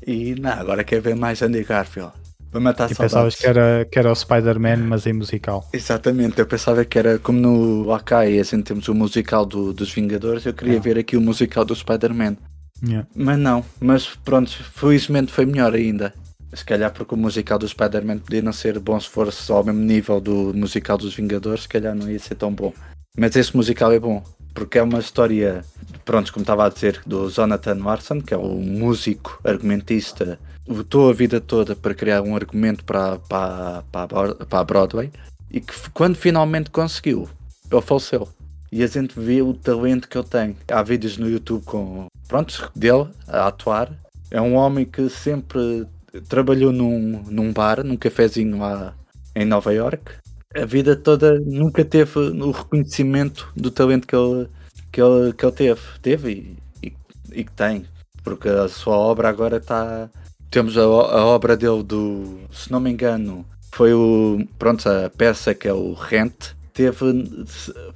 e 0.06 0.34
não, 0.34 0.52
agora 0.52 0.84
quer 0.84 1.00
ver 1.00 1.16
mais 1.16 1.42
Andy 1.42 1.64
Garfield. 1.64 2.12
Para 2.50 2.60
matar 2.60 2.90
e 2.90 2.94
pensavas 2.94 3.34
que 3.34 3.46
era, 3.46 3.86
que 3.90 3.98
era 3.98 4.10
o 4.10 4.14
Spider-Man, 4.14 4.78
mas 4.78 5.06
em 5.06 5.12
musical. 5.12 5.68
Exatamente, 5.70 6.38
eu 6.38 6.46
pensava 6.46 6.82
que 6.82 6.98
era 6.98 7.18
como 7.18 7.38
no 7.38 7.92
Akai, 7.92 8.38
assim 8.38 8.62
temos 8.62 8.88
o 8.88 8.94
musical 8.94 9.44
do, 9.44 9.74
dos 9.74 9.92
Vingadores, 9.92 10.46
eu 10.46 10.54
queria 10.54 10.80
ver 10.80 10.98
aqui 10.98 11.14
o 11.14 11.20
musical 11.20 11.64
do 11.64 11.76
Spider-Man. 11.76 12.36
Yeah. 12.82 13.08
Mas 13.14 13.38
não, 13.38 13.64
mas 13.80 14.06
pronto, 14.24 14.50
felizmente 14.50 15.32
foi 15.32 15.46
melhor 15.46 15.74
ainda. 15.74 16.14
Se 16.54 16.64
calhar 16.64 16.92
porque 16.92 17.14
o 17.14 17.18
musical 17.18 17.58
do 17.58 17.68
Spider-Man 17.68 18.18
podia 18.18 18.40
não 18.40 18.52
ser 18.52 18.78
bom 18.78 18.98
se 18.98 19.08
fosse 19.08 19.50
ao 19.52 19.64
mesmo 19.64 19.80
nível 19.80 20.20
do 20.20 20.52
musical 20.54 20.96
dos 20.96 21.14
Vingadores, 21.14 21.62
se 21.62 21.68
calhar 21.68 21.94
não 21.94 22.10
ia 22.10 22.18
ser 22.18 22.36
tão 22.36 22.52
bom. 22.52 22.72
Mas 23.16 23.36
esse 23.36 23.54
musical 23.54 23.92
é 23.92 23.98
bom, 23.98 24.22
porque 24.54 24.78
é 24.78 24.82
uma 24.82 24.98
história, 25.00 25.64
pronto, 26.04 26.32
como 26.32 26.42
estava 26.42 26.66
a 26.66 26.68
dizer, 26.68 27.02
do 27.04 27.28
Jonathan 27.28 27.74
Larson, 27.84 28.20
que 28.20 28.32
é 28.32 28.38
um 28.38 28.60
músico, 28.60 29.40
argumentista, 29.44 30.38
lutou 30.66 31.10
a 31.10 31.12
vida 31.12 31.40
toda 31.40 31.74
para 31.74 31.94
criar 31.94 32.22
um 32.22 32.34
argumento 32.34 32.84
para, 32.84 33.18
para, 33.18 33.82
para, 33.90 34.34
para 34.34 34.58
a 34.58 34.64
Broadway 34.64 35.10
e 35.50 35.60
que 35.60 35.74
quando 35.90 36.16
finalmente 36.16 36.70
conseguiu, 36.70 37.28
ele 37.70 37.82
faleceu. 37.82 38.28
E 38.70 38.82
a 38.82 38.86
gente 38.86 39.18
vê 39.18 39.40
o 39.40 39.54
talento 39.54 40.08
que 40.08 40.18
ele 40.18 40.26
tem. 40.26 40.56
Há 40.70 40.82
vídeos 40.82 41.16
no 41.16 41.28
YouTube 41.28 41.64
com, 41.64 42.06
pronto, 42.26 42.70
dele 42.76 43.08
a 43.26 43.48
atuar. 43.48 43.90
É 44.30 44.40
um 44.40 44.54
homem 44.54 44.84
que 44.84 45.08
sempre 45.08 45.86
trabalhou 46.28 46.72
num, 46.72 47.22
num 47.28 47.52
bar, 47.52 47.82
num 47.82 47.96
cafezinho 47.96 48.58
lá 48.58 48.94
em 49.34 49.44
Nova 49.44 49.72
York. 49.72 50.12
A 50.54 50.64
vida 50.64 50.96
toda 50.96 51.38
nunca 51.40 51.84
teve 51.84 52.18
o 52.18 52.50
reconhecimento 52.50 53.52
do 53.54 53.70
talento 53.70 54.06
que 54.06 54.16
ele, 54.16 54.48
que 54.90 55.00
ele, 55.00 55.32
que 55.32 55.44
ele 55.44 55.52
teve. 55.52 55.80
Teve 56.02 56.58
e, 56.82 56.88
e, 56.88 56.92
e 57.40 57.44
que 57.44 57.52
tem. 57.52 57.86
Porque 58.22 58.48
a 58.48 58.68
sua 58.68 58.96
obra 58.96 59.28
agora 59.28 59.58
está. 59.58 60.10
Temos 60.50 60.76
a, 60.76 60.82
a, 60.82 61.24
obra 61.26 61.56
dele 61.56 61.82
do. 61.82 62.40
Se 62.50 62.72
não 62.72 62.80
me 62.80 62.90
engano, 62.90 63.44
foi 63.72 63.92
o. 63.92 64.44
Pronto, 64.58 64.88
a 64.88 65.10
peça 65.10 65.54
que 65.54 65.68
é 65.68 65.72
o 65.72 65.92
Rent. 65.92 66.57
Teve 66.78 67.34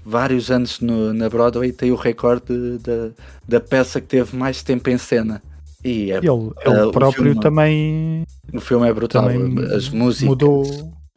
vários 0.04 0.50
anos 0.50 0.80
no, 0.80 1.14
na 1.14 1.28
Broadway 1.28 1.68
e 1.68 1.72
tem 1.72 1.92
o 1.92 1.94
recorde 1.94 2.78
da, 2.78 3.10
da 3.46 3.60
peça 3.60 4.00
que 4.00 4.08
teve 4.08 4.36
mais 4.36 4.60
tempo 4.60 4.90
em 4.90 4.98
cena. 4.98 5.40
E 5.84 6.10
é, 6.10 6.16
ele, 6.16 6.26
ele 6.26 6.82
uh, 6.82 6.90
próprio 6.90 7.26
filme, 7.26 7.40
também. 7.40 8.24
O 8.52 8.60
filme 8.60 8.88
é 8.88 8.92
brutal. 8.92 9.28
As 9.72 9.88
músicas. 9.88 10.28
Mudou. 10.28 10.64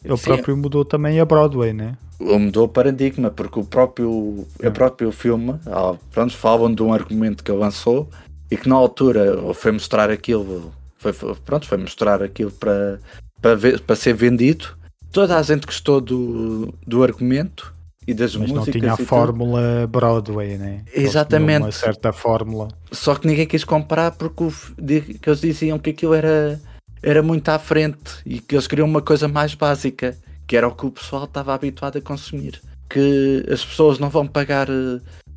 Ele 0.04 0.16
Sim. 0.16 0.24
próprio 0.26 0.56
mudou 0.56 0.86
também 0.86 1.20
a 1.20 1.26
Broadway, 1.26 1.74
né? 1.74 1.98
Mudou 2.20 2.66
o 2.66 2.70
paradigma, 2.70 3.32
porque 3.32 3.60
o 3.60 3.64
próprio, 3.64 4.46
é. 4.62 4.68
o 4.68 4.72
próprio 4.72 5.12
filme, 5.12 5.56
ah, 5.66 5.96
pronto, 6.12 6.38
falam 6.38 6.72
de 6.72 6.84
um 6.84 6.94
argumento 6.94 7.44
que 7.44 7.50
ele 7.50 7.62
lançou 7.62 8.08
e 8.52 8.56
que 8.56 8.70
na 8.70 8.76
altura 8.76 9.56
foi 9.56 9.72
mostrar 9.72 10.12
aquilo, 10.12 10.72
foi, 11.00 11.12
pronto, 11.44 11.68
foi 11.68 11.80
mostrar 11.80 12.22
aquilo 12.22 12.52
para, 12.52 13.00
para, 13.42 13.56
ver, 13.56 13.80
para 13.82 13.96
ser 13.96 14.14
vendido. 14.14 14.68
Toda 15.16 15.38
a 15.38 15.42
gente 15.42 15.66
gostou 15.66 16.02
do, 16.02 16.74
do 16.86 17.02
argumento 17.02 17.74
e 18.06 18.14
das 18.14 18.36
Mas 18.36 18.52
músicas. 18.52 18.76
não 18.76 18.82
tinha 18.82 18.94
a 18.96 18.98
fórmula 18.98 19.62
tudo. 19.62 19.88
Broadway, 19.88 20.58
né? 20.58 20.84
Exatamente. 20.94 21.64
Uma 21.64 21.72
certa 21.72 22.12
fórmula. 22.12 22.68
Só 22.92 23.16
que 23.16 23.26
ninguém 23.26 23.48
quis 23.48 23.64
comprar 23.64 24.12
porque 24.12 24.44
o, 24.44 24.52
que 24.52 25.30
eles 25.30 25.40
diziam 25.40 25.80
que 25.80 25.92
aquilo 25.92 26.14
era, 26.14 26.60
era 27.02 27.24
muito 27.24 27.48
à 27.48 27.58
frente 27.58 28.12
e 28.26 28.42
que 28.42 28.56
eles 28.56 28.68
queriam 28.68 28.86
uma 28.86 29.02
coisa 29.02 29.26
mais 29.30 29.56
básica, 29.56 30.18
que 30.46 30.58
era 30.58 30.68
o 30.68 30.76
que 30.76 30.86
o 30.86 30.92
pessoal 30.92 31.24
estava 31.24 31.54
habituado 31.54 31.98
a 31.98 32.02
consumir. 32.02 32.62
Que 32.90 33.46
as 33.50 33.64
pessoas 33.64 33.98
não 33.98 34.10
vão 34.10 34.28
pagar 34.28 34.68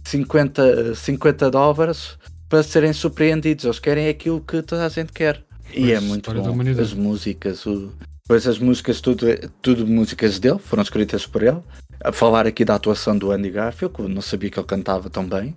50, 0.02 0.90
eh, 0.90 0.94
50 0.96 1.46
eh, 1.46 1.50
dólares 1.50 2.18
para 2.48 2.64
serem 2.64 2.92
surpreendidos, 2.92 3.64
eles 3.64 3.78
querem 3.78 4.08
aquilo 4.08 4.40
que 4.40 4.60
toda 4.60 4.84
a 4.84 4.88
gente 4.88 5.12
quer. 5.12 5.40
E 5.72 5.92
é 5.92 6.00
muito 6.00 6.32
bom. 6.34 6.60
As 6.80 6.92
músicas, 6.92 7.64
o, 7.64 7.92
Pois 8.28 8.46
as 8.46 8.58
músicas, 8.58 9.00
tudo, 9.00 9.26
tudo 9.62 9.86
músicas 9.86 10.38
dele, 10.38 10.58
foram 10.58 10.82
escritas 10.82 11.26
por 11.26 11.42
ele. 11.42 11.62
A 12.04 12.12
falar 12.12 12.46
aqui 12.46 12.62
da 12.62 12.74
atuação 12.74 13.16
do 13.16 13.30
Andy 13.30 13.50
Garfield, 13.50 13.94
que 13.94 14.02
eu 14.02 14.08
não 14.08 14.20
sabia 14.20 14.50
que 14.50 14.60
ele 14.60 14.66
cantava 14.66 15.08
tão 15.08 15.26
bem. 15.26 15.56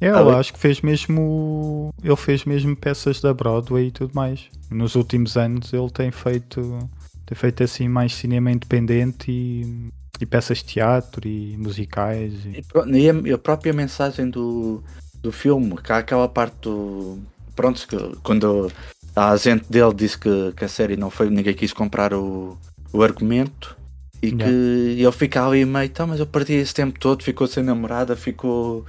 É, 0.00 0.08
eu 0.08 0.30
acho 0.30 0.52
que 0.52 0.58
fez 0.58 0.80
mesmo. 0.80 1.90
Ele 2.02 2.16
fez 2.16 2.44
mesmo 2.44 2.74
peças 2.74 3.20
da 3.20 3.34
Broadway 3.34 3.88
e 3.88 3.90
tudo 3.90 4.14
mais. 4.14 4.46
Nos 4.70 4.94
últimos 4.94 5.36
anos 5.36 5.72
ele 5.72 5.90
tem 5.90 6.10
feito. 6.10 6.78
Tem 7.26 7.36
feito 7.36 7.62
assim 7.62 7.88
mais 7.88 8.14
cinema 8.14 8.50
independente 8.50 9.30
e, 9.30 9.90
e 10.20 10.26
peças 10.26 10.58
de 10.58 10.64
teatro 10.64 11.26
e 11.28 11.56
musicais. 11.58 12.32
E, 12.46 12.62
e, 12.92 13.10
a, 13.10 13.14
e 13.28 13.32
a, 13.32 13.38
própria 13.38 13.72
mensagem 13.72 14.30
do, 14.30 14.82
do 15.20 15.32
filme, 15.32 15.76
que 15.76 15.92
há 15.92 15.98
aquela 15.98 16.28
parte 16.28 16.56
do. 16.62 17.18
Pronto, 17.54 17.86
quando 18.22 18.70
a 19.16 19.30
agente 19.30 19.64
dele 19.70 19.94
disse 19.94 20.18
que, 20.18 20.52
que 20.56 20.64
a 20.64 20.68
série 20.68 20.96
não 20.96 21.10
foi, 21.10 21.30
ninguém 21.30 21.54
quis 21.54 21.72
comprar 21.72 22.12
o, 22.14 22.56
o 22.92 23.02
argumento 23.02 23.74
e 24.22 24.28
Yeah. 24.28 24.44
que 24.46 25.00
ele 25.02 25.12
fica 25.12 25.46
ali 25.46 25.64
meio, 25.64 25.88
tá, 25.90 26.06
mas 26.06 26.18
eu 26.20 26.26
perdi 26.26 26.54
esse 26.54 26.72
tempo 26.74 26.98
todo, 26.98 27.22
ficou 27.22 27.46
sem 27.46 27.62
namorada, 27.62 28.16
ficou. 28.16 28.84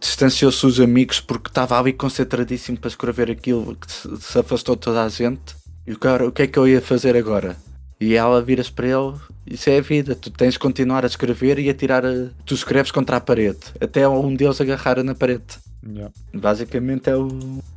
distanciou-se 0.00 0.60
dos 0.62 0.78
amigos 0.80 1.20
porque 1.20 1.48
estava 1.48 1.78
ali 1.78 1.92
concentradíssimo 1.92 2.78
para 2.78 2.88
escrever 2.88 3.30
aquilo, 3.30 3.74
que 3.76 3.90
se, 3.90 4.16
se 4.20 4.38
afastou 4.38 4.74
de 4.74 4.82
toda 4.82 5.02
a 5.04 5.08
gente. 5.08 5.56
E 5.86 5.92
o 5.92 5.98
cara, 5.98 6.26
o 6.26 6.32
que 6.32 6.42
é 6.42 6.46
que 6.46 6.58
eu 6.58 6.68
ia 6.68 6.80
fazer 6.82 7.16
agora? 7.16 7.56
E 8.00 8.14
ela 8.14 8.42
vira-se 8.42 8.70
para 8.70 8.86
ele, 8.86 9.14
isso 9.46 9.68
é 9.70 9.78
a 9.78 9.80
vida, 9.80 10.14
tu 10.14 10.30
tens 10.30 10.52
de 10.52 10.58
continuar 10.58 11.02
a 11.02 11.08
escrever 11.08 11.58
e 11.58 11.68
a 11.70 11.74
tirar, 11.74 12.04
a- 12.04 12.28
tu 12.44 12.54
escreves 12.54 12.90
contra 12.92 13.16
a 13.16 13.20
parede, 13.20 13.58
até 13.80 14.06
um 14.06 14.34
deles 14.34 14.60
agarrar 14.60 15.02
na 15.02 15.14
parede. 15.14 15.44
Yeah. 15.84 16.12
Basicamente 16.34 17.08
é, 17.08 17.16
o, 17.16 17.28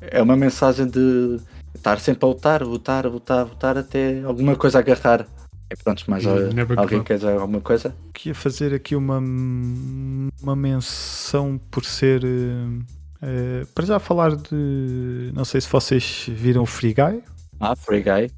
é 0.02 0.22
uma 0.22 0.36
mensagem 0.36 0.88
de 0.88 1.40
estar 1.76 2.00
sempre 2.00 2.26
a 2.26 2.28
lutar, 2.30 2.64
lutar, 2.64 3.06
lutar, 3.06 3.46
lutar 3.48 3.78
até 3.78 4.22
alguma 4.24 4.56
coisa 4.56 4.80
agarrar. 4.80 5.28
E 5.72 5.76
pronto, 5.84 6.04
mais 6.10 6.24
Yeah, 6.24 6.50
uh, 6.50 6.54
never 6.54 6.76
give 6.76 6.80
alguém 6.80 7.04
quer 7.04 7.16
dizer 7.16 7.32
alguma 7.32 7.62
coisa? 7.62 7.96
Queria 8.14 8.36
fazer 8.36 8.74
aqui 8.74 8.94
uma, 8.96 9.20
uma 9.20 10.56
menção 10.56 11.60
por 11.72 11.86
ser. 11.86 12.24
eh, 13.22 13.66
para 13.74 13.86
já 13.86 14.00
falar 14.00 14.36
de. 14.36 15.32
Não 15.34 15.46
sei 15.46 15.62
se 15.62 15.70
vocês 15.70 16.26
viram 16.28 16.64
o 16.64 16.66
Free 16.66 16.94
Guy. 16.94 17.24
Ah, 17.60 17.76
Free 17.76 18.04
Guy. 18.04 18.30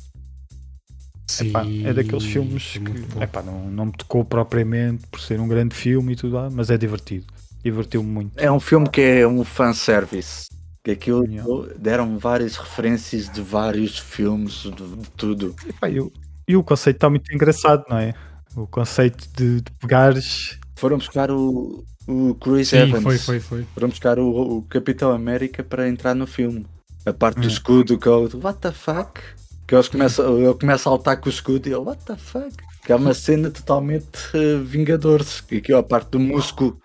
Sim, 1.28 1.50
Epá, 1.50 1.66
é 1.86 1.94
daqueles 1.94 2.26
filmes 2.26 2.78
que 2.78 3.24
epá, 3.24 3.42
não, 3.42 3.72
não 3.72 3.86
me 3.86 3.92
tocou 3.94 4.24
propriamente 4.26 5.08
por 5.08 5.20
ser 5.20 5.40
um 5.40 5.48
grande 5.48 5.74
filme 5.74 6.14
e 6.14 6.16
tudo 6.16 6.36
lá, 6.36 6.50
mas 6.52 6.70
é 6.70 6.78
divertido. 6.78 7.26
Divertiu-me 7.64 8.10
muito. 8.10 8.38
É 8.38 8.52
um 8.52 8.60
filme 8.60 8.88
que 8.90 9.02
é 9.02 9.28
um 9.28 9.44
fanservice. 9.44 10.53
Que 10.84 10.92
aquilo 10.92 11.24
Yeah. 11.26 11.50
deram 11.78 12.18
várias 12.18 12.58
referências 12.58 13.30
de 13.30 13.42
vários 13.42 13.98
filmes, 13.98 14.64
de, 14.64 14.72
de 14.72 15.10
tudo. 15.16 15.56
Epá, 15.68 15.90
eu- 15.90 16.12
e 16.48 16.58
o 16.58 16.64
conceito 16.64 16.98
está 16.98 17.10
muito 17.10 17.34
engraçado, 17.34 17.86
não 17.90 17.98
é? 17.98 18.14
O 18.56 18.68
conceito 18.68 19.26
de, 19.36 19.62
de 19.62 19.72
pegares. 19.80 20.60
Foram 20.76 20.98
buscar 20.98 21.32
o, 21.32 21.86
o 22.06 22.36
Chris 22.36 22.68
Sim, 22.70 22.78
Evans. 22.80 23.02
foi, 23.04 23.18
foi, 23.18 23.40
foi. 23.40 23.64
Foram 23.74 23.88
buscar 23.88 24.20
o, 24.20 24.58
o 24.58 24.62
Capitão 24.64 25.12
América 25.12 25.64
para 25.64 25.88
entrar 25.88 26.14
no 26.14 26.28
filme. 26.28 26.66
A 27.06 27.14
parte 27.14 27.40
do 27.40 27.46
É. 27.46 27.48
escudo, 27.48 27.98
que 27.98 28.10
o 28.10 28.30
what 28.44 28.60
the 28.60 28.72
fuck? 28.74 29.22
Que 29.66 29.76
eles 29.76 29.88
começam, 29.88 30.38
ele 30.38 30.54
começa 30.54 30.82
a 30.82 30.84
saltar 30.92 31.18
com 31.22 31.28
o 31.28 31.32
escudo 31.32 31.68
e 31.70 31.72
ele, 31.72 31.80
what 31.82 32.04
the 32.04 32.18
fuck? 32.18 32.54
Que 32.86 32.92
é 32.92 32.96
uma 32.98 33.14
cena 33.14 33.50
totalmente 33.50 34.20
eh, 34.34 34.58
Vingadores. 34.62 35.42
E 35.50 35.58
aqui 35.58 35.72
ó, 35.72 35.80
a 35.80 35.84
parte 35.84 36.10
do 36.12 36.20
músculo. 36.20 36.78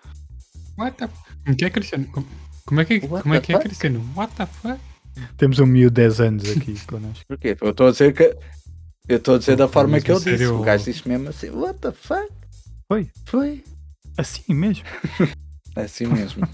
What 0.78 0.96
the... 0.98 1.08
Como 1.44 1.56
que 1.56 1.64
é, 1.64 1.70
Cristiano? 1.70 2.06
Como, 2.68 2.68
como 2.68 2.80
é 2.80 2.84
que, 2.84 3.06
What 3.06 3.22
como 3.22 3.34
é, 3.34 3.40
que 3.40 3.54
é? 3.54 3.58
Cristiano? 3.58 4.04
What 4.14 4.34
the 4.34 4.44
fuck? 4.44 4.78
Temos 5.38 5.58
um 5.58 5.64
miúdo 5.66 5.94
de 5.94 6.02
10 6.02 6.20
anos 6.20 6.50
aqui 6.50 6.74
connosco. 6.86 7.24
Porquê? 7.26 7.56
Eu 7.60 7.70
estou 7.70 7.88
a 7.88 7.90
dizer 7.90 8.12
que. 8.12 8.36
Eu 9.08 9.16
estou 9.16 9.36
a 9.36 9.38
dizer 9.38 9.56
da 9.56 9.66
forma 9.66 9.98
que 10.02 10.12
eu 10.12 10.20
disse. 10.20 10.44
O 10.46 10.60
o- 10.60 10.62
gajo 10.62 10.84
disse 10.84 11.08
mesmo 11.08 11.30
assim, 11.30 11.48
what 11.48 11.78
the 11.80 11.92
fuck? 11.92 12.28
Foi? 12.86 13.08
Foi. 13.24 13.64
Assim 14.18 14.52
mesmo. 14.52 14.84
É 15.74 15.80
assim 15.88 16.06
mesmo. 16.06 16.46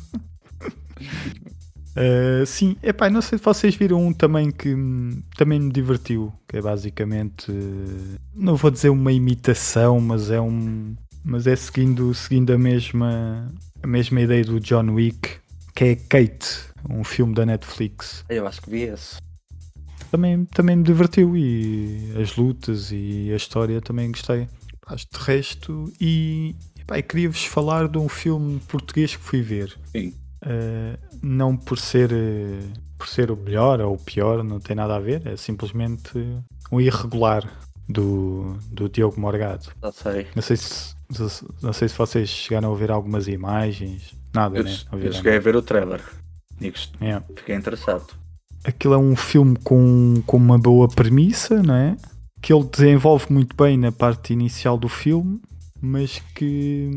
Uh, 1.96 2.46
sim, 2.46 2.76
epá, 2.80 3.10
não 3.10 3.20
sei 3.20 3.38
se 3.38 3.44
vocês 3.44 3.74
viram 3.74 4.06
um 4.06 4.12
também 4.12 4.52
que 4.52 4.72
hum, 4.72 5.20
também 5.36 5.58
me 5.58 5.72
divertiu, 5.72 6.32
que 6.48 6.58
é 6.58 6.62
basicamente, 6.62 7.50
uh, 7.50 8.18
não 8.34 8.54
vou 8.54 8.70
dizer 8.70 8.90
uma 8.90 9.12
imitação, 9.12 10.00
mas 10.00 10.30
é 10.30 10.40
um, 10.40 10.94
mas 11.24 11.46
é 11.48 11.56
seguindo, 11.56 12.14
seguindo 12.14 12.52
a 12.52 12.58
mesma, 12.58 13.52
a 13.82 13.86
mesma 13.86 14.20
ideia 14.20 14.44
do 14.44 14.60
John 14.60 14.90
Wick, 14.92 15.43
que 15.74 15.84
é 15.84 15.96
Kate, 15.96 16.46
um 16.88 17.02
filme 17.02 17.34
da 17.34 17.44
Netflix. 17.44 18.24
eu 18.28 18.46
acho 18.46 18.62
que 18.62 18.70
vi 18.70 18.82
esse. 18.82 19.16
Também, 20.10 20.44
também 20.44 20.76
me 20.76 20.84
divertiu 20.84 21.36
e 21.36 22.12
as 22.22 22.36
lutas 22.36 22.92
e 22.92 23.30
a 23.32 23.36
história 23.36 23.80
também 23.80 24.12
gostei. 24.12 24.48
Acho 24.86 25.06
de 25.10 25.18
resto 25.18 25.92
e, 26.00 26.54
e 26.94 27.02
queria-vos 27.02 27.44
falar 27.46 27.88
de 27.88 27.98
um 27.98 28.08
filme 28.08 28.60
português 28.68 29.16
que 29.16 29.22
fui 29.22 29.42
ver. 29.42 29.76
Sim. 29.90 30.14
Uh, 30.44 30.98
não 31.22 31.56
por 31.56 31.78
ser 31.78 32.12
uh, 32.12 32.84
por 32.98 33.08
ser 33.08 33.30
o 33.30 33.36
melhor 33.36 33.80
ou 33.80 33.94
o 33.94 33.98
pior, 33.98 34.44
não 34.44 34.60
tem 34.60 34.76
nada 34.76 34.94
a 34.94 35.00
ver, 35.00 35.26
é 35.26 35.36
simplesmente 35.36 36.12
um 36.70 36.80
irregular 36.80 37.50
do, 37.88 38.56
do 38.70 38.88
Diogo 38.88 39.20
Morgado. 39.20 39.72
Já 39.82 39.92
sei. 39.92 40.26
Não 40.34 40.42
sei 40.42 40.56
se 40.56 40.94
não 41.62 41.72
sei 41.72 41.88
se 41.88 41.96
vocês 41.96 42.28
chegaram 42.28 42.72
a 42.72 42.76
ver 42.76 42.90
algumas 42.90 43.28
imagens, 43.28 44.14
nada, 44.34 44.58
Eu, 44.58 44.64
né? 44.64 44.76
Eu 44.92 45.12
cheguei 45.12 45.36
a 45.36 45.40
ver 45.40 45.56
o 45.56 45.62
trailer. 45.62 46.02
É. 47.00 47.20
fiquei 47.36 47.54
interessado. 47.54 48.06
Aquilo 48.64 48.94
é 48.94 48.98
um 48.98 49.14
filme 49.14 49.56
com, 49.62 50.22
com 50.26 50.36
uma 50.36 50.58
boa 50.58 50.88
premissa, 50.88 51.62
não 51.62 51.74
é? 51.74 51.96
Que 52.40 52.52
ele 52.52 52.64
desenvolve 52.64 53.26
muito 53.30 53.54
bem 53.54 53.76
na 53.76 53.92
parte 53.92 54.32
inicial 54.32 54.78
do 54.78 54.88
filme, 54.88 55.40
mas 55.80 56.20
que, 56.34 56.90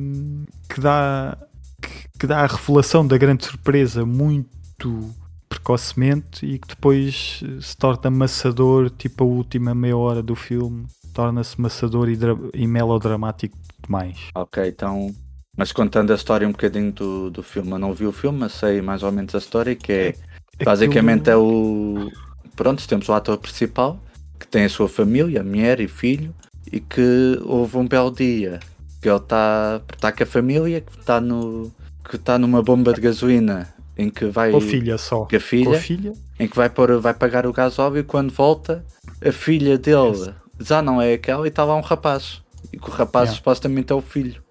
que 0.69 0.79
dá 0.79 1.37
que, 1.81 2.19
que 2.19 2.27
dá 2.27 2.43
a 2.43 2.47
revelação 2.47 3.05
da 3.05 3.17
grande 3.17 3.45
surpresa 3.45 4.05
muito 4.05 5.13
precocemente 5.49 6.45
e 6.45 6.59
que 6.59 6.67
depois 6.67 7.41
se 7.61 7.77
torna 7.77 8.09
maçador, 8.09 8.89
tipo 8.89 9.23
a 9.23 9.27
última 9.27 9.73
meia 9.73 9.97
hora 9.97 10.21
do 10.21 10.35
filme, 10.35 10.85
torna-se 11.13 11.59
maçador 11.59 12.09
e, 12.09 12.17
e 12.53 12.67
melodramático 12.67 13.57
demais. 13.83 14.17
Ok, 14.35 14.67
então. 14.67 15.13
Mas 15.57 15.71
contando 15.71 16.11
a 16.11 16.15
história 16.15 16.47
um 16.47 16.51
bocadinho 16.51 16.91
do, 16.91 17.31
do 17.31 17.41
filme, 17.41 17.71
eu 17.71 17.79
não 17.79 17.91
vi 17.91 18.05
o 18.05 18.11
filme, 18.11 18.37
mas 18.37 18.53
sei 18.53 18.79
mais 18.81 19.01
ou 19.01 19.11
menos 19.11 19.33
a 19.33 19.39
história, 19.39 19.75
que 19.75 19.91
é 19.91 20.15
basicamente 20.63 21.29
é 21.29 21.35
o. 21.35 22.11
Pronto, 22.55 22.87
temos 22.87 23.09
o 23.09 23.13
ator 23.13 23.37
principal 23.39 23.99
que 24.39 24.47
tem 24.47 24.65
a 24.65 24.69
sua 24.69 24.87
família, 24.87 25.43
mulher 25.43 25.79
e 25.79 25.87
filho, 25.87 26.33
e 26.71 26.79
que 26.79 27.39
houve 27.43 27.75
um 27.77 27.87
belo 27.87 28.11
dia 28.11 28.59
que 29.01 29.09
ele 29.09 29.17
está 29.17 29.81
tá 29.99 30.11
com 30.11 30.23
a 30.23 30.25
família, 30.27 30.79
que 30.81 30.99
está 30.99 31.19
no. 31.19 31.71
que 32.07 32.15
está 32.17 32.37
numa 32.37 32.61
bomba 32.61 32.93
de 32.93 33.01
gasolina 33.01 33.73
em 33.97 34.09
que 34.11 34.25
vai. 34.25 34.51
Com 34.51 34.57
a 34.57 34.61
filha 34.61 34.97
só. 34.99 35.25
Com 35.25 35.35
a 35.35 35.39
Com 35.39 35.39
filha, 35.39 35.77
a 35.77 35.81
filha. 35.81 36.13
em 36.39 36.47
que 36.47 36.55
vai, 36.55 36.69
pôr, 36.69 36.99
vai 36.99 37.15
pagar 37.15 37.47
o 37.47 37.51
gasóleo 37.53 37.97
e 37.97 38.03
quando 38.03 38.31
volta 38.31 38.85
a 39.25 39.31
filha 39.31 39.75
dele 39.77 40.33
já 40.59 40.81
não 40.83 41.01
é 41.01 41.13
aquela 41.13 41.45
e 41.45 41.49
está 41.49 41.63
lá 41.63 41.75
um 41.75 41.81
rapaz. 41.81 42.41
E 42.71 42.77
que 42.77 42.89
o 42.89 42.91
rapaz 42.91 43.29
Yeah. 43.29 43.37
supostamente 43.37 43.91
é 43.91 43.95
o 43.95 44.01
filho. 44.01 44.41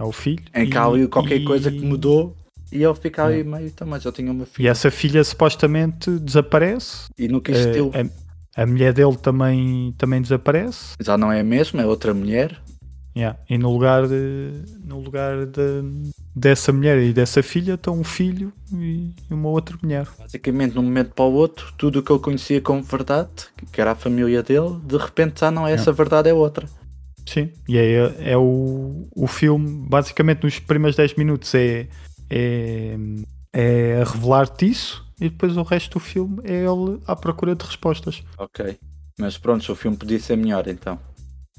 É 0.00 0.02
o 0.02 0.12
filho. 0.12 0.42
Em 0.54 0.68
que 0.68 0.76
há 0.78 0.84
ali 0.86 1.06
qualquer 1.06 1.44
coisa 1.44 1.70
que 1.70 1.76
e- 1.76 1.84
mudou 1.84 2.34
e 2.72 2.82
ele 2.82 2.94
fica 2.94 3.24
ali 3.26 3.44
meio, 3.44 3.70
mas 3.86 4.04
eu 4.04 4.12
tinha 4.12 4.32
uma 4.32 4.44
E 4.44 4.46
filha 4.46 4.70
essa 4.70 4.90
filha 4.90 5.22
supostamente 5.22 6.10
desaparece. 6.18 7.06
e 7.18 7.28
nunca 7.28 7.52
Eh, 7.52 7.54
existiu. 7.54 7.90
a, 8.56 8.62
a 8.62 8.66
mulher 8.66 8.92
dele 8.94 9.16
também, 9.16 9.94
também 9.98 10.22
desaparece. 10.22 10.94
Já 11.00 11.18
não 11.18 11.30
é 11.30 11.40
a 11.40 11.44
mesma, 11.44 11.82
é 11.82 11.86
outra 11.86 12.14
mulher. 12.14 12.58
Yeah. 13.16 13.36
E 13.50 13.58
no 13.58 13.72
lugar, 13.72 14.06
de, 14.06 14.52
no 14.84 15.00
lugar 15.00 15.44
de, 15.44 15.82
dessa 16.34 16.72
mulher 16.72 16.96
e 17.02 17.12
dessa 17.12 17.42
filha 17.42 17.74
estão 17.74 17.98
um 17.98 18.04
filho 18.04 18.52
e 18.72 19.12
uma 19.28 19.48
outra 19.48 19.76
mulher. 19.82 20.06
Basicamente, 20.16 20.72
de 20.74 20.78
um 20.78 20.82
momento 20.84 21.12
para 21.12 21.24
o 21.24 21.32
outro, 21.32 21.74
tudo 21.76 21.98
o 21.98 22.02
que 22.04 22.12
ele 22.12 22.20
conhecia 22.20 22.60
como 22.60 22.82
verdade, 22.84 23.28
que 23.72 23.80
era 23.80 23.90
a 23.90 23.94
família 23.96 24.44
dele, 24.44 24.76
de 24.84 24.96
repente 24.96 25.40
já 25.40 25.50
não 25.50 25.66
é 25.66 25.72
essa 25.72 25.92
verdade, 25.92 26.28
é 26.28 26.32
outra. 26.32 26.68
Sim. 27.26 27.50
E 27.68 27.78
é, 27.78 28.32
é 28.32 28.36
o, 28.36 29.08
o 29.14 29.26
filme, 29.26 29.86
basicamente 29.88 30.42
nos 30.44 30.58
primeiros 30.58 30.96
10 30.96 31.14
minutos 31.14 31.54
é, 31.54 31.88
é, 32.28 32.96
é 33.52 34.02
revelar-te 34.04 34.68
isso 34.68 35.04
e 35.20 35.28
depois 35.28 35.56
o 35.56 35.62
resto 35.62 35.98
do 35.98 36.00
filme 36.00 36.40
é 36.44 36.64
ele 36.64 37.00
à 37.06 37.14
procura 37.14 37.54
de 37.54 37.64
respostas. 37.64 38.22
Ok. 38.38 38.78
Mas 39.18 39.36
pronto, 39.36 39.70
o 39.70 39.76
filme 39.76 39.96
podia 39.96 40.18
ser 40.18 40.36
melhor 40.36 40.66
então. 40.66 40.98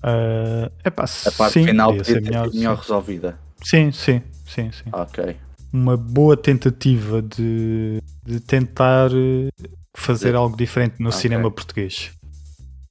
Ah, 0.03 0.71
epá, 0.83 1.03
A 1.03 1.31
parte 1.31 1.53
sim, 1.53 1.65
final 1.65 1.89
podia 1.89 2.03
podia 2.03 2.13
ser 2.15 2.21
melhor, 2.21 2.53
melhor 2.53 2.75
sim. 2.75 2.81
resolvida. 2.81 3.39
Sim, 3.63 3.91
sim, 3.91 4.21
sim, 4.47 4.71
sim. 4.71 4.89
Ok. 4.91 5.37
uma 5.71 5.95
boa 5.95 6.35
tentativa 6.35 7.21
de, 7.21 8.01
de 8.25 8.39
tentar 8.39 9.11
eh, 9.11 9.49
fazer 9.95 10.33
algo 10.35 10.57
diferente 10.57 10.95
no 10.99 11.09
Ok. 11.09 11.19
cinema 11.19 11.51
português. 11.51 12.11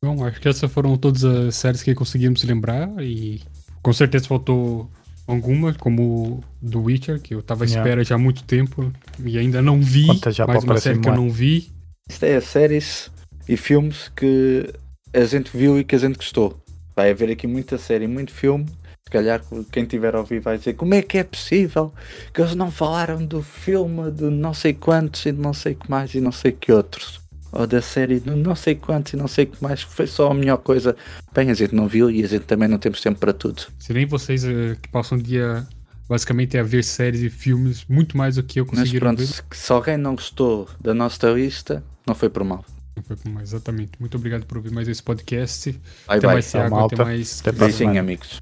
Bom, 0.03 0.25
acho 0.25 0.41
que 0.41 0.49
essas 0.49 0.73
foram 0.73 0.97
todas 0.97 1.25
as 1.25 1.55
séries 1.55 1.83
que 1.83 1.95
conseguimos 1.95 2.43
lembrar 2.43 2.89
e 3.03 3.43
com 3.83 3.93
certeza 3.93 4.27
faltou 4.27 4.91
algumas, 5.27 5.77
como 5.77 6.41
o 6.63 6.67
The 6.67 6.79
Witcher, 6.79 7.21
que 7.21 7.35
eu 7.35 7.43
tava 7.43 7.65
à 7.65 7.67
Yeah. 7.67 7.83
espera 7.87 8.03
já 8.03 8.15
há 8.15 8.19
muito 8.19 8.43
tempo 8.45 8.91
e 9.23 9.39
ainda 9.39 9.61
não 9.61 9.79
vi. 9.83 10.07
Já 10.31 10.47
mais 10.47 10.65
uma 10.65 10.79
série 10.79 11.01
que 11.01 11.09
eu 11.09 11.15
não 11.15 11.29
vi. 11.29 11.71
Isto 12.09 12.25
é 12.25 12.41
séries 12.41 13.11
e 13.47 13.59
filmes 13.59 14.11
que 14.17 14.73
a 15.13 15.25
gente 15.25 15.55
viu 15.55 15.79
e 15.79 15.85
que 15.85 15.95
a 15.95 15.99
gente 15.99 16.17
gostou. 16.17 16.59
Vai 16.97 17.11
haver 17.11 17.31
aqui 17.31 17.47
muita 17.47 17.77
série, 17.77 18.07
muito 18.07 18.33
filme. 18.33 18.65
Se 19.05 19.11
calhar 19.11 19.43
quem 19.71 19.85
tiver 19.85 20.15
a 20.15 20.21
ouvir 20.21 20.41
vai 20.41 20.57
dizer 20.57 20.75
como 20.75 20.95
é 20.95 21.03
que 21.03 21.19
é 21.19 21.25
possível 21.25 21.93
que 22.33 22.41
eles 22.41 22.55
não 22.55 22.71
falaram 22.71 23.23
do 23.23 23.43
filme 23.43 24.11
de 24.11 24.25
não 24.25 24.55
sei 24.55 24.73
quantos 24.73 25.27
e 25.27 25.33
de 25.33 25.39
não 25.39 25.53
sei 25.53 25.75
que 25.75 25.91
mais 25.91 26.15
e 26.15 26.23
não 26.23 26.33
sei 26.33 26.53
que 26.53 26.73
outros. 26.73 27.20
Ou 27.53 27.67
da 27.67 27.83
série 27.83 28.21
de 28.21 28.31
não 28.31 28.55
sei 28.55 28.75
quantos 28.77 29.13
e 29.13 29.17
não 29.17 29.27
sei 29.27 29.47
que 29.47 29.61
mais, 29.63 29.83
foi 29.83 30.07
só 30.07 30.31
a 30.31 30.35
melhor 30.35 30.59
coisa. 30.59 30.95
Bem, 31.35 31.51
a 31.51 31.55
gente 31.55 31.75
não 31.75 31.89
viu 31.89 32.11
e 32.11 32.23
a 32.23 32.29
gente 32.29 32.45
também 32.45 32.69
não 32.69 32.79
temos 32.79 33.01
tempo 33.01 33.19
para 33.19 33.33
tudo. 33.33 33.63
Se 33.79 33.93
nem 33.93 34.07
vocês 34.07 34.45
eh, 34.45 34.77
que 34.81 34.89
passam 34.89 35.19
o 35.19 35.23
dia 35.23 35.67
basicamente 36.09 36.59
a 36.59 36.63
ver 36.65 36.83
séries 36.83 37.23
e 37.23 37.31
filmes 37.31 37.85
muito 37.89 38.17
mais 38.17 38.35
do 38.35 38.43
que 38.43 38.59
eu 38.59 38.67
Mas 38.67 38.81
conseguiram 38.81 39.15
pronto, 39.15 39.25
ver. 39.25 39.45
se, 39.53 39.73
alguém 39.73 39.97
não 39.97 40.17
gostou 40.17 40.69
da 40.81 40.93
nossa 40.93 41.29
lista, 41.31 41.85
não 42.05 42.17
foi 42.17 42.29
por 42.29 42.43
mal. 42.43 42.65
Não 42.97 43.03
foi 43.05 43.17
por 43.17 43.31
mal, 43.31 43.43
exatamente. 43.43 43.93
Muito 44.01 44.17
obrigado 44.17 44.45
por 44.45 44.57
ouvir 44.57 44.73
mais 44.73 44.89
esse 44.89 45.03
podcast. 45.03 45.71
Bye, 45.71 45.81
até 46.19 46.21
bye. 46.21 46.35
mais, 46.35 46.51
Thiago. 46.51 46.75
malta. 46.75 46.95
Até 46.97 47.05
mais. 47.05 47.43
Até 47.47 47.71
semana. 47.71 48.01
amigos. 48.01 48.41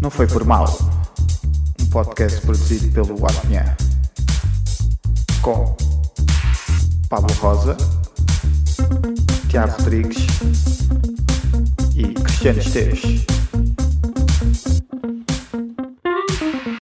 Não 0.00 0.10
foi 0.10 0.26
por 0.26 0.44
mal. 0.44 0.66
Um 1.78 1.86
podcast 1.90 2.40
produzido 2.40 2.90
pelo 2.92 3.26
Apinha. 3.26 3.76
Com 5.42 5.99
Pablo 7.10 7.34
Rosa, 7.40 7.76
Tiago 9.48 9.72
Rodrigues 9.78 10.28
e 11.96 12.14
Cristiano 12.14 12.60
Esteves. 12.60 13.39